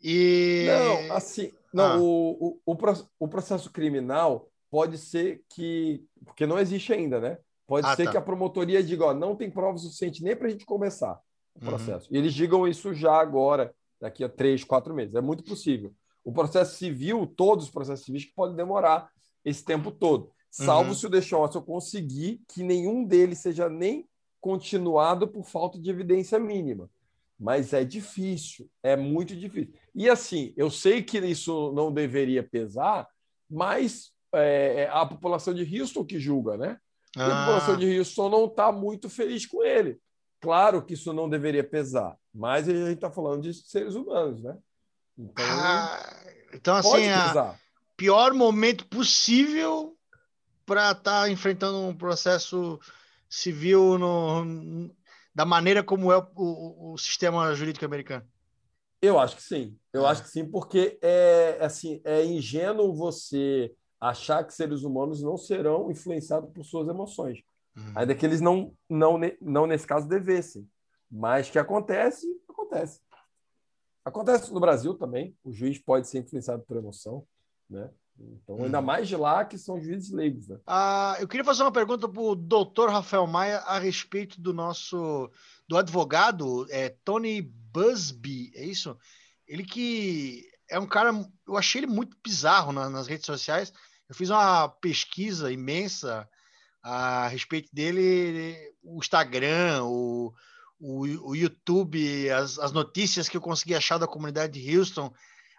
E. 0.00 0.66
Não, 0.68 1.16
assim. 1.16 1.52
Não, 1.72 1.84
ah. 1.84 1.98
o, 1.98 2.60
o, 2.66 2.76
o, 3.20 3.28
processo 3.28 3.70
criminal 3.70 4.48
pode 4.70 4.98
ser 4.98 5.42
que. 5.48 6.04
Porque 6.24 6.46
não 6.46 6.58
existe 6.58 6.92
ainda, 6.92 7.20
né? 7.20 7.38
Pode 7.66 7.86
ah, 7.86 7.96
ser 7.96 8.04
tá. 8.04 8.10
que 8.12 8.16
a 8.16 8.22
promotoria 8.22 8.82
diga, 8.82 9.06
ó, 9.06 9.14
não 9.14 9.34
tem 9.34 9.50
prova 9.50 9.78
suficiente 9.78 10.22
nem 10.22 10.36
para 10.36 10.48
a 10.48 10.50
gente 10.50 10.66
começar 10.66 11.20
o 11.54 11.60
uhum. 11.60 11.70
processo. 11.70 12.10
Uhum. 12.10 12.16
E 12.16 12.18
eles 12.18 12.34
digam 12.34 12.68
isso 12.68 12.92
já 12.92 13.14
agora, 13.14 13.74
daqui 14.00 14.22
a 14.22 14.28
três, 14.28 14.62
quatro 14.64 14.94
meses. 14.94 15.14
É 15.14 15.20
muito 15.20 15.44
possível. 15.44 15.92
O 16.24 16.32
processo 16.32 16.76
civil, 16.76 17.26
todos 17.26 17.64
os 17.64 17.70
processos 17.70 18.04
civis 18.04 18.26
que 18.26 18.34
podem 18.34 18.56
demorar 18.56 19.10
esse 19.44 19.64
tempo 19.64 19.90
todo. 19.90 20.30
Salvo 20.50 20.90
uhum. 20.90 20.94
se 20.94 21.06
o 21.06 21.10
Deixon 21.10 21.48
eu 21.54 21.62
conseguir 21.62 22.42
que 22.48 22.62
nenhum 22.62 23.04
deles 23.04 23.38
seja 23.38 23.68
nem 23.68 24.06
continuado 24.40 25.26
por 25.26 25.44
falta 25.44 25.78
de 25.78 25.88
evidência 25.88 26.38
mínima. 26.38 26.90
Mas 27.42 27.72
é 27.72 27.84
difícil, 27.84 28.70
é 28.84 28.94
muito 28.94 29.34
difícil. 29.34 29.74
E 29.92 30.08
assim, 30.08 30.54
eu 30.56 30.70
sei 30.70 31.02
que 31.02 31.18
isso 31.18 31.72
não 31.72 31.92
deveria 31.92 32.40
pesar, 32.40 33.08
mas 33.50 34.12
é, 34.32 34.82
é 34.82 34.88
a 34.88 35.04
população 35.04 35.52
de 35.52 35.80
Houston 35.80 36.04
que 36.04 36.20
julga, 36.20 36.56
né? 36.56 36.78
Ah. 37.16 37.26
a 37.26 37.40
população 37.40 37.76
de 37.76 37.98
Houston 37.98 38.28
não 38.28 38.44
está 38.44 38.70
muito 38.70 39.10
feliz 39.10 39.44
com 39.44 39.64
ele. 39.64 39.98
Claro 40.40 40.82
que 40.84 40.94
isso 40.94 41.12
não 41.12 41.28
deveria 41.28 41.64
pesar, 41.64 42.16
mas 42.32 42.68
a 42.68 42.72
gente 42.72 42.92
está 42.92 43.10
falando 43.10 43.42
de 43.42 43.52
seres 43.52 43.96
humanos, 43.96 44.40
né? 44.40 44.56
Então, 45.18 45.44
ah, 45.44 46.16
então 46.54 46.76
assim, 46.76 47.08
a 47.08 47.56
pior 47.96 48.32
momento 48.34 48.86
possível 48.86 49.96
para 50.64 50.92
estar 50.92 51.22
tá 51.22 51.28
enfrentando 51.28 51.78
um 51.80 51.94
processo 51.94 52.78
civil 53.28 53.98
no, 53.98 54.94
da 55.34 55.44
maneira 55.44 55.82
como 55.82 56.12
é 56.12 56.18
o, 56.18 56.26
o, 56.36 56.92
o 56.92 56.98
sistema 56.98 57.54
jurídico 57.54 57.84
americano. 57.84 58.26
Eu 59.00 59.18
acho 59.18 59.36
que 59.36 59.42
sim. 59.42 59.76
Eu 59.92 60.06
é. 60.06 60.10
acho 60.10 60.22
que 60.22 60.30
sim, 60.30 60.48
porque 60.48 60.98
é 61.02 61.58
assim 61.60 62.00
é 62.04 62.24
ingênuo 62.24 62.94
você 62.94 63.74
achar 64.00 64.44
que 64.44 64.54
seres 64.54 64.82
humanos 64.82 65.22
não 65.22 65.36
serão 65.36 65.90
influenciados 65.90 66.50
por 66.52 66.64
suas 66.64 66.88
emoções. 66.88 67.42
Uhum. 67.76 67.92
Ainda 67.94 68.14
que 68.14 68.26
eles 68.26 68.40
não, 68.40 68.74
não, 68.88 69.18
não, 69.40 69.66
nesse 69.66 69.86
caso, 69.86 70.08
devessem. 70.08 70.68
Mas 71.10 71.50
que 71.50 71.58
acontece, 71.58 72.26
acontece. 72.48 73.00
Acontece 74.04 74.52
no 74.52 74.60
Brasil 74.60 74.94
também. 74.94 75.36
O 75.44 75.52
juiz 75.52 75.78
pode 75.78 76.08
ser 76.08 76.18
influenciado 76.18 76.62
por 76.62 76.76
emoção. 76.76 77.24
Né? 77.70 77.88
Então, 78.42 78.62
ainda 78.62 78.78
uhum. 78.78 78.84
mais 78.84 79.08
de 79.08 79.16
lá 79.16 79.44
que 79.44 79.58
são 79.58 79.80
juízes 79.80 80.10
leigos. 80.10 80.48
Né? 80.48 80.58
Ah, 80.66 81.16
eu 81.20 81.28
queria 81.28 81.44
fazer 81.44 81.62
uma 81.62 81.72
pergunta 81.72 82.08
para 82.08 82.22
o 82.22 82.34
doutor 82.34 82.90
Rafael 82.90 83.26
Maia 83.26 83.58
a 83.58 83.78
respeito 83.78 84.40
do 84.40 84.52
nosso 84.52 85.30
do 85.68 85.76
advogado 85.76 86.66
é, 86.70 86.90
Tony 87.04 87.40
Busby, 87.40 88.52
é 88.54 88.64
isso? 88.64 88.96
Ele 89.46 89.64
que 89.64 90.46
é 90.68 90.78
um 90.78 90.86
cara, 90.86 91.10
eu 91.46 91.56
achei 91.56 91.80
ele 91.80 91.86
muito 91.86 92.16
bizarro 92.22 92.72
na, 92.72 92.88
nas 92.88 93.06
redes 93.06 93.26
sociais. 93.26 93.72
Eu 94.08 94.14
fiz 94.14 94.30
uma 94.30 94.68
pesquisa 94.68 95.52
imensa 95.52 96.28
a 96.82 97.28
respeito 97.28 97.68
dele, 97.72 98.56
o 98.82 98.98
Instagram, 98.98 99.84
o, 99.84 100.34
o, 100.80 101.30
o 101.30 101.36
YouTube, 101.36 102.30
as, 102.30 102.58
as 102.58 102.72
notícias 102.72 103.28
que 103.28 103.36
eu 103.36 103.40
consegui 103.40 103.74
achar 103.74 103.98
da 103.98 104.06
comunidade 104.06 104.60
de 104.60 104.76
Houston. 104.76 105.12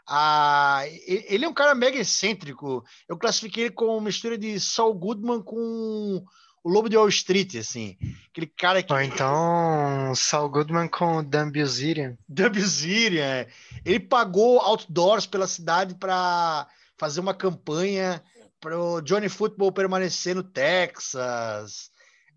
Ah, 0.08 0.84
ele 1.06 1.45
é 1.45 1.47
um 1.47 1.54
cara 1.54 1.74
mega 1.74 1.97
excêntrico. 1.97 2.84
Eu 3.08 3.18
classifiquei 3.18 3.66
ele 3.66 3.74
como 3.74 3.93
uma 3.93 4.01
mistura 4.01 4.38
de 4.38 4.60
Saul 4.60 4.93
Goodman 4.93 5.41
com 5.41 6.24
o 6.64 6.70
Lobo 6.70 6.89
de 6.89 6.97
Wall 6.97 7.10
Street, 7.10 7.56
assim. 7.56 7.97
Aquele 8.30 8.47
cara 8.47 8.84
que. 8.84 8.91
Ou 8.91 9.01
então, 9.01 10.14
Saul 10.16 10.49
Goodman 10.49 10.88
com 10.88 11.18
o 11.18 11.24
Dan 11.24 11.49
Bilzerian. 11.49 12.18
Dan 12.28 12.51
Bilzerian, 12.51 13.24
é. 13.24 13.47
Ele 13.86 13.99
pagou 13.99 14.60
outdoors 14.60 15.26
pela 15.26 15.47
cidade 15.47 15.95
para 15.95 16.68
fazer 16.97 17.20
uma 17.20 17.34
campanha 17.34 18.22
para 18.60 18.80
o 18.80 19.01
Johnny 19.01 19.30
Football 19.30 19.72
permanecer 19.72 20.36
no 20.36 20.43
Texas. 20.43 21.91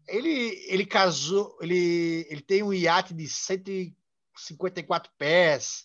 Ele, 0.08 0.64
ele 0.68 0.86
casou, 0.86 1.56
ele, 1.60 2.26
ele 2.28 2.40
tem 2.40 2.62
um 2.62 2.72
iate 2.72 3.12
de 3.12 3.28
154 3.28 5.10
pés 5.18 5.84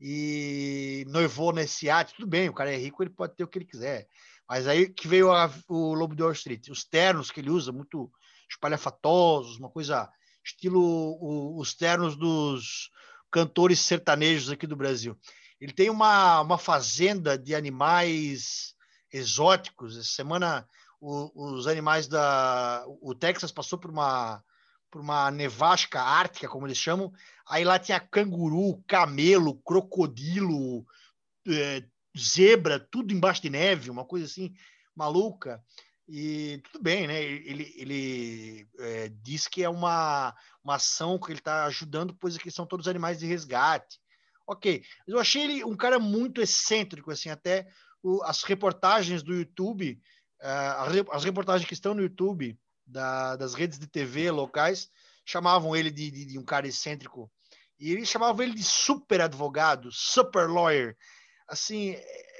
e 0.00 1.04
noivou 1.08 1.52
nesse 1.52 1.86
iate. 1.86 2.14
Tudo 2.14 2.26
bem, 2.26 2.48
o 2.48 2.54
cara 2.54 2.72
é 2.72 2.76
rico, 2.76 3.02
ele 3.02 3.10
pode 3.10 3.36
ter 3.36 3.44
o 3.44 3.48
que 3.48 3.58
ele 3.58 3.66
quiser. 3.66 4.08
Mas 4.48 4.66
aí 4.66 4.88
que 4.88 5.06
veio 5.06 5.30
a, 5.30 5.52
o 5.68 5.94
Lobo 5.94 6.14
de 6.16 6.22
Wall 6.22 6.32
Street. 6.32 6.68
Os 6.68 6.84
ternos 6.84 7.30
que 7.30 7.40
ele 7.40 7.50
usa, 7.50 7.70
muito 7.70 8.10
espalhafatosos, 8.48 9.58
uma 9.58 9.70
coisa 9.70 10.10
estilo 10.44 10.80
o, 10.80 11.58
os 11.58 11.74
ternos 11.74 12.16
dos 12.16 12.90
cantores 13.30 13.78
sertanejos 13.80 14.50
aqui 14.50 14.66
do 14.66 14.76
Brasil. 14.76 15.16
Ele 15.60 15.72
tem 15.72 15.90
uma, 15.90 16.40
uma 16.40 16.58
fazenda 16.58 17.38
de 17.38 17.54
animais 17.54 18.74
exóticos. 19.12 19.96
Essa 19.96 20.08
semana 20.08 20.66
o, 21.00 21.52
os 21.52 21.66
animais 21.66 22.08
da 22.08 22.84
o 23.00 23.14
Texas 23.14 23.52
passou 23.52 23.78
por 23.78 23.90
uma 23.90 24.42
por 24.90 25.00
uma 25.00 25.30
nevasca 25.30 26.00
ártica, 26.00 26.48
como 26.48 26.66
eles 26.66 26.78
chamam. 26.78 27.12
Aí 27.48 27.64
lá 27.64 27.78
tinha 27.78 28.00
canguru, 28.00 28.82
camelo, 28.86 29.54
crocodilo, 29.62 30.84
é, 31.46 31.84
zebra, 32.18 32.80
tudo 32.80 33.12
embaixo 33.12 33.42
de 33.42 33.50
neve, 33.50 33.90
uma 33.90 34.04
coisa 34.04 34.26
assim 34.26 34.52
maluca. 34.94 35.62
E 36.08 36.60
tudo 36.64 36.82
bem, 36.82 37.06
né? 37.06 37.22
Ele, 37.22 37.72
ele 37.76 38.68
é, 38.80 39.08
diz 39.22 39.46
que 39.46 39.62
é 39.62 39.68
uma, 39.68 40.34
uma 40.62 40.74
ação 40.74 41.18
que 41.18 41.30
ele 41.30 41.38
está 41.38 41.64
ajudando, 41.66 42.14
pois 42.14 42.34
aqui 42.34 42.50
são 42.50 42.66
todos 42.66 42.88
animais 42.88 43.20
de 43.20 43.26
resgate. 43.26 44.00
Ok, 44.44 44.82
eu 45.06 45.20
achei 45.20 45.42
ele 45.44 45.64
um 45.64 45.76
cara 45.76 46.00
muito 46.00 46.40
excêntrico, 46.40 47.12
assim, 47.12 47.28
até 47.28 47.68
o, 48.02 48.20
as 48.24 48.42
reportagens 48.42 49.22
do 49.22 49.32
YouTube, 49.32 50.00
uh, 50.42 51.12
as 51.12 51.22
reportagens 51.22 51.68
que 51.68 51.74
estão 51.74 51.94
no 51.94 52.02
YouTube 52.02 52.58
da, 52.90 53.36
das 53.36 53.54
redes 53.54 53.78
de 53.78 53.86
TV 53.86 54.30
locais 54.30 54.90
chamavam 55.24 55.76
ele 55.76 55.90
de, 55.90 56.10
de, 56.10 56.24
de, 56.24 56.38
um 56.38 56.44
cara 56.44 56.66
excêntrico 56.66 57.30
e 57.78 57.92
eles 57.92 58.08
chamavam 58.08 58.42
ele 58.42 58.54
de 58.54 58.64
super 58.64 59.20
advogado, 59.20 59.90
super 59.92 60.48
lawyer. 60.48 60.96
Assim, 61.48 61.96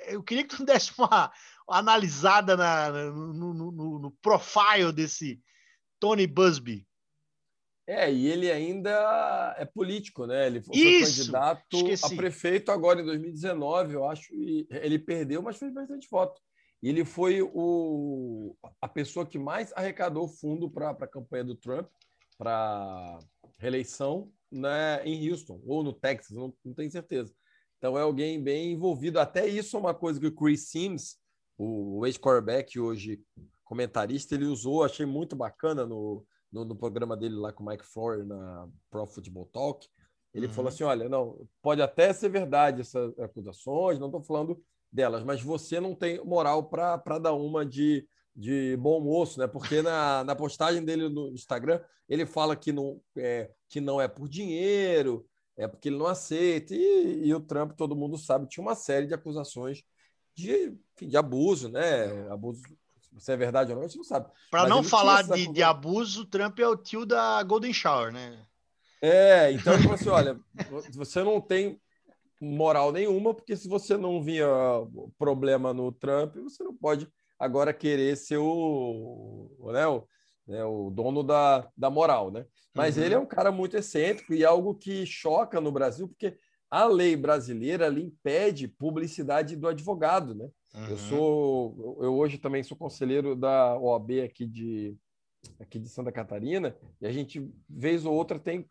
eu 0.06 0.22
queria 0.22 0.44
que 0.44 0.56
tu 0.56 0.64
desse 0.64 0.92
uma, 0.98 1.32
uma 1.66 1.78
analisada 1.78 2.56
na, 2.56 2.90
no, 2.90 3.54
no, 3.54 3.72
no, 3.72 3.98
no 3.98 4.10
profile 4.22 4.92
desse 4.92 5.40
Tony 5.98 6.26
Busby. 6.26 6.86
É, 7.86 8.12
e 8.12 8.28
ele 8.28 8.52
ainda 8.52 9.54
é 9.58 9.64
político, 9.64 10.26
né? 10.26 10.46
Ele 10.46 10.62
foi 10.62 10.76
Isso, 10.76 11.16
candidato 11.18 11.76
esqueci. 11.76 12.14
a 12.14 12.16
prefeito 12.16 12.70
agora 12.70 13.00
em 13.00 13.04
2019, 13.04 13.94
eu 13.94 14.08
acho, 14.08 14.32
e 14.32 14.66
ele 14.70 14.98
perdeu, 14.98 15.42
mas 15.42 15.56
fez 15.56 15.72
bastante 15.72 16.06
voto. 16.08 16.40
E 16.82 16.88
ele 16.88 17.04
foi 17.04 17.42
o, 17.42 18.56
a 18.80 18.88
pessoa 18.88 19.26
que 19.26 19.38
mais 19.38 19.72
arrecadou 19.74 20.26
fundo 20.26 20.70
para 20.70 20.90
a 20.90 21.06
campanha 21.06 21.44
do 21.44 21.54
Trump, 21.54 21.86
para 22.38 23.18
reeleição 23.58 24.32
né, 24.50 25.04
em 25.04 25.30
Houston, 25.30 25.60
ou 25.66 25.82
no 25.82 25.92
Texas, 25.92 26.36
não, 26.36 26.54
não 26.64 26.74
tenho 26.74 26.90
certeza. 26.90 27.34
Então 27.76 27.98
é 27.98 28.02
alguém 28.02 28.42
bem 28.42 28.72
envolvido. 28.72 29.20
Até 29.20 29.46
isso 29.46 29.76
é 29.76 29.80
uma 29.80 29.94
coisa 29.94 30.18
que 30.18 30.26
o 30.26 30.34
Chris 30.34 30.68
Sims, 30.68 31.16
o 31.56 32.04
ex-quarterback, 32.06 32.78
hoje 32.78 33.22
comentarista, 33.64 34.34
ele 34.34 34.46
usou, 34.46 34.82
achei 34.82 35.06
muito 35.06 35.36
bacana 35.36 35.86
no, 35.86 36.24
no, 36.52 36.64
no, 36.64 36.74
programa 36.74 37.16
dele 37.16 37.36
lá 37.36 37.52
com 37.52 37.62
o 37.62 37.66
Mike 37.66 37.86
Flory 37.86 38.26
na 38.26 38.68
Pro 38.90 39.06
Football 39.06 39.46
Talk, 39.46 39.86
Ele 40.34 40.46
Uhum. 40.46 40.52
falou 40.52 40.68
assim: 40.68 40.84
olha, 40.84 41.08
não, 41.08 41.46
pode 41.62 41.80
até 41.80 42.12
ser 42.12 42.28
verdade 42.28 42.80
essas 42.80 43.18
acusações, 43.18 43.98
não 43.98 44.08
estou 44.08 44.22
falando 44.22 44.62
delas, 44.92 45.22
mas 45.22 45.40
você 45.40 45.80
não 45.80 45.94
tem 45.94 46.22
moral 46.24 46.64
para 46.64 47.18
dar 47.18 47.32
uma 47.32 47.64
de, 47.64 48.06
de 48.34 48.76
bom 48.76 49.00
moço, 49.00 49.38
né? 49.38 49.46
Porque 49.46 49.82
na, 49.82 50.24
na 50.24 50.34
postagem 50.34 50.84
dele 50.84 51.08
no 51.08 51.28
Instagram, 51.28 51.80
ele 52.08 52.26
fala 52.26 52.56
que 52.56 52.72
não 52.72 53.00
é, 53.16 53.50
que 53.68 53.80
não 53.80 54.00
é 54.00 54.08
por 54.08 54.28
dinheiro, 54.28 55.26
é 55.56 55.68
porque 55.68 55.88
ele 55.88 55.98
não 55.98 56.06
aceita. 56.06 56.74
E, 56.74 57.26
e 57.26 57.34
o 57.34 57.40
Trump, 57.40 57.72
todo 57.76 57.96
mundo 57.96 58.18
sabe, 58.18 58.48
tinha 58.48 58.64
uma 58.64 58.74
série 58.74 59.06
de 59.06 59.14
acusações 59.14 59.82
de, 60.34 60.74
enfim, 60.96 61.08
de 61.08 61.16
abuso, 61.16 61.68
né? 61.68 62.28
Abuso, 62.30 62.62
se 63.18 63.32
é 63.32 63.36
verdade 63.36 63.70
ou 63.70 63.76
não, 63.76 63.84
a 63.84 63.86
gente 63.86 63.98
não 63.98 64.04
sabe. 64.04 64.30
Para 64.50 64.68
não 64.68 64.82
falar 64.82 65.22
de, 65.22 65.52
de 65.52 65.62
abuso, 65.62 66.22
o 66.22 66.26
Trump 66.26 66.58
é 66.58 66.66
o 66.66 66.76
tio 66.76 67.04
da 67.04 67.42
Golden 67.42 67.72
Shower, 67.72 68.12
né? 68.12 68.44
É, 69.02 69.50
então 69.52 69.72
ele 69.72 69.82
falou 69.82 69.94
assim: 69.94 70.08
olha, 70.08 70.40
você 70.92 71.22
não 71.22 71.40
tem 71.40 71.80
moral 72.40 72.90
nenhuma, 72.90 73.34
porque 73.34 73.56
se 73.56 73.68
você 73.68 73.96
não 73.96 74.22
via 74.22 74.46
problema 75.18 75.74
no 75.74 75.92
Trump, 75.92 76.36
você 76.36 76.64
não 76.64 76.74
pode 76.74 77.06
agora 77.38 77.72
querer 77.74 78.16
ser 78.16 78.38
o, 78.38 79.50
né, 79.72 79.86
o, 79.86 80.06
né, 80.46 80.64
o 80.64 80.90
dono 80.90 81.22
da, 81.22 81.68
da 81.76 81.90
moral, 81.90 82.30
né? 82.30 82.46
Mas 82.74 82.96
Uhum. 82.96 83.02
ele 83.04 83.14
é 83.14 83.18
um 83.18 83.26
cara 83.26 83.50
muito 83.52 83.76
excêntrico 83.76 84.32
e 84.32 84.42
é 84.42 84.46
algo 84.46 84.74
que 84.74 85.04
choca 85.04 85.60
no 85.60 85.72
Brasil, 85.72 86.08
porque 86.08 86.36
a 86.70 86.84
lei 86.86 87.16
brasileira 87.16 87.86
ela 87.86 87.98
impede 88.00 88.68
publicidade 88.68 89.56
do 89.56 89.68
advogado, 89.68 90.34
né? 90.34 90.48
Eu 90.86 90.92
Uhum. 90.92 90.96
sou, 90.96 91.98
eu 92.00 92.14
hoje 92.14 92.38
também 92.38 92.62
sou 92.62 92.76
conselheiro 92.76 93.34
da 93.34 93.76
OAB 93.76 94.22
aqui 94.22 94.46
de 94.46 94.96
aqui 95.58 95.78
de 95.78 95.88
Santa 95.88 96.12
Catarina 96.12 96.76
e 97.00 97.06
a 97.06 97.12
gente 97.12 97.50
vez 97.68 98.04
ou 98.04 98.14
outra 98.14 98.38
tem 98.38 98.68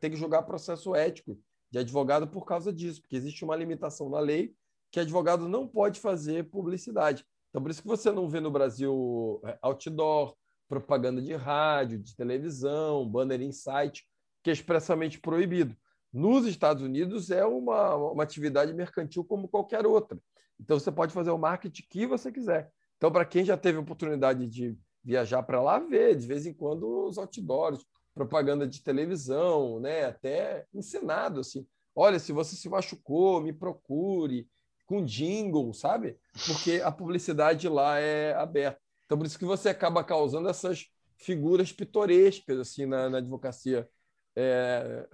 tem 0.00 0.10
que 0.10 0.16
jogar 0.16 0.42
processo 0.42 0.94
ético 0.94 1.38
de 1.72 1.78
advogado 1.78 2.28
por 2.28 2.44
causa 2.44 2.70
disso, 2.70 3.00
porque 3.00 3.16
existe 3.16 3.44
uma 3.44 3.56
limitação 3.56 4.10
na 4.10 4.20
lei 4.20 4.54
que 4.90 5.00
advogado 5.00 5.48
não 5.48 5.66
pode 5.66 5.98
fazer 5.98 6.44
publicidade. 6.50 7.24
Então 7.48 7.62
por 7.62 7.70
isso 7.70 7.80
que 7.80 7.88
você 7.88 8.12
não 8.12 8.28
vê 8.28 8.40
no 8.40 8.50
Brasil 8.50 9.40
é, 9.46 9.58
outdoor, 9.62 10.36
propaganda 10.68 11.20
de 11.22 11.34
rádio, 11.34 11.98
de 11.98 12.14
televisão, 12.14 13.08
banner 13.08 13.40
em 13.40 13.52
site, 13.52 14.06
que 14.42 14.50
é 14.50 14.52
expressamente 14.52 15.18
proibido. 15.18 15.74
Nos 16.12 16.46
Estados 16.46 16.82
Unidos 16.82 17.30
é 17.30 17.44
uma, 17.44 17.94
uma 17.94 18.22
atividade 18.22 18.74
mercantil 18.74 19.24
como 19.24 19.48
qualquer 19.48 19.86
outra. 19.86 20.18
Então 20.60 20.78
você 20.78 20.92
pode 20.92 21.14
fazer 21.14 21.30
o 21.30 21.38
marketing 21.38 21.84
que 21.88 22.06
você 22.06 22.30
quiser. 22.30 22.70
Então, 22.98 23.10
para 23.10 23.24
quem 23.24 23.44
já 23.44 23.56
teve 23.56 23.78
oportunidade 23.78 24.46
de 24.46 24.78
viajar 25.02 25.42
para 25.42 25.60
lá, 25.60 25.78
ver 25.78 26.16
de 26.16 26.26
vez 26.26 26.46
em 26.46 26.52
quando 26.52 27.06
os 27.06 27.18
outdoors, 27.18 27.84
propaganda 28.14 28.66
de 28.66 28.82
televisão, 28.82 29.80
né? 29.80 30.04
até 30.06 30.66
encenado 30.72 31.40
assim. 31.40 31.66
Olha, 31.94 32.18
se 32.18 32.32
você 32.32 32.56
se 32.56 32.68
machucou, 32.68 33.40
me 33.40 33.52
procure, 33.52 34.48
com 34.86 35.04
jingle, 35.04 35.72
sabe? 35.72 36.18
Porque 36.46 36.82
a 36.84 36.90
publicidade 36.90 37.68
lá 37.68 37.98
é 37.98 38.34
aberta. 38.34 38.80
Então, 39.04 39.16
por 39.16 39.26
isso 39.26 39.38
que 39.38 39.44
você 39.44 39.68
acaba 39.68 40.02
causando 40.04 40.48
essas 40.48 40.86
figuras 41.16 41.72
pitorescas 41.72 42.58
assim 42.58 42.84
na, 42.86 43.08
na 43.08 43.18
advocacia 43.18 43.88
é, 44.34 45.06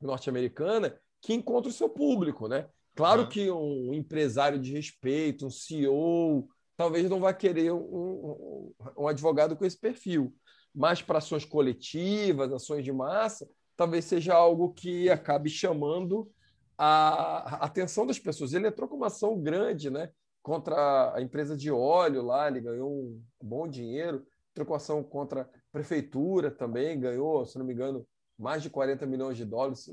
norte-americana 0.00 0.98
que 1.20 1.34
encontra 1.34 1.70
o 1.70 1.72
seu 1.72 1.88
público, 1.88 2.48
né? 2.48 2.68
Claro 2.94 3.22
Uhum. 3.22 3.28
que 3.28 3.50
um 3.50 3.94
empresário 3.94 4.58
de 4.58 4.72
respeito, 4.72 5.46
um 5.46 5.50
CEO, 5.50 6.48
talvez 6.76 7.08
não 7.08 7.20
vá 7.20 7.32
querer 7.32 7.72
um, 7.72 7.78
um, 7.78 8.74
um 8.98 9.08
advogado 9.08 9.56
com 9.56 9.64
esse 9.64 9.78
perfil, 9.78 10.34
mas 10.74 11.02
para 11.02 11.18
ações 11.18 11.44
coletivas, 11.44 12.52
ações 12.52 12.84
de 12.84 12.92
massa, 12.92 13.48
talvez 13.76 14.04
seja 14.04 14.34
algo 14.34 14.72
que 14.72 15.08
acabe 15.10 15.48
chamando 15.48 16.30
a 16.78 17.56
a 17.60 17.66
atenção 17.66 18.06
das 18.06 18.18
pessoas. 18.18 18.54
Ele 18.54 18.68
entrou 18.68 18.88
com 18.88 18.96
uma 18.96 19.08
ação 19.08 19.38
grande, 19.38 19.90
né? 19.90 20.10
Contra 20.42 21.14
a 21.14 21.20
empresa 21.20 21.56
de 21.56 21.70
óleo 21.70 22.22
lá, 22.22 22.48
ele 22.48 22.60
ganhou 22.60 22.90
um 22.90 23.22
bom 23.42 23.68
dinheiro. 23.68 24.24
Entrou 24.52 24.66
com 24.66 24.74
ação 24.74 25.02
contra 25.02 25.42
a 25.42 25.48
prefeitura 25.70 26.50
também, 26.50 26.98
ganhou, 26.98 27.44
se 27.44 27.58
não 27.58 27.66
me 27.66 27.74
engano, 27.74 28.06
mais 28.38 28.62
de 28.62 28.70
40 28.70 29.06
milhões 29.06 29.36
de 29.36 29.44
dólares. 29.44 29.90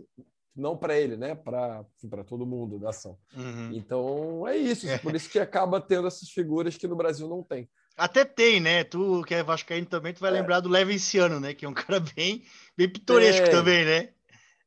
Não 0.55 0.77
para 0.77 0.97
ele, 0.97 1.17
né? 1.17 1.35
Para 1.35 1.85
todo 2.25 2.45
mundo 2.45 2.79
da 2.79 2.89
ação. 2.89 3.17
Uhum. 3.35 3.71
Então 3.73 4.47
é 4.47 4.55
isso. 4.55 4.87
Por 5.03 5.13
isso 5.13 5.29
que 5.29 5.39
acaba 5.39 5.81
tendo 5.81 6.07
essas 6.07 6.29
figuras 6.29 6.77
que 6.77 6.87
no 6.87 6.95
Brasil 6.95 7.27
não 7.27 7.43
tem. 7.43 7.69
Até 7.97 8.23
tem, 8.23 8.59
né? 8.59 8.83
Tu 8.83 9.23
que 9.23 9.33
é 9.33 9.41
vascaíno 9.41 9.87
também, 9.87 10.13
tu 10.13 10.19
vai 10.19 10.29
É. 10.29 10.33
lembrar 10.33 10.59
do 10.59 10.69
Levenciano, 10.69 11.39
né? 11.39 11.53
Que 11.53 11.65
é 11.65 11.69
um 11.69 11.73
cara 11.89 11.99
bem, 11.99 12.43
bem 12.77 12.87
pitoresco 12.87 13.43
Tem. 13.43 13.51
também, 13.51 13.83
né? 13.83 14.09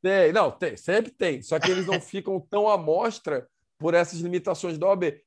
Tem, 0.03 0.33
não, 0.33 0.51
tem, 0.51 0.77
sempre 0.77 1.11
tem. 1.13 1.43
Só 1.43 1.59
que 1.61 1.71
eles 1.71 1.87
não 1.87 2.01
ficam 2.01 2.41
tão 2.41 2.69
à 2.69 2.77
mostra 2.77 3.47
por 3.79 3.95
essas 3.95 4.19
limitações 4.21 4.77
da 4.79 4.89
OAB. 4.89 5.21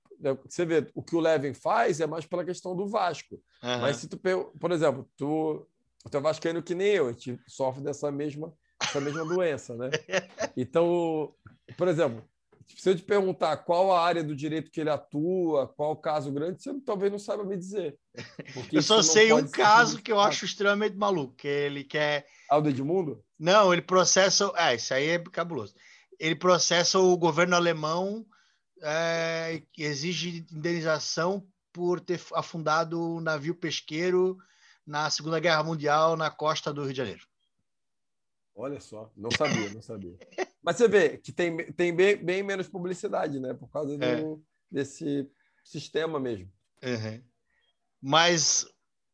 Você 0.45 0.66
vê, 0.66 0.88
o 0.93 1.01
que 1.04 1.16
o 1.16 1.20
Levin 1.20 1.54
faz 1.54 1.99
é 1.99 2.08
mais 2.08 2.26
pela 2.26 2.45
questão 2.45 2.76
do 2.76 2.88
Vasco. 2.88 3.41
Aham. 3.62 3.82
Mas 3.82 3.97
se 3.97 4.08
tu, 4.08 4.18
por 4.60 4.72
exemplo, 4.72 5.10
tu, 5.18 5.68
tu 6.10 6.18
é 6.18 6.20
vascaíno 6.20 6.64
que 6.64 6.74
nem 6.76 6.88
eu, 6.89 7.08
a 7.08 7.12
gente 7.12 7.39
sofre 7.47 7.84
dessa 7.84 8.12
mesma, 8.12 8.54
essa 8.82 8.99
mesma 9.01 9.26
doença, 9.26 9.76
né? 9.76 9.89
Então, 10.56 11.34
por 11.78 11.88
exemplo, 11.88 12.24
se 12.68 12.89
eu 12.89 12.95
te 12.95 13.03
perguntar 13.03 13.57
qual 13.57 13.91
a 13.91 14.03
área 14.03 14.24
do 14.24 14.36
direito 14.36 14.72
que 14.72 14.82
ele 14.82 14.89
atua, 14.89 15.68
qual 15.68 15.95
caso 15.95 16.32
grande, 16.32 16.61
você 16.61 16.74
talvez 16.86 17.11
não 17.11 17.20
saiba 17.20 17.43
me 17.43 17.57
dizer. 17.57 17.97
Eu 18.72 18.82
só 18.82 19.01
sei 19.01 19.32
um 19.34 19.47
caso 19.47 20.01
que 20.01 20.11
eu 20.11 20.20
acho 20.20 20.45
extremamente 20.45 20.95
maluco, 20.95 21.36
que 21.36 21.47
ele 21.47 21.84
quer. 21.84 22.26
Ah, 22.49 22.57
o 22.57 22.61
do 22.61 22.70
Edmundo? 22.70 23.24
Não, 23.39 23.72
ele 23.74 23.82
processa. 23.82 24.51
É, 24.55 24.76
isso 24.76 24.93
aí 24.93 25.09
é 25.09 25.20
cabuloso. 25.20 25.74
Ele 26.20 26.36
processa 26.36 26.99
o 26.99 27.18
governo 27.18 27.55
alemão 27.55 28.26
é, 28.82 29.61
que 29.72 29.84
exige 29.84 30.45
indenização 30.51 31.45
por 31.72 31.99
ter 31.99 32.22
afundado 32.34 33.01
um 33.01 33.20
navio 33.20 33.55
pesqueiro 33.55 34.38
na 34.86 35.09
Segunda 35.09 35.39
Guerra 35.39 35.64
Mundial 35.64 36.16
na 36.16 36.30
costa 36.30 36.72
do 36.72 36.84
Rio 36.84 36.91
de 36.91 36.97
Janeiro. 36.97 37.26
Olha 38.56 38.80
só, 38.80 39.12
não 39.18 39.32
sabia, 39.32 39.70
não 39.74 39.82
sabia. 39.82 40.16
Mas 40.62 40.78
você 40.78 40.88
vê 40.88 41.18
que 41.18 41.32
tem, 41.32 41.72
tem 41.74 41.95
bem, 41.95 42.18
bem 42.18 42.43
menos 42.43 42.68
publicidade, 42.70 43.39
né? 43.39 43.54
Por 43.54 43.68
causa 43.70 43.97
do, 43.97 44.04
É. 44.04 44.20
desse 44.70 45.30
sistema 45.64 46.20
mesmo. 46.20 46.51
Uhum. 46.84 47.24
Mas 48.01 48.68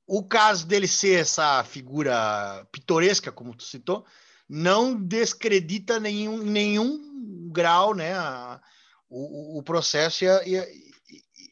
o 0.05 0.23
caso 0.27 0.67
dele 0.67 0.87
ser 0.87 1.19
essa 1.21 1.63
figura 1.63 2.67
pitoresca, 2.71 3.31
como 3.31 3.55
tu 3.55 3.63
citou, 3.63 4.05
não 4.47 4.99
descredita 4.99 5.99
nenhum, 5.99 6.37
nenhum 6.43 7.49
grau 7.51 7.93
né, 7.93 8.13
a- 8.13 8.61
o, 9.07 9.59
o 9.59 9.63
processo 9.63 10.23
e, 10.23 10.27
a- 10.27 10.43
e 10.45 10.89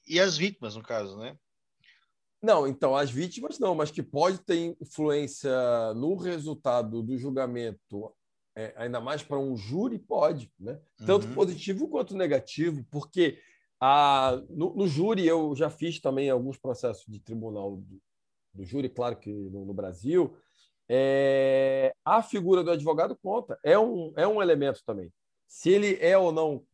e 0.10 0.22
as 0.22 0.38
vítimas, 0.38 0.74
no 0.76 0.82
caso, 0.82 1.18
né? 1.18 1.38
Não, 2.48 2.66
então, 2.66 2.96
as 2.96 3.12
vítimas 3.12 3.60
não, 3.60 3.76
mas 3.76 3.92
que 3.92 4.02
pode 4.02 4.38
ter 4.40 4.74
influência 4.82 5.52
no 5.96 6.16
resultado 6.16 7.04
do 7.04 7.18
julgamento, 7.18 8.16
é, 8.56 8.74
ainda 8.78 9.02
mais 9.02 9.22
para 9.22 9.38
um 9.38 9.58
júri, 9.58 10.00
pode, 10.00 10.50
né? 10.58 10.80
Tanto 11.06 11.28
Uhum. 11.28 11.34
positivo 11.34 11.90
quanto 11.90 12.16
negativo, 12.16 12.86
porque 12.90 13.38
a, 13.82 14.42
no, 14.50 14.74
no 14.74 14.88
júri 14.88 15.28
eu 15.28 15.54
já 15.58 15.70
fiz 15.70 16.00
também 16.00 16.30
alguns 16.30 16.58
processos 16.58 17.04
de 17.06 17.20
tribunal 17.20 17.76
do, 17.76 18.02
do 18.54 18.64
júri, 18.64 18.88
claro 18.88 19.18
que 19.18 19.30
no, 19.30 19.66
no 19.66 19.74
Brasil, 19.74 20.34
é, 20.88 21.94
a 22.06 22.24
figura 22.24 22.64
do 22.64 22.72
advogado 22.72 23.14
conta, 23.22 23.60
é 23.62 23.78
um, 23.78 24.14
é 24.16 24.26
um 24.26 24.42
elemento 24.42 24.82
também. 24.86 25.12
Se 25.50 25.70
ele 25.70 25.98
é 26.00 26.18
ou 26.18 26.32
não 26.32 26.66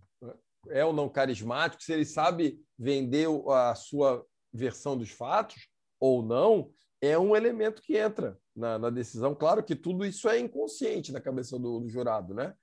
é 0.70 0.86
ou 0.86 0.94
não 0.94 1.10
carismático, 1.10 1.82
se 1.82 1.92
ele 1.92 2.06
sabe 2.06 2.64
vender 2.78 3.28
a 3.50 3.74
sua 3.76 4.24
versão 4.54 4.98
dos 4.98 5.10
fatos 5.10 5.68
ou 6.00 6.22
não, 6.22 6.72
é 7.02 7.18
um 7.18 7.36
elemento 7.36 7.82
que 7.82 7.98
entra 7.98 8.38
na, 8.56 8.78
na 8.78 8.90
decisão. 8.90 9.36
Claro 9.36 9.64
que 9.64 9.76
tudo 9.76 10.06
isso 10.06 10.30
é 10.30 10.40
inconsciente 10.40 11.12
na 11.12 11.20
cabeça 11.20 11.58
do, 11.58 11.80
do 11.80 11.90
jurado, 11.90 12.34
né? 12.34 12.54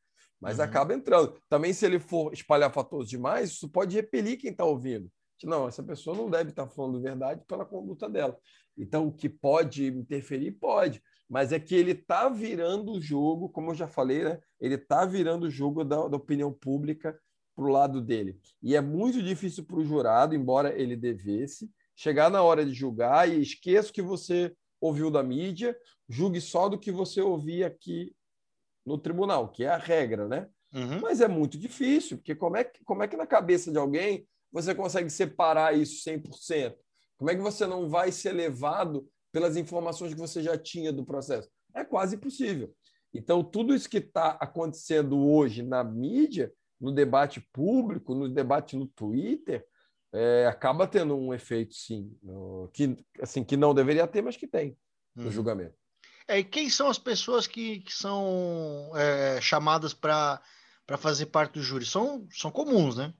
Mas 0.41 0.59
Uhum. 0.59 0.65
acaba 0.65 0.95
entrando. 0.95 1.35
Também, 1.49 1.73
se 1.73 1.85
ele 1.85 1.99
for 1.99 2.33
espalhafatoso 2.33 3.09
demais, 3.09 3.51
isso 3.51 3.69
pode 3.69 3.95
repelir 3.97 4.39
quem 4.39 4.51
está 4.51 4.65
ouvindo. 4.65 5.11
Não, 5.45 5.69
essa 5.69 5.83
pessoa 5.83 6.17
não 6.17 6.31
deve 6.31 6.51
estar 6.51 6.67
falando 6.69 7.01
verdade 7.01 7.43
pela 7.47 7.65
conduta 7.65 8.09
dela. 8.09 8.39
Então, 8.77 9.07
o 9.07 9.13
que 9.13 9.29
pode 9.29 9.87
interferir, 9.87 10.53
pode. 10.53 11.03
Mas 11.29 11.53
é 11.53 11.61
que 11.61 11.75
ele 11.75 11.93
está 11.93 12.29
virando 12.29 12.93
o 12.93 13.01
jogo, 13.01 13.49
como 13.49 13.71
eu 13.71 13.75
já 13.75 13.89
falei, 13.89 14.25
né? 14.25 14.39
Ele 14.61 14.75
está 14.75 15.05
virando 15.05 15.45
o 15.47 15.51
jogo 15.51 15.85
da, 15.85 16.09
da 16.09 16.17
opinião 16.17 16.53
pública 16.53 17.19
para 17.55 17.65
o 17.65 17.69
lado 17.69 18.01
dele. 18.01 18.39
E 18.63 18.75
é 18.75 18.81
muito 18.81 19.23
difícil 19.23 19.65
para 19.65 19.77
o 19.77 19.85
jurado, 19.85 20.35
embora 20.35 20.79
ele 20.79 20.97
devesse, 20.97 21.71
chegar 22.01 22.31
na 22.31 22.43
hora 22.43 22.65
de 22.65 22.73
julgar 22.73 23.29
e 23.29 23.43
esqueça 23.43 23.91
o 23.91 23.93
que 23.93 24.01
você 24.01 24.57
ouviu 24.81 25.11
da 25.11 25.23
mídia, 25.23 25.77
julgue 26.09 26.41
só 26.41 26.67
do 26.67 26.79
que 26.79 26.91
você 26.91 27.21
ouvia 27.21 27.67
aqui 27.67 28.17
no 28.87 28.97
tribunal, 28.97 29.51
que 29.51 29.65
é 29.65 29.69
a 29.69 29.77
regra, 29.77 30.27
né? 30.27 30.49
Uhum. 30.73 31.01
Mas 31.03 31.21
é 31.21 31.29
muito 31.29 31.59
difícil, 31.59 32.17
porque 32.17 32.35
como 32.35 32.57
é 32.57 32.65
que, 32.65 32.83
como 32.85 33.03
é 33.03 33.09
que 33.09 33.19
na 33.19 33.27
cabeça 33.27 33.71
de 33.71 33.77
alguém 33.77 34.27
você 34.51 34.75
consegue 34.75 35.11
separar 35.11 35.77
isso 35.77 36.03
100%? 36.09 36.75
Como 37.19 37.31
é 37.31 37.37
que 37.37 37.43
você 37.43 37.67
não 37.67 37.87
vai 37.87 38.11
ser 38.11 38.33
levado 38.33 39.07
pelas 39.31 39.59
informações 39.59 40.15
que 40.15 40.21
você 40.21 40.43
já 40.43 40.57
tinha 40.57 40.91
do 40.91 41.05
processo? 41.05 41.51
É 41.75 41.85
quase 41.85 42.17
impossível. 42.17 42.75
Então, 43.13 43.45
tudo 43.45 43.75
isso 43.75 43.91
que 43.91 43.99
está 43.99 44.39
acontecendo 44.41 45.29
hoje 45.29 45.63
na 45.63 45.85
mídia, 45.85 46.51
no 46.81 46.93
debate 46.93 47.47
público, 47.53 48.15
no 48.15 48.27
debate 48.27 48.75
no 48.75 48.87
Twitter, 48.87 49.67
é, 50.13 50.47
acaba 50.47 50.87
tendo 50.87 51.17
um 51.17 51.33
efeito, 51.33 51.75
sim, 51.75 52.17
no, 52.23 52.69
que, 52.73 52.97
assim, 53.21 53.45
que 53.45 53.57
não 53.57 53.75
deveria 53.75 54.07
ter, 54.07 54.23
mas 54.23 54.37
que 54.37 54.47
tem 54.47 54.77
no 55.15 55.25
Uhum. 55.25 55.31
julgamento. 55.31 55.75
É, 56.27 56.39
e 56.39 56.45
quem 56.45 56.71
são 56.71 56.89
as 56.89 56.99
pessoas 56.99 57.47
que, 57.47 57.81
que 57.81 57.93
são 57.93 58.93
é, 58.95 59.41
chamadas 59.41 59.93
para 59.93 60.41
fazer 60.99 61.27
parte 61.27 61.55
do 61.55 61.63
júri? 61.63 61.85
São, 61.85 62.27
são 62.31 62.51
comuns, 62.51 62.97
né? 62.97 63.13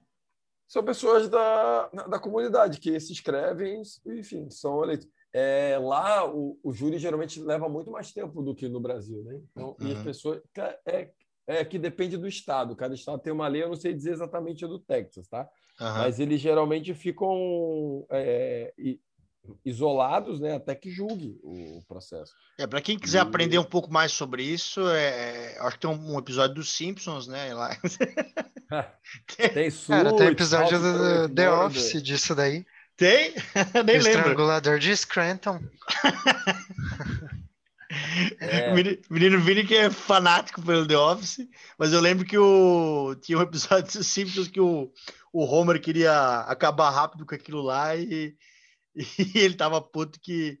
São 0.67 0.83
pessoas 0.83 1.27
da, 1.27 1.89
da 1.89 2.17
comunidade 2.19 2.79
que 2.79 2.97
se 2.99 3.11
inscrevem, 3.11 3.81
enfim, 4.05 4.49
são 4.49 4.81
eleitos. 4.83 5.07
É, 5.33 5.77
lá, 5.77 6.25
o, 6.29 6.57
o 6.63 6.73
júri 6.73 6.97
geralmente 6.97 7.41
leva 7.41 7.67
muito 7.67 7.91
mais 7.91 8.11
tempo 8.13 8.41
do 8.41 8.55
que 8.55 8.67
no 8.69 8.79
Brasil, 8.79 9.21
né? 9.23 9.41
Então, 9.51 9.75
E 9.79 9.91
as 9.91 9.97
Uhum. 9.97 10.03
pessoas. 10.03 10.41
É, 10.85 11.11
é 11.47 11.65
que 11.65 11.77
depende 11.77 12.17
do 12.17 12.27
estado. 12.27 12.75
Cada 12.75 12.95
estado 12.95 13.19
tem 13.21 13.33
uma 13.33 13.47
lei, 13.47 13.63
eu 13.63 13.67
não 13.69 13.75
sei 13.75 13.93
dizer 13.93 14.11
exatamente 14.13 14.63
a 14.63 14.67
do 14.67 14.79
Texas, 14.79 15.27
tá? 15.27 15.49
Aham. 15.81 15.97
Mas 16.03 16.19
eles 16.19 16.39
geralmente 16.39 16.93
ficam 16.93 18.05
é, 18.11 18.71
isolados, 19.65 20.39
né? 20.39 20.55
Até 20.55 20.75
que 20.75 20.91
julgue 20.91 21.39
o 21.43 21.81
processo. 21.87 22.31
É, 22.59 22.67
para 22.67 22.79
quem 22.81 22.97
quiser 22.99 23.17
E- 23.17 23.21
aprender 23.21 23.57
um 23.57 23.63
pouco 23.63 23.91
mais 23.91 24.11
sobre 24.11 24.43
isso, 24.43 24.79
é, 24.89 25.57
acho 25.59 25.71
que 25.77 25.87
tem 25.87 25.89
um, 25.89 26.13
um 26.13 26.19
episódio 26.19 26.55
dos 26.55 26.71
Simpsons, 26.71 27.27
né? 27.27 27.53
Lá. 27.53 27.75
Tem 29.53 29.69
Cara, 29.87 30.15
tem 30.15 30.27
episódio 30.27 30.79
do 30.79 30.93
Train 31.27 31.35
The 31.35 31.51
Office 31.51 32.01
disso 32.01 32.33
daí. 32.33 32.65
Tem? 32.95 33.33
Nem 33.83 33.97
o 33.97 34.03
lembro. 34.03 34.07
estrangulador 34.19 34.79
de 34.79 34.95
Scranton. 34.95 35.59
É. 38.39 38.71
Menino 39.09 39.39
Vini 39.41 39.65
que 39.65 39.75
é 39.75 39.89
fanático 39.89 40.61
pelo 40.61 40.87
The 40.87 40.97
Office, 40.97 41.47
mas 41.77 41.91
eu 41.91 41.99
lembro 41.99 42.25
que 42.25 42.37
o, 42.37 43.15
tinha 43.21 43.37
um 43.37 43.41
episódio 43.41 43.91
dos 43.91 44.07
Simpsons 44.07 44.47
que 44.47 44.61
o, 44.61 44.91
o 45.33 45.43
Homer 45.43 45.81
queria 45.81 46.39
acabar 46.41 46.89
rápido 46.89 47.25
com 47.25 47.35
aquilo 47.35 47.61
lá 47.61 47.95
e, 47.95 48.35
e 48.95 49.39
ele 49.39 49.55
tava 49.55 49.81
puto 49.81 50.19
que 50.19 50.59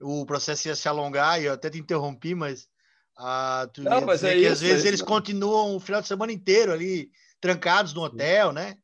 o 0.00 0.26
processo 0.26 0.68
ia 0.68 0.74
se 0.74 0.88
alongar 0.88 1.40
e 1.40 1.46
eu 1.46 1.52
até 1.52 1.70
te 1.70 1.78
interrompi, 1.78 2.34
mas, 2.34 2.68
ah, 3.16 3.68
tu 3.72 3.82
Não, 3.82 4.02
mas 4.02 4.22
é 4.24 4.34
que 4.34 4.46
às 4.46 4.58
isso, 4.58 4.64
é 4.64 4.68
vezes 4.68 4.78
isso 4.80 4.88
eles 4.88 5.02
continuam 5.02 5.76
o 5.76 5.80
final 5.80 6.02
de 6.02 6.08
semana 6.08 6.32
inteiro 6.32 6.72
ali, 6.72 7.10
trancados 7.40 7.94
no 7.94 8.02
hotel, 8.02 8.52
né? 8.52 8.76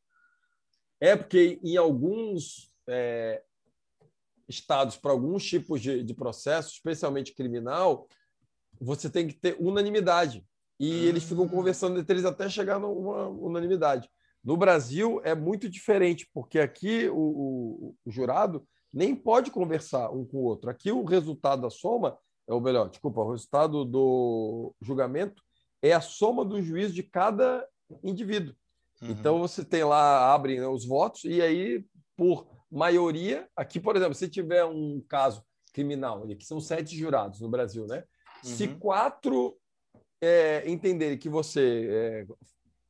É 0.99 1.15
porque 1.15 1.59
em 1.61 1.77
alguns 1.77 2.71
é, 2.87 3.41
estados, 4.47 4.97
para 4.97 5.11
alguns 5.11 5.43
tipos 5.45 5.81
de, 5.81 6.03
de 6.03 6.13
processo, 6.13 6.71
especialmente 6.73 7.33
criminal, 7.33 8.07
você 8.79 9.09
tem 9.09 9.27
que 9.27 9.33
ter 9.35 9.55
unanimidade. 9.59 10.45
E 10.79 10.91
Ah. 10.91 11.09
eles 11.09 11.23
ficam 11.23 11.47
conversando 11.47 11.99
entre 11.99 12.13
eles 12.15 12.25
até 12.25 12.49
chegar 12.49 12.79
numa 12.79 13.27
unanimidade. 13.29 14.09
No 14.43 14.57
Brasil 14.57 15.21
é 15.23 15.33
muito 15.33 15.69
diferente, 15.69 16.27
porque 16.33 16.59
aqui 16.59 17.07
o, 17.09 17.15
o- 17.15 17.95
o 18.05 18.11
jurado 18.11 18.67
nem 18.93 19.15
pode 19.15 19.49
conversar 19.49 20.11
um 20.11 20.25
com 20.25 20.37
o 20.37 20.43
outro. 20.43 20.69
Aqui 20.69 20.91
o 20.91 21.03
resultado 21.05 21.61
da 21.61 21.69
soma, 21.69 22.17
é 22.47 22.53
o 22.53 22.59
melhor, 22.59 22.89
desculpa, 22.89 23.21
o 23.21 23.31
resultado 23.31 23.85
do 23.85 24.75
julgamento 24.81 25.41
é 25.81 25.93
a 25.93 26.01
soma 26.01 26.43
do 26.43 26.61
juízo 26.61 26.93
de 26.93 27.03
cada 27.03 27.65
indivíduo. 28.03 28.53
Uhum. 29.01 29.11
Então 29.11 29.39
você 29.39 29.63
tem 29.63 29.83
lá, 29.83 30.33
abrem 30.33 30.59
né, 30.59 30.67
os 30.67 30.85
votos, 30.85 31.23
e 31.23 31.41
aí, 31.41 31.85
por 32.17 32.45
maioria, 32.73 33.47
aqui, 33.55 33.79
por 33.79 33.95
exemplo, 33.95 34.15
se 34.15 34.27
tiver 34.27 34.65
um 34.65 34.99
caso 35.07 35.43
criminal, 35.71 36.27
que 36.27 36.45
são 36.45 36.59
sete 36.59 36.95
jurados 36.95 37.39
no 37.39 37.49
Brasil, 37.49 37.85
né? 37.85 38.03
Se 38.41 38.65
Uhum. 38.65 38.79
quatro 38.79 39.57
é, 40.21 40.69
entenderem 40.69 41.17
que 41.17 41.29
você 41.29 41.87
é, 41.89 42.25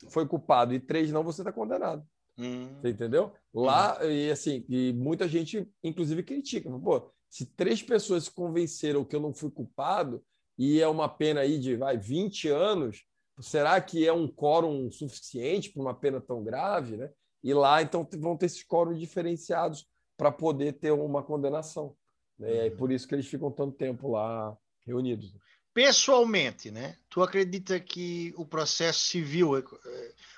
foi 0.09 0.27
culpado 0.27 0.73
e 0.73 0.79
três 0.79 1.11
não, 1.11 1.23
você 1.23 1.41
está 1.41 1.51
condenado. 1.51 2.05
Hum. 2.38 2.67
Você 2.81 2.89
entendeu? 2.89 3.34
Lá, 3.53 4.03
e 4.05 4.31
assim, 4.31 4.65
e 4.67 4.91
muita 4.93 5.27
gente, 5.27 5.67
inclusive, 5.84 6.23
critica. 6.23 6.69
Pô, 6.79 7.11
se 7.29 7.45
três 7.45 7.81
pessoas 7.81 8.25
se 8.25 8.31
convenceram 8.31 9.05
que 9.05 9.15
eu 9.15 9.19
não 9.19 9.34
fui 9.34 9.51
culpado 9.51 10.23
e 10.57 10.81
é 10.81 10.88
uma 10.88 11.09
pena 11.09 11.41
aí 11.41 11.59
de 11.59 11.75
vai, 11.75 11.97
20 11.97 12.47
anos, 12.49 13.03
será 13.39 13.79
que 13.81 14.07
é 14.07 14.13
um 14.13 14.27
quórum 14.27 14.91
suficiente 14.91 15.71
para 15.71 15.81
uma 15.81 15.93
pena 15.93 16.21
tão 16.21 16.43
grave? 16.43 16.97
Né? 16.97 17.09
E 17.43 17.53
lá, 17.53 17.81
então, 17.81 18.07
vão 18.17 18.37
ter 18.37 18.45
esses 18.45 18.63
quóruns 18.63 18.99
diferenciados 18.99 19.85
para 20.17 20.31
poder 20.31 20.73
ter 20.73 20.91
uma 20.91 21.21
condenação. 21.21 21.95
Né? 22.39 22.53
E 22.53 22.67
é 22.67 22.69
por 22.69 22.91
isso 22.91 23.07
que 23.07 23.15
eles 23.15 23.27
ficam 23.27 23.51
tanto 23.51 23.75
tempo 23.75 24.11
lá 24.11 24.57
reunidos. 24.85 25.33
Pessoalmente, 25.73 26.69
né? 26.69 26.97
Tu 27.09 27.21
acredita 27.21 27.79
que 27.79 28.33
o 28.37 28.45
processo 28.45 29.07
civil 29.07 29.57
eh, 29.57 29.63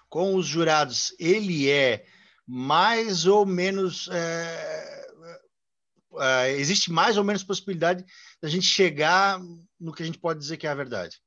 com 0.08 0.36
os 0.36 0.48
jurados 0.48 1.14
ele 1.20 1.70
é 1.70 2.06
mais 2.48 3.26
ou 3.26 3.46
menos 3.46 4.08
eh, 4.12 5.06
existe 6.58 6.90
mais 6.90 7.18
ou 7.18 7.24
menos 7.24 7.44
possibilidade 7.44 8.06
da 8.42 8.48
gente 8.48 8.66
chegar 8.66 9.42
no 9.78 9.92
que 9.92 10.04
a 10.04 10.06
gente 10.06 10.20
pode 10.20 10.40
dizer 10.40 10.56
que 10.56 10.68
é 10.68 10.70
a 10.70 10.76
verdade? 10.76 11.20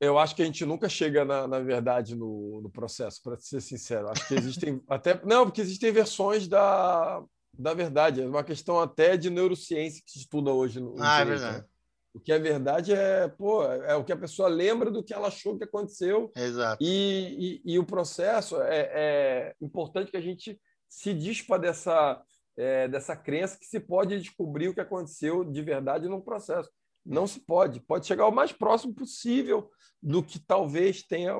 Eu 0.00 0.18
acho 0.18 0.34
que 0.36 0.42
a 0.42 0.44
gente 0.44 0.64
nunca 0.66 0.88
chega 0.88 1.24
na, 1.24 1.46
na 1.48 1.58
verdade 1.60 2.14
no, 2.14 2.60
no 2.60 2.70
processo, 2.70 3.22
para 3.22 3.38
ser 3.38 3.60
sincero. 3.60 4.08
Acho 4.10 4.28
que 4.28 4.34
existem 4.34 4.80
até 4.88 5.20
não, 5.24 5.44
porque 5.46 5.60
existem 5.60 5.90
versões 5.92 6.46
da, 6.46 7.22
da 7.58 7.72
verdade. 7.72 8.22
É 8.22 8.26
uma 8.26 8.44
questão 8.44 8.78
até 8.78 9.16
de 9.16 9.30
neurociência 9.30 10.02
que 10.04 10.10
se 10.12 10.18
estuda 10.18 10.50
hoje 10.52 10.80
no, 10.80 10.94
Ah, 11.00 11.20
é 11.20 11.24
direito, 11.24 11.40
verdade. 11.40 11.62
né? 11.62 11.68
O 12.12 12.20
que 12.20 12.32
é 12.32 12.38
verdade 12.38 12.92
é, 12.94 13.28
pô, 13.28 13.62
é 13.62 13.94
o 13.94 14.02
que 14.02 14.12
a 14.12 14.16
pessoa 14.16 14.48
lembra 14.48 14.90
do 14.90 15.04
que 15.04 15.12
ela 15.12 15.28
achou 15.28 15.58
que 15.58 15.64
aconteceu 15.64 16.32
Exato. 16.34 16.82
e, 16.82 17.60
e, 17.66 17.74
e 17.74 17.78
o 17.78 17.84
processo 17.84 18.60
é, 18.62 18.90
é 18.94 19.54
importante 19.60 20.10
que 20.10 20.16
a 20.16 20.20
gente 20.22 20.58
se 20.88 21.12
dispa 21.12 21.58
dessa 21.58 22.22
é, 22.56 22.88
dessa 22.88 23.14
crença 23.14 23.58
que 23.58 23.66
se 23.66 23.78
pode 23.78 24.18
descobrir 24.18 24.68
o 24.68 24.74
que 24.74 24.80
aconteceu 24.80 25.44
de 25.44 25.60
verdade 25.60 26.08
num 26.08 26.22
processo. 26.22 26.70
Não 27.06 27.26
se 27.26 27.40
pode. 27.40 27.80
Pode 27.80 28.06
chegar 28.06 28.26
o 28.26 28.32
mais 28.32 28.52
próximo 28.52 28.92
possível 28.94 29.70
do 30.02 30.22
que 30.22 30.38
talvez 30.38 31.02
tenha 31.02 31.34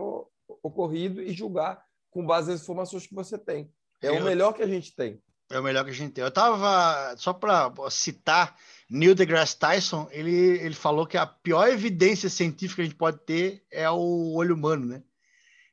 ocorrido 0.62 1.20
e 1.20 1.32
julgar 1.32 1.82
com 2.10 2.24
base 2.24 2.50
nas 2.50 2.62
informações 2.62 3.06
que 3.06 3.14
você 3.14 3.36
tem. 3.36 3.70
É 4.02 4.08
Eu- 4.08 4.20
o 4.20 4.24
melhor 4.24 4.52
que 4.52 4.62
a 4.62 4.66
gente 4.66 4.94
tem. 4.94 5.20
É 5.50 5.60
o 5.60 5.62
melhor 5.62 5.84
que 5.84 5.90
a 5.90 5.94
gente 5.94 6.12
tem. 6.12 6.24
Eu 6.24 6.30
tava 6.30 7.14
só 7.18 7.32
para 7.32 7.72
citar 7.90 8.56
Neil 8.90 9.14
deGrasse 9.14 9.56
Tyson, 9.58 10.08
ele 10.10 10.30
ele 10.32 10.74
falou 10.74 11.06
que 11.06 11.16
a 11.16 11.24
pior 11.26 11.68
evidência 11.68 12.28
científica 12.28 12.76
que 12.76 12.82
a 12.82 12.84
gente 12.84 12.96
pode 12.96 13.18
ter 13.24 13.64
é 13.70 13.88
o 13.90 14.34
olho 14.34 14.54
humano, 14.56 14.86
né? 14.86 15.02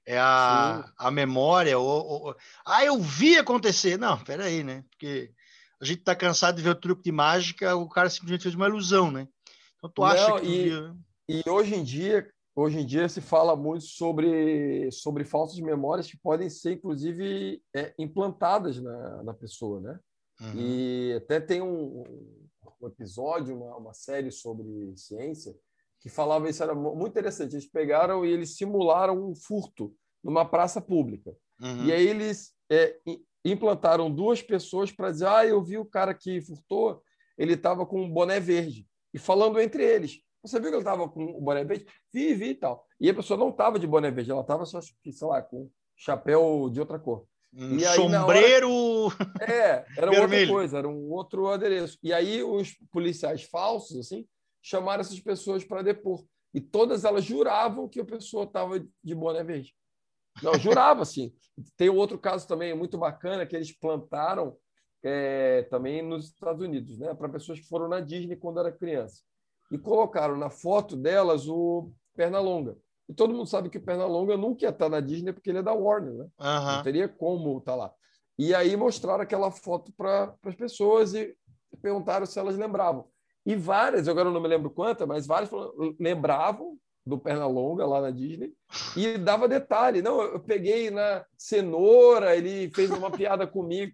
É 0.05 0.19
a, 0.19 0.83
Sim. 0.85 0.93
a 0.97 1.11
memória. 1.11 1.79
O, 1.79 2.29
o- 2.29 2.35
ah, 2.65 2.83
eu 2.85 2.99
vi 3.01 3.37
acontecer. 3.37 3.97
Não, 3.97 4.17
peraí, 4.19 4.63
né? 4.63 4.83
Porque 4.91 5.31
a 5.81 5.85
gente 5.85 6.01
tá 6.03 6.15
cansado 6.15 6.55
de 6.57 6.61
ver 6.61 6.69
o 6.71 6.75
truque 6.75 7.03
de 7.03 7.11
mágica, 7.11 7.75
o 7.75 7.87
cara 7.89 8.09
simplesmente 8.09 8.43
fez 8.43 8.53
uma 8.55 8.67
ilusão, 8.67 9.09
né? 9.11 9.27
Então 9.83 9.91
tu 9.93 10.03
acha 10.03 10.29
Não, 10.29 10.39
que 10.39 10.45
e- 10.47 10.69
viu. 10.69 10.95
E 11.27 11.49
hoje 11.49 11.75
em 11.75 11.83
dia, 11.83 12.29
hoje 12.55 12.79
em 12.79 12.85
dia 12.85 13.09
se 13.09 13.19
fala 13.19 13.55
muito 13.55 13.83
sobre, 13.85 14.89
sobre 14.91 15.25
falsas 15.25 15.59
memórias 15.59 16.07
que 16.09 16.17
podem 16.17 16.49
ser, 16.49 16.73
inclusive, 16.73 17.61
é, 17.75 17.93
implantadas 17.99 18.81
na, 18.81 19.23
na 19.23 19.33
pessoa, 19.33 19.79
né? 19.81 19.99
Uhum. 20.41 20.53
E 20.55 21.13
até 21.17 21.39
tem 21.39 21.61
um, 21.61 22.03
um 22.81 22.87
episódio, 22.87 23.55
uma, 23.57 23.77
uma 23.77 23.93
série 23.93 24.31
sobre 24.31 24.65
ciência, 24.97 25.55
que 25.99 26.09
falava 26.09 26.49
isso, 26.49 26.61
era 26.63 26.75
mu- 26.75 26.95
muito 26.95 27.11
interessante. 27.11 27.53
Eles 27.53 27.69
pegaram 27.69 28.25
e 28.25 28.31
eles 28.31 28.55
simularam 28.57 29.29
um 29.29 29.35
furto 29.35 29.95
numa 30.23 30.43
praça 30.45 30.81
pública. 30.81 31.33
Uhum. 31.61 31.85
E 31.85 31.91
aí 31.93 32.05
eles 32.07 32.53
é, 32.69 32.99
implantaram 33.45 34.13
duas 34.13 34.41
pessoas 34.41 34.91
para 34.91 35.11
dizer: 35.11 35.27
ah, 35.27 35.45
eu 35.45 35.63
vi 35.63 35.77
o 35.77 35.85
cara 35.85 36.13
que 36.13 36.41
furtou, 36.41 37.01
ele 37.37 37.53
estava 37.53 37.85
com 37.85 38.01
um 38.01 38.09
boné 38.11 38.39
verde. 38.39 38.85
E 39.13 39.19
falando 39.19 39.59
entre 39.59 39.83
eles. 39.83 40.19
Você 40.41 40.59
viu 40.59 40.69
que 40.69 40.75
ele 40.75 40.81
estava 40.81 41.07
com 41.07 41.23
o 41.23 41.41
boné 41.41 41.63
verde? 41.63 41.85
Vi, 42.11 42.33
vi 42.33 42.49
e 42.49 42.55
tal. 42.55 42.85
E 42.99 43.09
a 43.09 43.13
pessoa 43.13 43.37
não 43.39 43.49
estava 43.49 43.79
de 43.79 43.87
boné 43.87 44.11
verde, 44.11 44.31
ela 44.31 44.41
estava 44.41 44.65
só, 44.65 44.81
sei 44.81 44.93
lá, 45.21 45.41
com 45.41 45.69
chapéu 45.95 46.69
de 46.71 46.79
outra 46.79 46.99
cor. 46.99 47.25
Um 47.53 47.75
aí, 47.75 48.09
na 48.09 48.25
hora- 48.25 48.35
sombreiro. 48.35 48.69
É, 49.41 49.85
era 49.97 50.11
outra 50.21 50.47
coisa, 50.47 50.77
era 50.79 50.87
um 50.89 51.11
outro 51.11 51.47
adereço. 51.47 51.97
E 52.03 52.11
aí 52.11 52.43
os 52.43 52.73
policiais 52.91 53.43
falsos, 53.43 53.97
assim, 53.97 54.25
chamaram 54.61 55.01
essas 55.01 55.19
pessoas 55.19 55.63
para 55.63 55.81
depor. 55.81 56.25
E 56.53 56.59
todas 56.59 57.05
elas 57.05 57.23
juravam 57.23 57.87
que 57.87 57.99
a 57.99 58.05
pessoa 58.05 58.43
estava 58.43 58.79
de 58.79 59.15
boné 59.15 59.43
verde. 59.43 59.73
Não, 60.41 60.57
jurava, 60.57 61.03
assim. 61.03 61.31
Tem 61.77 61.89
outro 61.89 62.17
caso 62.17 62.47
também 62.47 62.73
muito 62.75 62.97
bacana 62.97 63.45
que 63.45 63.55
eles 63.55 63.71
plantaram 63.71 64.57
é, 65.03 65.63
também 65.63 66.01
nos 66.01 66.25
Estados 66.25 66.61
Unidos, 66.61 66.97
né, 66.97 67.13
para 67.13 67.29
pessoas 67.29 67.59
que 67.59 67.67
foram 67.67 67.87
na 67.87 67.99
Disney 67.99 68.35
quando 68.35 68.59
era 68.59 68.71
criança. 68.71 69.21
E 69.69 69.77
colocaram 69.77 70.37
na 70.37 70.49
foto 70.49 70.95
delas 70.95 71.47
o 71.47 71.91
Pernalonga. 72.15 72.77
E 73.09 73.13
todo 73.13 73.33
mundo 73.33 73.47
sabe 73.47 73.69
que 73.69 73.77
o 73.77 73.83
Pernalonga 73.83 74.37
nunca 74.37 74.65
ia 74.65 74.69
estar 74.69 74.87
na 74.87 75.01
Disney 75.01 75.33
porque 75.33 75.49
ele 75.49 75.59
é 75.59 75.63
da 75.63 75.73
Warner, 75.73 76.13
né? 76.13 76.27
Aham. 76.39 76.77
Não 76.77 76.83
teria 76.83 77.07
como 77.07 77.57
estar 77.57 77.75
lá. 77.75 77.91
E 78.37 78.55
aí 78.55 78.75
mostraram 78.75 79.23
aquela 79.23 79.51
foto 79.51 79.91
para 79.97 80.33
as 80.45 80.55
pessoas 80.55 81.13
e 81.13 81.35
perguntaram 81.81 82.25
se 82.25 82.39
elas 82.39 82.57
lembravam. 82.57 83.07
E 83.45 83.55
várias, 83.55 84.07
agora 84.07 84.29
eu 84.29 84.33
não 84.33 84.41
me 84.41 84.47
lembro 84.47 84.69
quantas, 84.69 85.07
mas 85.07 85.27
várias 85.27 85.51
lembravam 85.99 86.77
do 87.05 87.17
Pernalonga 87.19 87.85
lá 87.85 87.99
na 87.99 88.09
Disney 88.09 88.53
e 88.95 89.17
dava 89.17 89.47
detalhe. 89.49 90.01
Não, 90.01 90.21
eu 90.21 90.39
peguei 90.39 90.89
na 90.89 91.25
cenoura, 91.37 92.35
ele 92.35 92.71
fez 92.73 92.89
uma 92.89 93.11
piada 93.11 93.45
comigo. 93.45 93.93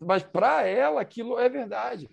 Mas 0.00 0.22
para 0.22 0.66
ela 0.66 1.00
aquilo 1.00 1.38
é 1.38 1.48
verdade. 1.48 2.08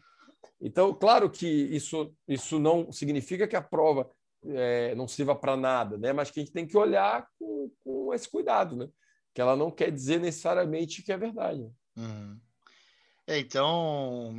Então, 0.60 0.94
claro 0.94 1.30
que 1.30 1.48
isso, 1.48 2.14
isso 2.28 2.60
não 2.60 2.92
significa 2.92 3.48
que 3.48 3.56
a 3.56 3.62
prova 3.62 4.10
é, 4.44 4.96
não 4.96 5.08
sirva 5.08 5.36
para 5.36 5.58
nada, 5.58 5.98
né? 5.98 6.14
mas 6.14 6.32
que 6.32 6.40
a 6.40 6.44
gente 6.44 6.54
tem 6.54 6.68
que 6.68 6.78
olhar 6.78 7.28
com, 7.38 7.72
com, 7.84 8.14
esse 8.14 8.30
cuidado, 8.30 8.76
né? 8.76 8.88
que 9.34 9.42
ela 9.42 9.56
não 9.56 9.70
quer 9.70 9.92
dizer 9.92 10.20
necessariamente 10.20 11.04
que 11.04 11.12
é 11.12 11.18
verdade. 11.18 11.70
Uhum. 11.96 12.40
É, 13.28 13.40
então, 13.40 14.34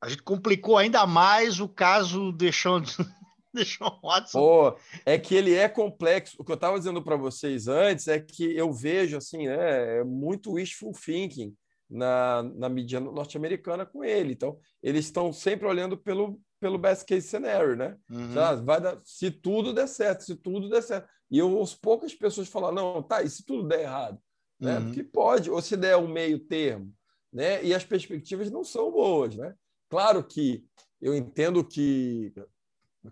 a 0.00 0.08
gente 0.08 0.22
complicou 0.22 0.76
ainda 0.76 1.06
mais 1.06 1.60
o 1.60 1.68
caso 1.68 2.32
deixando 2.32 2.86
Deshaun 3.54 4.00
Watson. 4.02 4.38
Pô, 4.38 4.78
é 5.04 5.18
que 5.18 5.34
ele 5.34 5.54
é 5.54 5.68
complexo. 5.68 6.36
O 6.38 6.44
que 6.44 6.50
eu 6.50 6.56
estava 6.56 6.78
dizendo 6.78 7.02
para 7.02 7.16
vocês 7.16 7.68
antes 7.68 8.08
é 8.08 8.18
que 8.18 8.56
eu 8.56 8.72
vejo 8.72 9.16
assim, 9.16 9.46
né, 9.46 9.98
é 9.98 10.04
muito 10.04 10.52
wishful 10.52 10.92
thinking 10.92 11.54
na, 11.90 12.42
na 12.42 12.68
mídia 12.68 13.00
norte-americana 13.00 13.84
com 13.84 14.04
ele. 14.04 14.32
Então, 14.32 14.58
eles 14.82 15.06
estão 15.06 15.32
sempre 15.32 15.66
olhando 15.66 15.96
pelo, 15.96 16.40
pelo 16.60 16.78
best 16.78 17.04
case 17.04 17.26
scenario, 17.26 17.74
né? 17.74 17.96
Uhum. 18.08 18.64
vai 18.64 18.80
dar, 18.80 19.00
se 19.04 19.30
tudo 19.30 19.72
der 19.72 19.88
certo, 19.88 20.24
se 20.24 20.36
tudo 20.36 20.68
der 20.68 20.82
certo. 20.82 21.08
E 21.30 21.38
eu 21.38 21.50
ouço 21.50 21.78
poucas 21.80 22.14
pessoas 22.14 22.48
falar, 22.48 22.72
não, 22.72 23.02
tá, 23.02 23.22
e 23.22 23.28
se 23.28 23.44
tudo 23.44 23.66
der 23.66 23.80
errado? 23.80 24.18
Né? 24.58 24.78
Uhum. 24.78 24.84
Porque 24.86 25.02
pode, 25.02 25.50
ou 25.50 25.60
se 25.60 25.76
der 25.76 25.96
um 25.96 26.08
meio 26.08 26.38
termo, 26.38 26.92
né? 27.32 27.64
E 27.64 27.74
as 27.74 27.84
perspectivas 27.84 28.50
não 28.50 28.62
são 28.62 28.90
boas, 28.90 29.36
né? 29.36 29.54
Claro 29.88 30.22
que 30.22 30.64
eu 31.00 31.14
entendo 31.14 31.64
que 31.64 32.32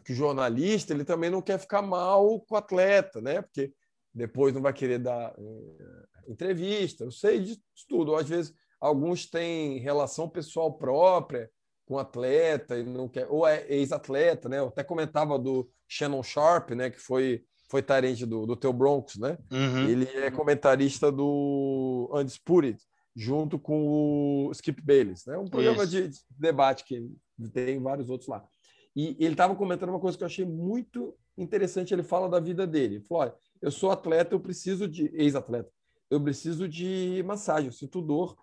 que 0.05 0.13
o 0.13 0.15
jornalista 0.15 0.93
ele 0.93 1.05
também 1.05 1.31
não 1.31 1.41
quer 1.41 1.59
ficar 1.59 1.81
mal 1.81 2.41
com 2.41 2.55
o 2.55 2.59
atleta, 2.59 3.21
né? 3.21 3.41
Porque 3.41 3.73
depois 4.13 4.55
não 4.55 4.61
vai 4.61 4.73
querer 4.73 4.99
dar 4.99 5.35
é, 5.39 6.31
entrevista. 6.31 7.05
Eu 7.05 7.11
sei 7.11 7.41
de 7.41 7.59
tudo. 7.89 8.15
Às 8.15 8.29
vezes 8.29 8.53
alguns 8.81 9.27
têm 9.27 9.79
relação 9.79 10.29
pessoal 10.29 10.73
própria 10.73 11.51
com 11.87 11.99
atleta 11.99 12.79
e 12.79 12.85
não 12.85 13.09
quer, 13.09 13.27
ou 13.31 13.47
é 13.47 13.67
ex-atleta, 13.69 14.49
né? 14.49 14.59
Eu 14.59 14.69
até 14.69 14.85
comentava 14.85 15.39
do 15.39 15.69
Shannon 15.87 16.23
Sharp, 16.23 16.71
né? 16.71 16.91
Que 16.91 16.99
foi 16.99 17.43
foi 17.71 17.83
tarente 17.83 18.25
do, 18.25 18.47
do 18.47 18.57
teu 18.57 18.73
Broncos, 18.73 19.17
né? 19.17 19.37
Uhum. 19.51 19.89
Ele 19.89 20.09
é 20.17 20.31
comentarista 20.31 21.13
do 21.13 22.11
Undisputed, 22.13 22.79
junto 23.15 23.59
com 23.59 23.87
o 23.87 24.51
Skip 24.53 24.81
Bayless, 24.83 25.29
né? 25.29 25.37
Um 25.37 25.47
programa 25.47 25.87
de, 25.87 26.09
de 26.09 26.19
debate 26.31 26.85
que 26.85 27.07
tem 27.53 27.81
vários 27.81 28.09
outros 28.09 28.29
lá. 28.29 28.43
E 28.97 29.17
ele 29.21 29.35
estava 29.35 29.55
comentando 29.55 29.91
uma 29.91 30.01
coisa 30.01 30.17
que 30.17 30.25
eu 30.25 30.27
achei 30.27 30.45
muito 30.45 31.15
interessante. 31.37 31.93
Ele 31.93 32.03
fala 32.03 32.29
da 32.29 32.41
vida 32.41 32.67
dele. 32.67 32.97
Ele 32.97 33.05
falou: 33.05 33.33
eu 33.61 33.71
sou 33.71 33.91
atleta, 33.91 34.35
eu 34.35 34.41
preciso 34.41 34.89
de. 34.89 35.11
ex-atleta. 35.15 35.71
Eu 36.11 36.23
preciso 36.23 36.69
de 36.69 37.23
massagem, 37.27 37.67
eu 37.67 37.73
sinto 37.73 38.01
dor. 38.01 38.37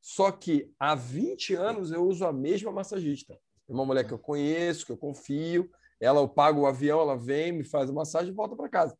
Só 0.00 0.30
que 0.30 0.70
há 0.78 0.94
20 0.94 1.54
anos 1.54 1.92
eu 1.92 2.04
uso 2.04 2.24
a 2.24 2.32
mesma 2.32 2.72
massagista. 2.72 3.34
É 3.68 3.72
uma 3.72 3.84
mulher 3.84 4.06
que 4.06 4.12
eu 4.12 4.18
conheço, 4.18 4.84
que 4.86 4.92
eu 4.92 4.96
confio. 4.96 5.70
Ela, 6.00 6.20
eu 6.20 6.28
pago 6.28 6.62
o 6.62 6.66
avião, 6.66 7.00
ela 7.00 7.16
vem, 7.16 7.52
me 7.52 7.64
faz 7.64 7.88
a 7.88 7.92
massagem 7.92 8.32
e 8.32 8.34
volta 8.34 8.56
para 8.56 8.68
casa. 8.68 8.96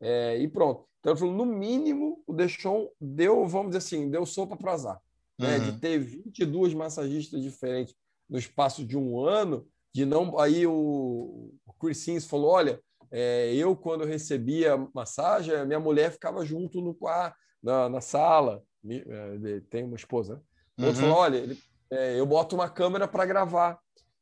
É, 0.00 0.38
e 0.38 0.48
pronto. 0.48 0.88
Então, 1.00 1.16
falou: 1.16 1.34
no 1.34 1.44
mínimo, 1.44 2.22
o 2.26 2.32
Deixon 2.32 2.88
deu, 3.00 3.46
vamos 3.46 3.68
dizer 3.68 3.78
assim, 3.78 4.10
deu 4.10 4.24
sopa 4.24 4.56
para 4.56 4.72
azar. 4.72 5.00
Né? 5.38 5.58
Uhum. 5.58 5.64
De 5.64 5.80
ter 5.80 5.98
22 5.98 6.74
massagistas 6.74 7.42
diferentes 7.42 7.94
no 8.28 8.38
espaço 8.38 8.84
de 8.84 8.96
um 8.96 9.20
ano, 9.20 9.66
de 9.94 10.04
não. 10.04 10.38
Aí 10.38 10.66
o, 10.66 11.52
Chris 11.78 11.98
Sims 11.98 12.26
falou: 12.26 12.50
olha, 12.50 12.80
é, 13.10 13.54
eu, 13.54 13.76
quando 13.76 14.04
recebia 14.04 14.76
massagem, 14.94 15.54
a 15.54 15.64
minha 15.64 15.80
mulher 15.80 16.12
ficava 16.12 16.44
junto 16.44 16.80
no 16.80 16.94
quarto, 16.94 17.36
na, 17.62 17.88
na 17.88 18.00
sala. 18.00 18.62
É, 18.88 19.60
tem 19.68 19.84
uma 19.84 19.96
esposa, 19.96 20.34
né? 20.34 20.40
O 20.78 20.86
outro 20.86 21.02
uhum. 21.02 21.08
falou: 21.08 21.24
olha, 21.24 21.36
ele, 21.36 21.58
é, 21.90 22.18
eu 22.18 22.26
boto 22.26 22.54
uma 22.54 22.68
câmera 22.68 23.08
para 23.08 23.26
gravar. 23.26 23.78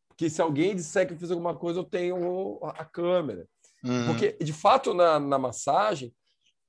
Porque 0.08 0.30
se 0.30 0.40
alguém 0.40 0.74
disser 0.74 1.06
que 1.06 1.12
eu 1.12 1.18
fiz 1.18 1.30
alguma 1.30 1.54
coisa, 1.54 1.80
eu 1.80 1.84
tenho 1.84 2.58
a, 2.62 2.84
câmera. 2.84 3.46
Uhum. 3.84 4.06
Porque, 4.06 4.32
de 4.32 4.52
fato, 4.52 4.94
na, 4.94 5.20
na 5.20 5.38
massagem, 5.38 6.14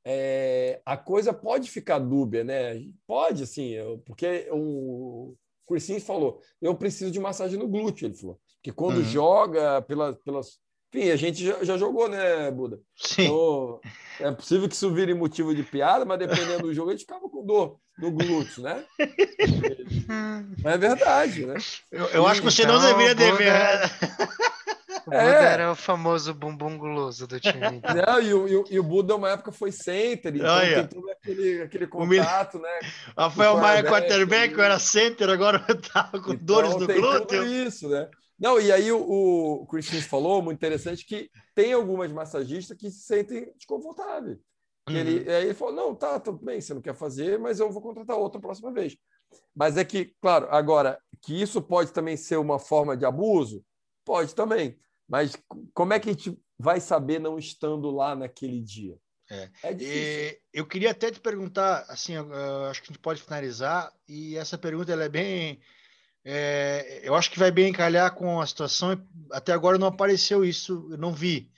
é, 0.06 0.82
a 0.86 0.98
coisa 0.98 1.34
pode 1.34 1.70
ficar 1.70 2.00
dúbia, 2.00 2.44
né? 2.44 2.82
Pode, 3.06 3.44
assim, 3.44 3.70
eu, 3.70 4.00
porque 4.06 4.50
o 4.52 5.36
Sims 5.80 6.04
falou: 6.04 6.42
eu 6.62 6.76
preciso 6.76 7.12
de 7.12 7.20
massagem 7.20 7.58
no 7.58 7.68
glúteo. 7.68 8.08
Ele 8.08 8.16
falou 8.16 8.40
que 8.62 8.72
quando 8.72 8.98
uhum. 8.98 9.04
joga 9.04 9.82
pela, 9.84 10.14
pelas. 10.14 10.60
Enfim, 10.94 11.12
a 11.12 11.16
gente 11.16 11.46
já, 11.46 11.64
já 11.64 11.78
jogou, 11.78 12.08
né, 12.08 12.50
Buda? 12.50 12.80
Sim. 12.96 13.26
Então, 13.26 13.80
é 14.20 14.32
possível 14.32 14.68
que 14.68 14.76
isso 14.76 14.94
vire 14.94 15.14
motivo 15.14 15.54
de 15.54 15.64
piada, 15.64 16.06
mas 16.06 16.20
dependendo 16.20 16.64
do 16.64 16.74
jogo, 16.74 16.90
a 16.90 16.94
gente 16.94 17.02
ficava 17.02 17.28
com 17.30 17.46
dor 17.46 17.80
no 17.98 18.12
glúteo, 18.12 18.64
né? 18.64 18.84
mas 20.64 20.74
é 20.74 20.78
verdade, 20.78 21.46
né? 21.46 21.56
Eu, 21.92 22.06
eu 22.08 22.28
acho 22.28 22.42
que 22.42 22.46
você 22.46 22.64
então, 22.64 22.80
não 22.80 22.88
deveria 22.88 23.16
dever. 23.16 23.54
O 25.06 25.10
Buda 25.12 25.18
é. 25.18 25.54
era 25.54 25.72
o 25.72 25.76
famoso 25.76 26.34
bumbum 26.34 26.78
guloso 26.78 27.28
do 27.28 27.40
time. 27.40 27.82
Não, 27.96 28.22
e, 28.22 28.34
o, 28.34 28.66
e, 28.70 28.80
o, 28.80 28.84
Buda, 28.84 29.16
uma 29.16 29.32
época, 29.32 29.52
foi 29.52 29.72
center, 29.72 30.36
então 30.36 30.54
Olha. 30.54 30.88
tem 30.88 30.88
todo 30.88 31.10
aquele, 31.12 31.62
aquele 31.62 31.88
contato, 31.88 32.60
né? 32.60 32.80
Rafael 33.18 33.58
Maia, 33.58 33.84
quarterback, 33.84 34.54
eu 34.54 34.64
era 34.64 34.80
center, 34.80 35.30
agora 35.30 35.64
eu 35.68 35.80
tava 35.82 36.20
com 36.22 36.34
então, 36.34 36.46
dores 36.46 36.76
no 36.76 36.88
glúteo. 36.88 37.46
isso, 37.46 37.90
né? 37.90 38.10
Não, 38.40 38.60
e 38.60 38.72
aí 38.72 38.92
o, 38.92 39.00
o 39.62 39.66
Christian 39.68 40.02
falou, 40.02 40.42
muito 40.42 40.58
interessante, 40.58 41.06
que 41.06 41.30
tem 41.56 41.74
algumas 41.74 42.12
massagistas 42.12 42.78
que 42.78 42.92
se 42.92 43.02
sentem 43.02 43.52
desconfortáveis. 43.56 44.38
Uhum. 44.88 44.96
Ele, 44.96 45.32
aí 45.32 45.46
ele 45.46 45.54
falou: 45.54 45.74
não, 45.74 45.96
tá, 45.96 46.20
tudo 46.20 46.44
bem, 46.44 46.62
você 46.62 46.74
não 46.74 46.82
quer 46.82 46.96
fazer, 46.96 47.38
mas 47.40 47.60
eu 47.60 47.72
vou 47.72 47.82
contratar 47.82 48.16
outra 48.16 48.40
próxima 48.40 48.72
vez. 48.72 48.96
Mas 49.56 49.76
é 49.76 49.84
que, 49.84 50.16
claro, 50.22 50.48
agora, 50.50 51.00
que 51.22 51.42
isso 51.42 51.62
pode 51.62 51.92
também 51.92 52.16
ser 52.16 52.38
uma 52.38 52.60
forma 52.60 52.96
de 52.96 53.06
abuso? 53.06 53.66
Pode 54.06 54.34
também. 54.34 54.80
Mas 55.08 55.38
como 55.74 55.94
é 55.94 56.00
que 56.00 56.10
a 56.10 56.14
gente 56.14 56.40
vai 56.58 56.80
saber 56.80 57.20
não 57.20 57.38
estando 57.38 57.90
lá 57.90 58.16
naquele 58.16 58.62
dia? 58.62 58.98
É, 59.30 59.50
é 59.64 59.74
difícil. 59.74 60.40
eu 60.54 60.66
queria 60.66 60.92
até 60.92 61.12
te 61.12 61.20
perguntar, 61.20 61.86
assim, 61.90 62.16
acho 62.70 62.82
que 62.82 62.88
a 62.88 62.94
gente 62.94 63.02
pode 63.02 63.22
finalizar, 63.22 63.92
e 64.08 64.38
essa 64.38 64.58
pergunta 64.58 64.92
ela 64.92 65.04
é 65.04 65.10
bem 65.10 65.60
é, 66.30 67.00
eu 67.04 67.16
acho 67.16 67.32
que 67.32 67.40
vai 67.40 67.50
bem 67.50 67.70
encalhar 67.70 68.14
com 68.14 68.42
a 68.42 68.46
situação. 68.46 69.02
Até 69.32 69.54
agora 69.54 69.78
não 69.78 69.88
apareceu 69.88 70.44
isso, 70.44 70.86
eu 70.92 70.98
não 70.98 71.14
vi. 71.14 71.50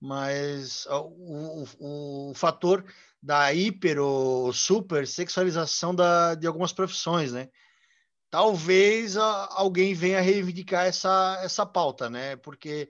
Mas 0.00 0.86
o, 0.86 1.66
o, 1.78 2.30
o 2.30 2.34
fator 2.34 2.82
da 3.22 3.52
hiper 3.52 3.98
ou 4.00 4.50
super 4.54 5.06
sexualização 5.06 5.94
da, 5.94 6.34
de 6.34 6.46
algumas 6.46 6.72
profissões, 6.72 7.30
né? 7.30 7.50
Talvez 8.30 9.18
a, 9.18 9.48
alguém 9.52 9.92
venha 9.92 10.22
reivindicar 10.22 10.86
essa, 10.86 11.38
essa 11.42 11.66
pauta, 11.66 12.08
né? 12.08 12.36
Porque 12.36 12.88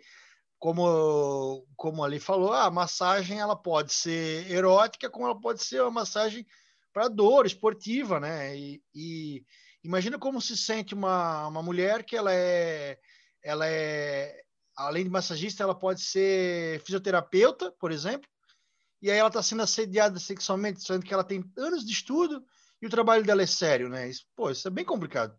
como 0.61 1.67
como 1.75 2.05
ali 2.05 2.21
falou, 2.21 2.53
a 2.53 2.71
massagem 2.71 3.41
ela 3.41 3.57
pode 3.57 3.93
ser 3.93 4.49
erótica, 4.49 5.11
como 5.11 5.27
ela 5.27 5.41
pode 5.41 5.65
ser 5.65 5.83
uma 5.83 5.91
massagem 5.91 6.47
para 6.93 7.09
dor 7.09 7.47
esportiva, 7.47 8.21
né? 8.21 8.57
E, 8.57 8.81
e 8.95 9.45
Imagina 9.87 10.19
como 10.19 10.41
se 10.41 10.57
sente 10.57 10.95
uma, 10.95 11.47
uma 11.47 11.63
mulher 11.63 12.03
que 12.03 12.17
ela 12.17 12.35
é, 12.35 12.99
ela 13.41 13.69
é, 13.69 14.43
além 14.77 15.05
de 15.05 15.11
massagista, 15.11 15.63
ela 15.63 15.77
pode 15.77 16.01
ser 16.03 16.83
fisioterapeuta, 16.83 17.71
por 17.79 17.93
exemplo, 17.93 18.29
e 19.01 19.09
aí 19.09 19.17
ela 19.17 19.29
está 19.29 19.41
sendo 19.45 19.63
assediada 19.63 20.19
sexualmente, 20.19 20.83
sendo 20.83 21.05
que 21.05 21.15
ela 21.15 21.23
tem 21.23 21.45
anos 21.57 21.87
de 21.87 21.93
estudo 21.93 22.45
e 22.83 22.87
o 22.87 22.91
trabalho 22.91 23.25
dela 23.25 23.43
é 23.43 23.47
sério, 23.47 23.89
né? 23.89 24.09
Isso, 24.09 24.27
pô, 24.35 24.51
isso 24.51 24.67
é 24.67 24.71
bem 24.73 24.85
complicado. 24.85 25.39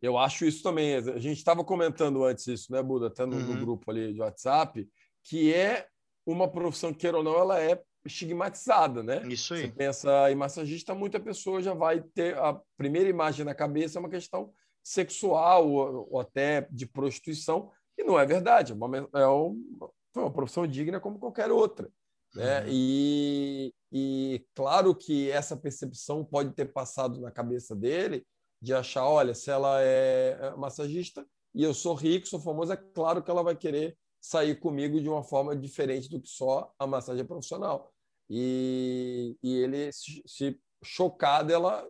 Eu 0.00 0.16
acho 0.16 0.44
isso 0.44 0.62
também. 0.62 0.94
A 0.94 1.18
gente 1.18 1.38
estava 1.38 1.64
comentando 1.64 2.24
antes 2.24 2.46
isso, 2.46 2.70
né, 2.70 2.80
Buda? 2.82 3.08
Até 3.08 3.26
no, 3.26 3.36
uhum. 3.36 3.54
no, 3.54 3.60
grupo 3.60 3.90
ali 3.90 4.12
de 4.12 4.20
WhatsApp, 4.20 4.88
que 5.24 5.52
é 5.52 5.88
uma 6.24 6.48
profissão, 6.48 6.94
queira 6.94 7.16
ou 7.16 7.24
não, 7.24 7.36
ela 7.36 7.58
é 7.58 7.82
estigmatizada, 8.04 9.02
né? 9.02 9.22
Isso 9.26 9.54
aí. 9.54 9.62
Você 9.62 9.68
pensa 9.68 10.30
em 10.30 10.34
massagista, 10.34 10.94
muita 10.94 11.18
pessoa 11.18 11.62
já 11.62 11.74
vai 11.74 12.00
ter 12.00 12.36
a 12.38 12.60
primeira 12.76 13.08
imagem 13.08 13.44
na 13.44 13.54
cabeça 13.54 13.98
é 13.98 14.00
uma 14.00 14.10
questão 14.10 14.52
sexual 14.82 15.68
ou, 15.70 16.20
até 16.20 16.68
de 16.70 16.86
prostituição, 16.86 17.70
e 17.96 18.04
não 18.04 18.18
é 18.18 18.26
verdade. 18.26 18.72
É 18.72 18.74
uma, 18.74 19.08
é 19.14 19.26
uma, 19.26 19.90
uma 20.14 20.30
profissão 20.30 20.66
digna 20.66 21.00
como 21.00 21.18
qualquer 21.18 21.50
outra. 21.50 21.90
Né? 22.34 22.60
Uhum. 22.60 22.66
E, 22.68 23.74
e 23.92 24.46
claro 24.54 24.94
que 24.94 25.30
essa 25.30 25.56
percepção 25.56 26.24
pode 26.24 26.52
ter 26.52 26.66
passado 26.66 27.20
na 27.20 27.30
cabeça 27.30 27.74
dele 27.74 28.26
de 28.60 28.74
achar, 28.74 29.06
olha, 29.06 29.34
se 29.34 29.50
ela 29.50 29.80
é 29.80 30.54
massagista 30.56 31.26
e 31.54 31.62
eu 31.62 31.72
sou 31.72 31.94
rico, 31.94 32.26
sou 32.26 32.40
famoso, 32.40 32.72
é 32.72 32.76
claro 32.76 33.22
que 33.22 33.30
ela 33.30 33.42
vai 33.42 33.54
querer 33.54 33.96
sair 34.20 34.58
comigo 34.58 35.00
de 35.00 35.08
uma 35.08 35.22
forma 35.22 35.54
diferente 35.54 36.08
do 36.08 36.20
que 36.20 36.28
só 36.28 36.72
a 36.78 36.86
massagem 36.86 37.24
profissional 37.24 37.93
e, 38.28 39.36
e 39.42 39.56
ele 39.56 39.92
se, 39.92 40.22
se 40.26 40.60
chocado 40.82 41.52
ela 41.52 41.86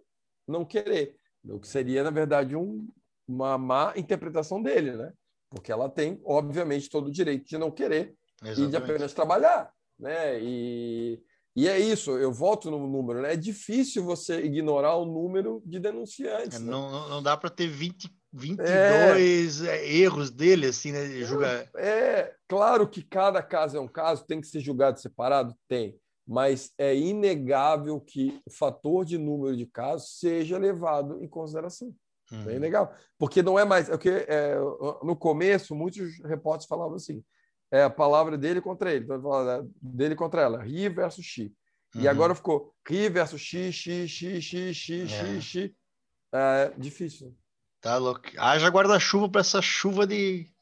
não 0.46 0.64
querer, 0.64 1.16
o 1.44 1.58
que 1.58 1.68
seria, 1.68 2.02
na 2.02 2.10
verdade, 2.10 2.56
um, 2.56 2.88
uma 3.26 3.56
má 3.58 3.92
interpretação 3.96 4.62
dele, 4.62 4.92
né? 4.92 5.12
porque 5.54 5.70
ela 5.70 5.88
tem, 5.88 6.20
obviamente, 6.24 6.90
todo 6.90 7.06
o 7.06 7.12
direito 7.12 7.46
de 7.46 7.56
não 7.56 7.70
querer 7.70 8.14
e 8.42 8.46
de 8.46 8.50
Exatamente. 8.50 8.76
apenas 8.76 9.14
trabalhar, 9.14 9.70
né? 9.98 10.40
E, 10.42 11.22
e 11.54 11.68
é 11.68 11.78
isso, 11.78 12.10
eu 12.18 12.32
volto 12.32 12.70
no 12.70 12.86
número, 12.88 13.22
né? 13.22 13.34
É 13.34 13.36
difícil 13.36 14.04
você 14.04 14.42
ignorar 14.42 14.96
o 14.96 15.06
número 15.06 15.62
de 15.64 15.78
denunciantes. 15.78 16.58
É, 16.58 16.62
né? 16.62 16.70
Não, 16.70 17.08
não, 17.08 17.22
dá 17.22 17.36
para 17.36 17.48
ter 17.48 17.68
20, 17.68 18.10
22 18.32 19.62
é, 19.62 19.88
erros 19.88 20.30
dele, 20.30 20.66
assim, 20.66 20.90
né? 20.90 21.06
Julgar. 21.22 21.68
É, 21.76 22.34
claro 22.48 22.88
que 22.88 23.02
cada 23.02 23.40
caso 23.40 23.76
é 23.76 23.80
um 23.80 23.88
caso, 23.88 24.26
tem 24.26 24.40
que 24.40 24.48
ser 24.48 24.60
julgado 24.60 25.00
separado? 25.00 25.54
Tem. 25.68 25.96
Mas 26.26 26.72
é 26.78 26.96
inegável 26.96 28.00
que 28.00 28.40
o 28.46 28.50
fator 28.50 29.04
de 29.04 29.18
número 29.18 29.56
de 29.56 29.66
casos 29.66 30.18
seja 30.18 30.56
levado 30.58 31.22
em 31.22 31.28
consideração. 31.28 31.94
Uhum. 32.32 32.48
É 32.48 32.56
inegável. 32.56 32.94
Porque 33.18 33.42
não 33.42 33.58
é 33.58 33.64
mais. 33.64 33.90
É 33.90 33.98
que, 33.98 34.08
é, 34.08 34.56
no 35.02 35.14
começo, 35.14 35.74
muitos 35.74 36.18
repórteres 36.24 36.66
falavam 36.66 36.94
assim: 36.96 37.22
é 37.70 37.82
a 37.82 37.90
palavra 37.90 38.38
dele 38.38 38.60
contra 38.62 38.90
ele, 38.92 39.04
então, 39.04 39.20
fala, 39.20 39.66
dele 39.82 40.14
contra 40.14 40.40
ela, 40.42 40.62
ri 40.62 40.88
versus. 40.88 41.26
E 41.36 41.52
Uhum. 41.96 42.08
agora 42.08 42.34
ficou 42.34 42.74
ri 42.88 43.08
versus 43.10 43.40
xi, 43.40 43.70
xi, 43.70 44.08
xi, 44.08 44.40
xi, 44.40 44.72
É. 45.02 45.06
xi, 45.06 45.40
xi. 45.42 45.76
É 46.32 46.72
difícil. 46.78 47.36
Tá 47.80 47.98
louco. 47.98 48.22
Haja 48.38 48.68
guarda-chuva 48.68 49.28
para 49.28 49.42
essa 49.42 49.60
chuva 49.60 50.06
de 50.06 50.46
É. 50.48 50.53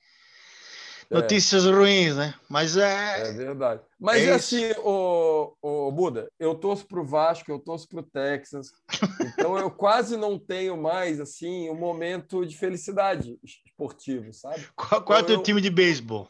notícias 1.13 1.65
ruins, 1.67 2.17
né? 2.17 2.35
Mas 2.49 2.77
é. 2.77 3.29
É 3.29 3.33
verdade. 3.33 3.81
Mas 3.99 4.23
É 4.23 4.27
é 4.27 4.33
assim, 4.33 4.71
o, 4.85 5.55
o 5.63 5.93
Buda, 5.93 6.31
eu 6.39 6.55
torço 6.55 6.87
para 6.87 7.01
o 7.01 7.05
Vasco, 7.05 7.51
eu 7.51 7.59
torço 7.59 7.89
para 7.89 8.01
o 8.01 8.03
Texas, 8.03 8.73
então 9.21 9.57
eu 9.59 9.71
quase 9.71 10.17
não 10.17 10.39
tenho 10.39 10.77
mais 10.77 11.21
assim 11.21 11.69
um 11.71 11.75
momento 11.75 12.45
de 12.47 12.57
felicidade 12.57 13.39
esportivo, 13.43 14.33
sabe? 14.33 14.67
Qual, 14.75 15.03
qual 15.03 15.19
é 15.19 15.23
o 15.23 15.27
teu 15.27 15.37
eu- 15.37 15.43
time 15.43 15.61
de 15.61 15.71
beisebol? 15.71 16.29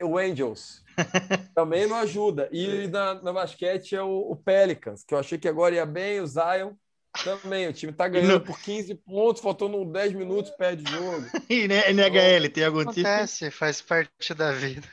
O 0.00 0.16
Angels 0.16 0.84
também 1.54 1.86
não 1.86 1.96
ajuda. 1.96 2.48
E 2.52 2.86
na, 2.86 3.14
na 3.20 3.32
basquete 3.32 3.96
é 3.96 4.02
o, 4.02 4.30
o 4.30 4.36
Pelicans, 4.36 5.02
que 5.04 5.12
eu 5.12 5.18
achei 5.18 5.36
que 5.38 5.48
agora 5.48 5.74
ia 5.74 5.84
bem, 5.86 6.20
o 6.20 6.26
Zion 6.26 6.72
também. 7.24 7.68
O 7.68 7.72
time 7.72 7.92
tá 7.92 8.08
ganhando 8.08 8.32
não- 8.32 8.40
por 8.40 8.58
15 8.60 8.94
pontos, 8.94 9.42
faltando 9.42 9.84
10 9.84 10.12
minutos, 10.12 10.50
perde 10.52 10.90
jogo. 10.90 11.26
E 11.48 11.66
né, 11.68 11.90
NHL 11.90 12.48
tem 12.50 12.64
algum 12.64 12.80
tipo? 12.80 12.90
Acontece, 12.90 13.50
faz 13.50 13.80
parte 13.80 14.34
da 14.34 14.52
vida. 14.52 14.86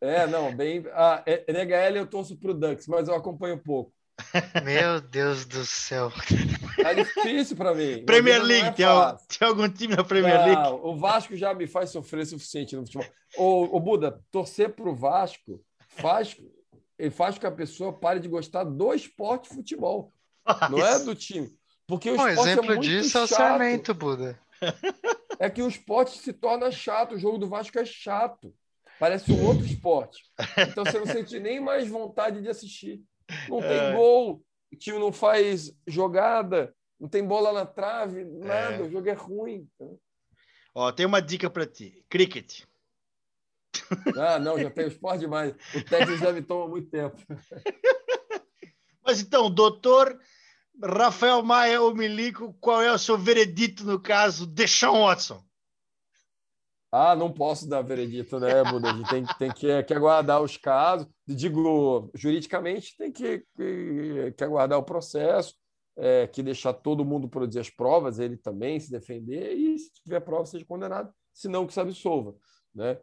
É, 0.00 0.26
não, 0.26 0.54
bem. 0.54 0.84
Ah, 0.92 1.22
é- 1.26 1.44
NHL 1.48 1.96
eu 1.96 2.06
torço 2.06 2.36
pro 2.36 2.54
Ducks, 2.54 2.86
mas 2.86 3.08
eu 3.08 3.14
acompanho 3.14 3.58
pouco. 3.58 3.92
Meu 4.64 5.00
Deus 5.00 5.44
do 5.46 5.64
céu. 5.64 6.10
Tá 6.82 6.92
difícil 6.92 7.56
para 7.56 7.74
mim. 7.74 8.04
Premier 8.04 8.38
não 8.38 8.44
é 8.44 8.48
League, 8.48 8.76
tem, 8.76 8.86
algum 8.86 9.68
time 9.68 9.96
na 9.96 10.04
Premier 10.04 10.36
League? 10.36 10.62
Não, 10.62 10.84
o 10.84 10.96
Vasco 10.96 11.36
já 11.36 11.54
me 11.54 11.66
faz 11.66 11.90
sofrer 11.90 12.22
o 12.22 12.26
suficiente 12.26 12.76
no 12.76 12.82
futebol. 12.82 13.06
Ô, 13.36 13.76
ô 13.76 13.80
Buda, 13.80 14.20
torcer 14.30 14.70
pro 14.74 14.94
Vasco 14.94 15.60
faz, 15.88 16.36
ele 16.98 17.10
faz 17.10 17.34
com 17.34 17.40
que 17.40 17.46
a 17.46 17.50
pessoa 17.52 17.92
pare 17.92 18.20
de 18.20 18.28
gostar 18.28 18.64
do 18.64 18.92
esporte 18.92 19.48
futebol, 19.48 20.12
não 20.70 20.84
é 20.86 20.98
do 21.04 21.14
time. 21.14 21.50
Porque 21.86 22.10
o 22.10 22.12
Um 22.12 22.28
esporte 22.28 22.38
é 22.38 22.42
exemplo 22.52 22.66
muito 22.66 22.82
disso 22.82 23.18
é 23.18 23.22
o 23.22 23.26
chato. 23.26 23.36
Sarmento, 23.38 23.94
Buda. 23.94 24.38
É 25.38 25.48
que 25.50 25.62
o 25.62 25.68
esporte 25.68 26.18
se 26.18 26.32
torna 26.32 26.70
chato, 26.70 27.14
o 27.14 27.18
jogo 27.18 27.38
do 27.38 27.48
Vasco 27.48 27.78
é 27.78 27.84
chato. 27.84 28.54
Parece 28.98 29.32
um 29.32 29.46
outro 29.46 29.64
esporte. 29.64 30.22
Então 30.58 30.84
você 30.84 30.98
não 30.98 31.06
sente 31.06 31.40
nem 31.40 31.58
mais 31.58 31.88
vontade 31.88 32.42
de 32.42 32.48
assistir. 32.48 33.02
Não 33.48 33.60
tem 33.60 33.70
É. 33.78 33.92
gol, 33.94 34.42
o 34.72 34.76
time 34.76 34.98
não 34.98 35.10
faz 35.12 35.72
jogada, 35.86 36.74
não 36.98 37.08
tem 37.08 37.24
bola 37.26 37.52
na 37.52 37.64
trave, 37.64 38.24
nada, 38.24 38.74
É. 38.74 38.82
o 38.82 38.90
jogo 38.90 39.08
é 39.08 39.14
ruim. 39.14 39.66
Ó, 40.74 40.92
tem 40.92 41.06
uma 41.06 41.20
dica 41.22 41.48
para 41.48 41.66
ti. 41.66 42.04
Cricket. 42.08 42.64
Ah, 44.18 44.38
não, 44.38 44.58
já 44.58 44.70
tem 44.70 44.86
esporte 44.86 45.20
demais. 45.20 45.54
O 45.74 45.82
Texas 45.82 46.20
já 46.20 46.32
me 46.32 46.42
toma 46.42 46.68
muito 46.68 46.90
tempo. 46.90 47.16
Mas 49.04 49.20
então, 49.20 49.50
doutor 49.50 50.18
Rafael 50.82 51.42
Maia 51.42 51.82
Omilico, 51.82 52.54
qual 52.60 52.82
é 52.82 52.92
o 52.92 52.98
seu 52.98 53.18
veredito 53.18 53.84
no 53.84 54.00
caso 54.00 54.46
Deshaun 54.46 55.04
Watson? 55.04 55.42
Ah, 56.92 57.14
não 57.14 57.32
posso 57.32 57.68
dar 57.68 57.82
veredito, 57.82 58.40
né, 58.40 58.64
Buda? 58.64 58.90
A 58.90 58.96
gente 58.96 59.08
tem, 59.08 59.24
tem 59.38 59.52
que, 59.52 59.82
que 59.84 59.94
aguardar 59.94 60.42
os 60.42 60.56
casos. 60.56 61.06
Digo, 61.26 62.10
juridicamente, 62.14 62.96
tem 62.96 63.12
que, 63.12 63.44
que, 63.56 64.34
que 64.36 64.44
aguardar 64.44 64.76
o 64.78 64.82
processo, 64.82 65.54
é, 65.96 66.26
que 66.26 66.42
deixar 66.42 66.72
todo 66.72 67.04
mundo 67.04 67.28
produzir 67.28 67.60
as 67.60 67.70
provas, 67.70 68.18
ele 68.18 68.36
também 68.36 68.80
se 68.80 68.90
defender, 68.90 69.52
e 69.52 69.78
se 69.78 69.92
tiver 70.02 70.20
prova, 70.20 70.46
seja 70.46 70.64
condenado, 70.64 71.12
se 71.32 71.46
não, 71.46 71.64
que 71.64 71.72
se 71.72 71.80
absolva. 71.80 72.34
Né? 72.74 72.98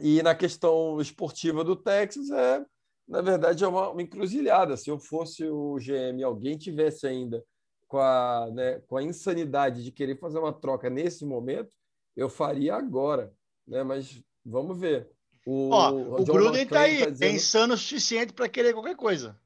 E 0.00 0.22
na 0.22 0.34
questão 0.34 0.98
esportiva 0.98 1.62
do 1.62 1.76
Texas, 1.76 2.30
é, 2.30 2.64
na 3.10 3.20
verdade, 3.20 3.64
é 3.64 3.66
uma, 3.68 3.90
uma 3.90 4.00
encruzilhada. 4.02 4.76
Se 4.76 4.88
eu 4.88 4.98
fosse 4.98 5.44
o 5.44 5.76
GM 5.78 6.20
e 6.20 6.22
alguém 6.22 6.56
tivesse 6.56 7.06
ainda 7.06 7.44
com 7.88 7.98
a, 7.98 8.48
né, 8.52 8.80
com 8.86 8.96
a 8.96 9.02
insanidade 9.02 9.82
de 9.82 9.90
querer 9.90 10.16
fazer 10.18 10.38
uma 10.38 10.52
troca 10.52 10.88
nesse 10.88 11.24
momento, 11.26 11.68
eu 12.16 12.28
faria 12.28 12.74
agora, 12.76 13.32
né? 13.66 13.82
Mas 13.82 14.22
vamos 14.46 14.78
ver. 14.78 15.10
O, 15.44 15.70
Ó, 15.70 15.90
o 16.20 16.24
Gruden 16.24 16.52
tá 16.66 16.84
McClain 16.84 16.84
aí, 16.84 17.04
tá 17.04 17.10
dizendo- 17.10 17.28
é 17.30 17.34
insano 17.34 17.74
o 17.74 17.76
suficiente 17.76 18.32
para 18.32 18.48
querer 18.48 18.72
qualquer 18.74 18.94
coisa. 18.94 19.36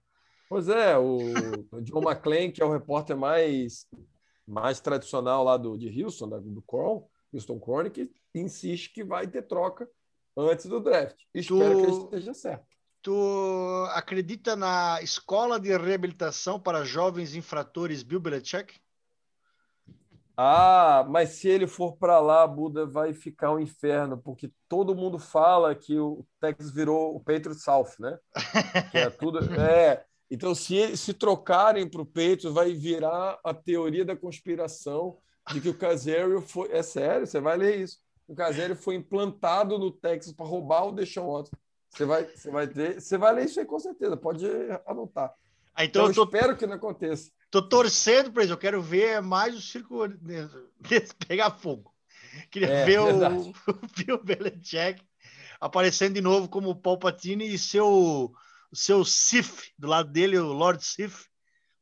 Pois 0.48 0.68
é, 0.68 0.98
o 0.98 1.16
John 1.82 2.02
McClain, 2.02 2.50
que 2.52 2.62
é 2.62 2.66
o 2.66 2.70
repórter 2.72 3.16
mais, 3.16 3.86
mais 4.46 4.78
tradicional 4.78 5.42
lá 5.42 5.56
do, 5.56 5.78
de 5.78 6.02
Houston, 6.04 6.28
da- 6.28 6.38
do 6.38 6.60
Cron, 6.62 7.08
Houston 7.32 7.58
Chronicle, 7.58 8.12
insiste 8.34 8.92
que 8.92 9.02
vai 9.02 9.26
ter 9.26 9.42
troca 9.42 9.88
antes 10.36 10.66
do 10.66 10.80
draft. 10.80 11.16
Espero 11.32 11.76
que 11.78 11.82
ele 11.82 11.92
esteja 11.92 12.34
certo. 12.34 12.66
Tu 13.04 13.86
acredita 13.90 14.56
na 14.56 14.98
escola 15.02 15.60
de 15.60 15.76
reabilitação 15.76 16.58
para 16.58 16.86
jovens 16.86 17.34
infratores 17.34 18.02
Bill 18.02 18.18
Belichick? 18.18 18.80
Ah, 20.34 21.04
mas 21.06 21.32
se 21.32 21.46
ele 21.46 21.66
for 21.66 21.98
para 21.98 22.18
lá, 22.18 22.46
Buda 22.46 22.86
vai 22.86 23.12
ficar 23.12 23.52
um 23.52 23.60
inferno, 23.60 24.16
porque 24.16 24.50
todo 24.66 24.94
mundo 24.94 25.18
fala 25.18 25.74
que 25.74 25.98
o 25.98 26.24
Texas 26.40 26.70
virou 26.70 27.14
o 27.14 27.20
Patriot 27.20 27.60
South, 27.60 27.90
né? 28.00 28.18
Que 28.90 28.96
é 28.96 29.10
tudo. 29.10 29.38
É. 29.60 30.02
Então, 30.30 30.54
se, 30.54 30.96
se 30.96 31.12
trocarem 31.12 31.86
para 31.86 32.00
o 32.00 32.06
Patriots, 32.06 32.54
vai 32.54 32.72
virar 32.72 33.38
a 33.44 33.52
teoria 33.52 34.06
da 34.06 34.16
conspiração 34.16 35.18
de 35.52 35.60
que 35.60 35.68
o 35.68 35.76
Casério 35.76 36.40
foi. 36.40 36.72
É 36.72 36.82
sério, 36.82 37.26
você 37.26 37.38
vai 37.38 37.58
ler 37.58 37.80
isso. 37.80 37.98
O 38.26 38.34
Casério 38.34 38.74
foi 38.74 38.94
implantado 38.94 39.78
no 39.78 39.90
Texas 39.90 40.32
para 40.32 40.46
roubar 40.46 40.86
o 40.86 40.92
Deshaun 40.92 41.30
Watson. 41.30 41.54
Você 41.94 42.04
vai, 42.04 42.24
você 42.24 42.50
vai 42.50 42.66
ter, 42.66 43.00
você 43.00 43.16
vai 43.16 43.32
ler 43.34 43.44
isso 43.46 43.60
aí 43.60 43.66
com 43.66 43.78
certeza, 43.78 44.16
pode 44.16 44.46
anotar. 44.86 45.32
Ah, 45.74 45.84
então 45.84 46.02
Então, 46.02 46.06
eu 46.08 46.14
tô, 46.14 46.24
espero 46.24 46.56
que 46.56 46.66
não 46.66 46.74
aconteça. 46.74 47.30
tô 47.50 47.62
torcendo 47.68 48.32
para 48.32 48.42
isso. 48.44 48.52
Eu 48.52 48.58
quero 48.58 48.82
ver 48.82 49.20
mais 49.22 49.54
o 49.56 49.60
circo 49.60 50.00
pegar 51.26 51.50
fogo. 51.52 51.92
Queria 52.50 52.68
É, 52.68 52.84
ver 52.84 53.00
o, 53.00 53.06
verdade. 53.06 53.52
o 53.68 54.04
Bill 54.04 54.22
Belichick 54.24 55.02
aparecendo 55.60 56.14
de 56.14 56.20
novo 56.20 56.48
como 56.48 56.70
o 56.70 56.76
Palpatine 56.76 57.46
e 57.52 57.58
seu, 57.58 57.86
o 57.88 58.76
seu 58.76 59.04
Sith 59.04 59.72
do 59.78 59.86
lado 59.88 60.10
dele, 60.10 60.36
o 60.38 60.52
Lord 60.52 60.84
Sith, 60.84 61.26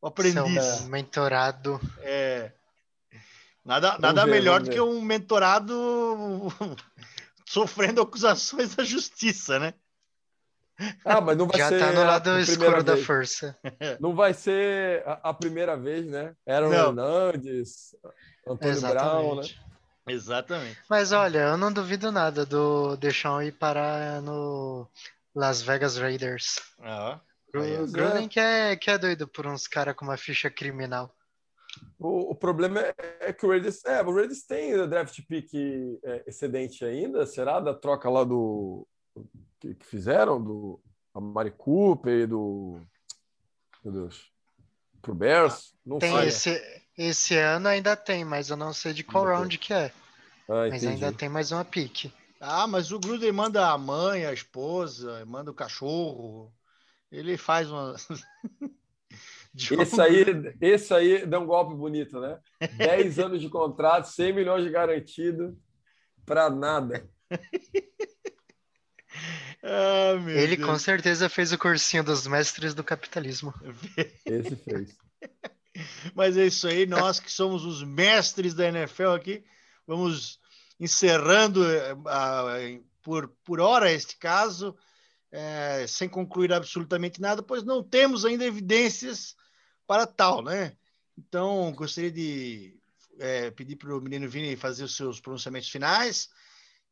o 0.00 0.06
aprendiz. 0.06 0.64
Seu 0.64 0.88
mentorado. 0.88 1.80
É. 2.00 2.52
Nada, 3.64 3.90
Vamos 3.90 4.02
nada 4.02 4.24
ver, 4.24 4.30
melhor 4.30 4.60
vamos 4.60 4.68
do 4.68 4.72
que 4.74 4.80
um 4.80 5.00
mentorado 5.00 5.72
sofrendo 7.48 8.02
acusações 8.02 8.74
da 8.74 8.84
justiça, 8.84 9.58
né? 9.58 9.74
Ah, 11.04 11.20
mas 11.20 11.36
não 11.36 11.46
vai 11.46 11.58
Já 11.58 11.68
ser 11.68 11.78
tá 11.78 11.92
no 11.92 12.04
lado 12.04 12.38
escuro 12.38 12.82
da 12.82 12.94
vez. 12.94 13.06
força. 13.06 13.56
Não 14.00 14.14
vai 14.14 14.32
ser 14.34 15.02
a, 15.06 15.30
a 15.30 15.34
primeira 15.34 15.76
vez, 15.76 16.06
né? 16.06 16.34
Aaron 16.46 16.70
Não. 16.70 16.88
Hernandes, 16.88 17.94
Antônio 18.46 18.80
Brown, 18.80 19.34
né? 19.36 19.42
Exatamente. 19.42 19.60
Exatamente. 20.08 20.78
Mas 20.88 21.12
olha, 21.12 21.38
eu 21.38 21.56
não 21.56 21.72
duvido 21.72 22.10
nada 22.10 22.44
do 22.44 22.96
Deshaun 22.96 23.42
ir 23.42 23.52
parar 23.52 24.20
no 24.20 24.88
Las 25.34 25.62
Vegas 25.62 25.96
Raiders. 25.96 26.60
Ah, 26.80 27.20
O. 27.20 27.32
Pois 27.52 27.94
é. 27.94 27.98
Gruden 27.98 28.28
que 28.28 28.40
é, 28.40 28.76
que 28.76 28.90
é 28.90 28.98
doido 28.98 29.28
por 29.28 29.46
uns 29.46 29.66
caras 29.68 29.94
com 29.94 30.04
uma 30.04 30.16
ficha 30.16 30.50
criminal. 30.50 31.14
O, 31.98 32.32
o 32.32 32.34
problema 32.34 32.80
é, 32.80 32.94
é 33.20 33.32
que 33.32 33.46
o 33.46 33.48
Raiders, 33.50 33.84
é, 33.84 34.02
o 34.02 34.12
Raiders 34.14 34.42
tem 34.42 34.74
o 34.74 34.86
draft 34.86 35.18
pick 35.28 35.50
é, 36.02 36.24
excedente 36.26 36.84
ainda, 36.84 37.24
será 37.24 37.60
da 37.60 37.72
troca 37.72 38.10
lá 38.10 38.24
do 38.24 38.86
que, 39.62 39.74
que 39.76 39.86
fizeram 39.86 40.42
do 40.42 40.80
Amari 41.14 41.52
Cooper 41.52 42.22
e 42.22 42.26
do 42.26 42.80
meu 43.84 43.92
Deus, 43.92 44.32
pro 45.00 45.14
Bears, 45.14 45.72
não 45.86 45.98
Tem 45.98 46.10
sei. 46.10 46.28
esse, 46.28 46.82
esse 46.98 47.36
ano 47.36 47.68
ainda 47.68 47.96
tem, 47.96 48.24
mas 48.24 48.50
eu 48.50 48.56
não 48.56 48.72
sei 48.72 48.92
de 48.92 49.04
qual 49.04 49.24
Ainda 49.24 49.30
tem. 49.34 49.40
round 49.40 49.58
que 49.58 49.72
é. 49.72 49.92
Ah, 50.48 50.68
Mas 50.68 50.82
entendi. 50.82 51.04
ainda 51.04 51.16
tem 51.16 51.28
mais 51.28 51.52
uma 51.52 51.64
pique. 51.64 52.12
Ah, 52.40 52.66
mas 52.66 52.90
o 52.90 52.98
Gruden 52.98 53.30
manda 53.30 53.70
a 53.70 53.78
mãe, 53.78 54.26
a 54.26 54.32
esposa, 54.32 55.24
manda 55.26 55.50
o 55.50 55.54
cachorro. 55.54 56.52
Ele 57.10 57.36
faz 57.36 57.70
uma. 57.70 57.94
Esse 59.54 60.00
aí, 60.00 60.24
esse 60.62 60.94
aí 60.94 61.26
dá 61.26 61.38
um 61.38 61.44
golpe 61.44 61.74
bonito, 61.74 62.18
né? 62.18 62.40
10 62.78 63.18
anos 63.18 63.38
de 63.40 63.50
contrato, 63.50 64.06
100 64.08 64.32
milhões 64.32 64.64
de 64.64 64.70
garantido 64.70 65.56
para 66.24 66.48
nada. 66.48 67.06
Ah, 69.62 70.14
meu 70.18 70.36
Ele 70.36 70.56
Deus. 70.56 70.68
com 70.68 70.78
certeza 70.78 71.28
fez 71.28 71.52
o 71.52 71.58
cursinho 71.58 72.02
dos 72.02 72.26
mestres 72.26 72.74
do 72.74 72.82
capitalismo. 72.82 73.54
Esse 74.26 74.56
fez. 74.56 74.96
Mas 76.14 76.36
é 76.36 76.46
isso 76.46 76.66
aí, 76.68 76.84
nós 76.86 77.18
que 77.20 77.30
somos 77.30 77.64
os 77.64 77.82
mestres 77.82 78.54
da 78.54 78.66
NFL 78.68 79.10
aqui, 79.14 79.44
vamos 79.86 80.38
encerrando 80.78 81.62
a- 82.06 82.56
por, 83.02 83.28
por 83.44 83.60
hora 83.60 83.90
este 83.90 84.16
caso, 84.16 84.76
eh, 85.30 85.86
sem 85.88 86.08
concluir 86.08 86.52
absolutamente 86.52 87.20
nada, 87.20 87.42
pois 87.42 87.62
não 87.62 87.82
temos 87.82 88.24
ainda 88.24 88.44
evidências 88.44 89.34
para 89.86 90.06
tal, 90.06 90.42
né? 90.42 90.76
Então, 91.16 91.72
gostaria 91.72 92.10
de 92.10 92.76
eh, 93.18 93.50
pedir 93.52 93.76
para 93.76 93.96
o 93.96 94.00
menino 94.00 94.28
Vini 94.28 94.56
fazer 94.56 94.84
os 94.84 94.94
seus 94.96 95.20
pronunciamentos 95.20 95.68
finais 95.68 96.28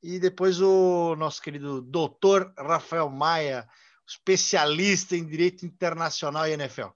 e 0.02 0.18
depois 0.18 0.60
o 0.60 1.14
nosso 1.16 1.40
querido 1.42 1.80
doutor 1.80 2.52
Rafael 2.56 3.08
Maia, 3.08 3.68
especialista 4.06 5.16
em 5.16 5.26
direito 5.26 5.64
internacional 5.64 6.46
e 6.46 6.52
NFL. 6.52 6.88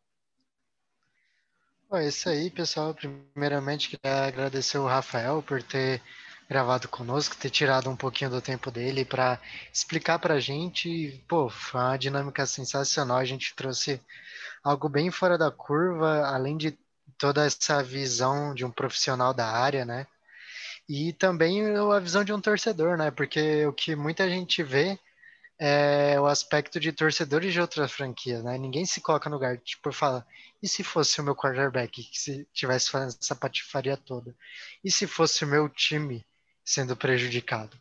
É 1.92 2.08
isso 2.08 2.28
aí, 2.28 2.50
pessoal. 2.50 2.94
Primeiramente, 2.94 3.88
queria 3.88 4.26
agradecer 4.26 4.78
o 4.78 4.86
Rafael 4.86 5.42
por 5.42 5.62
ter 5.62 6.02
gravado 6.48 6.88
conosco, 6.88 7.36
ter 7.36 7.50
tirado 7.50 7.88
um 7.88 7.96
pouquinho 7.96 8.30
do 8.30 8.40
tempo 8.40 8.70
dele 8.70 9.04
para 9.04 9.40
explicar 9.72 10.18
para 10.18 10.34
a 10.34 10.40
gente. 10.40 11.22
Pô, 11.28 11.48
foi 11.48 11.80
uma 11.80 11.96
dinâmica 11.96 12.46
sensacional. 12.46 13.18
A 13.18 13.24
gente 13.24 13.54
trouxe 13.54 14.00
algo 14.62 14.88
bem 14.88 15.10
fora 15.10 15.38
da 15.38 15.50
curva, 15.50 16.26
além 16.26 16.56
de 16.56 16.76
toda 17.16 17.46
essa 17.46 17.82
visão 17.82 18.54
de 18.54 18.64
um 18.64 18.70
profissional 18.70 19.32
da 19.32 19.46
área, 19.46 19.84
né? 19.84 20.06
E 20.88 21.12
também 21.14 21.62
a 21.76 21.98
visão 21.98 22.24
de 22.24 22.32
um 22.32 22.40
torcedor, 22.40 22.96
né? 22.96 23.10
Porque 23.10 23.66
o 23.66 23.72
que 23.72 23.96
muita 23.96 24.28
gente 24.28 24.62
vê 24.62 24.98
é 25.58 26.20
o 26.20 26.26
aspecto 26.26 26.80
de 26.80 26.92
torcedores 26.92 27.52
de 27.52 27.60
outras 27.60 27.92
franquias, 27.92 28.42
né? 28.44 28.58
Ninguém 28.58 28.84
se 28.86 29.00
coloca 29.00 29.28
no 29.30 29.36
lugar, 29.36 29.58
tipo, 29.58 29.92
fala, 29.92 30.26
e 30.62 30.68
se 30.68 30.82
fosse 30.84 31.20
o 31.20 31.24
meu 31.24 31.36
quarterback 31.36 32.02
que 32.02 32.18
se 32.18 32.46
tivesse 32.52 32.90
fazendo 32.90 33.16
essa 33.20 33.34
patifaria 33.36 33.96
toda? 33.96 34.34
E 34.84 34.90
se 34.90 35.06
fosse 35.06 35.44
o 35.44 35.48
meu 35.48 35.68
time 35.68 36.26
sendo 36.64 36.96
prejudicado? 36.96 37.78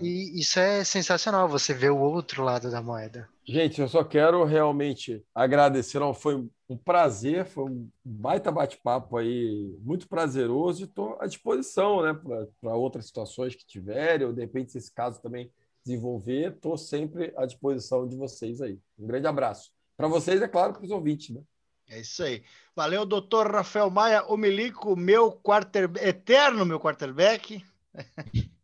E 0.00 0.40
isso 0.40 0.58
é 0.58 0.82
sensacional, 0.82 1.48
você 1.48 1.72
vê 1.72 1.88
o 1.88 1.98
outro 1.98 2.42
lado 2.42 2.70
da 2.70 2.82
moeda. 2.82 3.28
Gente, 3.44 3.80
eu 3.80 3.88
só 3.88 4.02
quero 4.02 4.44
realmente 4.44 5.24
agradecer. 5.34 5.98
Não, 6.00 6.12
foi 6.12 6.36
um 6.68 6.76
prazer, 6.76 7.44
foi 7.44 7.64
um 7.64 7.88
baita 8.04 8.50
bate-papo 8.50 9.16
aí, 9.16 9.76
muito 9.80 10.08
prazeroso, 10.08 10.82
e 10.82 10.84
estou 10.84 11.16
à 11.20 11.26
disposição 11.26 12.02
né, 12.02 12.18
para 12.60 12.74
outras 12.74 13.06
situações 13.06 13.54
que 13.54 13.66
tiverem, 13.66 14.26
ou 14.26 14.32
de 14.32 14.40
repente, 14.40 14.72
se 14.72 14.78
esse 14.78 14.92
caso 14.92 15.20
também 15.20 15.50
desenvolver, 15.84 16.52
estou 16.52 16.76
sempre 16.76 17.32
à 17.36 17.46
disposição 17.46 18.06
de 18.06 18.16
vocês 18.16 18.60
aí. 18.60 18.78
Um 18.98 19.06
grande 19.06 19.26
abraço. 19.26 19.70
Para 19.96 20.08
vocês, 20.08 20.40
é 20.42 20.48
claro, 20.48 20.72
para 20.72 20.84
os 20.84 20.90
ouvintes. 20.90 21.34
Né? 21.34 21.42
É 21.88 22.00
isso 22.00 22.22
aí. 22.22 22.42
Valeu, 22.74 23.04
doutor 23.04 23.50
Rafael 23.50 23.90
Maia, 23.90 24.24
o 24.26 24.36
Milico, 24.36 24.96
meu 24.96 25.32
quarter... 25.32 25.90
eterno 25.96 26.64
meu 26.64 26.78
quarterback. 26.78 27.64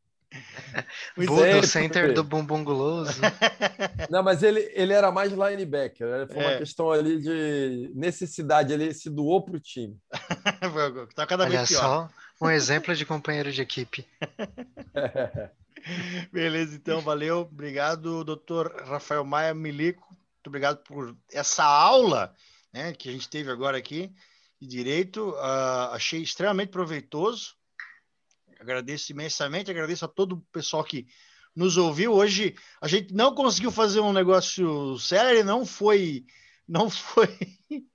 Muito 1.17 1.29
Bull 1.31 1.39
Sempre. 1.45 1.61
do 1.61 1.67
center 1.67 2.15
do 2.15 2.25
bumbum 2.25 2.65
guloso. 2.65 3.21
Não, 4.11 4.23
mas 4.23 4.43
ele, 4.43 4.71
ele 4.75 4.93
era 4.93 5.11
mais 5.11 5.33
linebacker. 5.33 6.07
Né? 6.07 6.27
Foi 6.27 6.37
uma 6.37 6.53
É. 6.53 6.59
questão 6.59 6.91
ali 6.91 7.21
de 7.21 7.91
necessidade. 7.95 8.73
Ele 8.73 8.93
se 8.93 9.09
doou 9.11 9.45
para 9.45 9.57
o 9.57 9.61
time. 9.61 9.97
tá 11.15 11.27
cada 11.27 11.45
Olha 11.45 11.59
vez 11.59 11.69
pior. 11.69 11.81
só, 11.81 12.09
um 12.41 12.51
exemplo 12.51 12.95
de 12.95 13.07
companheiro 13.07 13.51
de 13.51 13.63
equipe. 13.63 14.07
Beleza, 16.33 16.75
então, 16.75 17.01
valeu. 17.01 17.41
Obrigado, 17.41 18.25
doutor 18.25 18.75
Rafael 18.87 19.25
Maia 19.25 19.55
Milico. 19.55 20.07
Muito 20.11 20.47
obrigado 20.49 20.79
por 20.79 21.17
essa 21.33 21.65
aula 21.65 22.35
né, 22.73 22.93
que 22.93 23.09
a 23.09 23.13
gente 23.13 23.29
teve 23.29 23.51
agora 23.51 23.79
aqui 23.79 24.13
de 24.61 24.67
direito. 24.69 25.35
Ah, 25.39 25.91
achei 25.93 26.23
extremamente 26.23 26.71
proveitoso. 26.71 27.55
Agradeço 28.59 29.13
imensamente, 29.13 29.71
agradeço 29.71 30.05
a 30.05 30.09
todo 30.09 30.35
o 30.35 30.41
pessoal 30.53 30.83
que 30.85 31.07
nos 31.55 31.77
ouviu. 31.77 32.13
Hoje 32.13 32.55
a 32.81 32.89
gente 32.89 33.15
não 33.15 33.35
conseguiu 33.35 33.71
fazer 33.71 34.01
um 34.01 34.13
negócio 34.13 34.99
sério, 34.99 35.45
não 35.45 35.65
foi, 35.65 36.27
não 36.69 36.91
foi, 36.91 37.29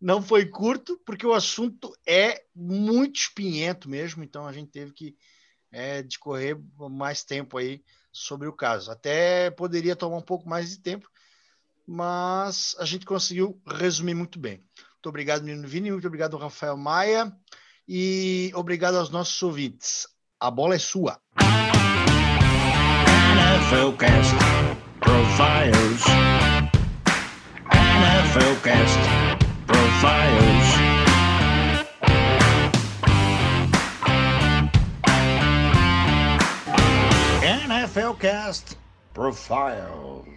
não 0.00 0.22
foi 0.22 0.46
curto, 0.46 0.98
porque 1.04 1.26
o 1.26 1.34
assunto 1.34 1.94
é 2.06 2.44
muito 2.54 3.16
espinhento 3.16 3.88
mesmo, 3.88 4.24
então 4.24 4.46
a 4.46 4.52
gente 4.52 4.70
teve 4.70 4.92
que 4.92 5.16
é, 5.70 6.02
discorrer 6.02 6.58
mais 6.90 7.24
tempo 7.24 7.58
aí 7.58 7.82
sobre 8.10 8.48
o 8.48 8.52
caso. 8.52 8.90
Até 8.90 9.50
poderia 9.50 9.96
tomar 9.96 10.16
um 10.16 10.22
pouco 10.22 10.48
mais 10.48 10.70
de 10.70 10.78
tempo, 10.78 11.10
mas 11.86 12.74
a 12.78 12.84
gente 12.84 13.04
conseguiu 13.04 13.60
resumir 13.66 14.14
muito 14.14 14.38
bem. 14.38 14.58
Muito 14.58 15.08
obrigado, 15.08 15.42
menino 15.42 15.68
Vini, 15.68 15.90
muito 15.90 16.06
obrigado, 16.06 16.36
Rafael 16.38 16.76
Maia, 16.76 17.30
e 17.88 18.50
obrigado 18.54 18.96
aos 18.96 19.10
nossos 19.10 19.42
ouvintes. 19.42 20.06
A 20.40 20.50
bola 20.50 20.74
é 20.74 20.78
sua. 20.78 21.18
NFL 23.32 23.92
Cast 23.98 24.34
Profiles. 25.00 26.04
NFL 27.72 28.54
Cast 28.62 28.98
Profiles. 29.66 30.94
NFL 37.42 38.14
Cast 38.18 38.76
Profiles. 39.12 40.33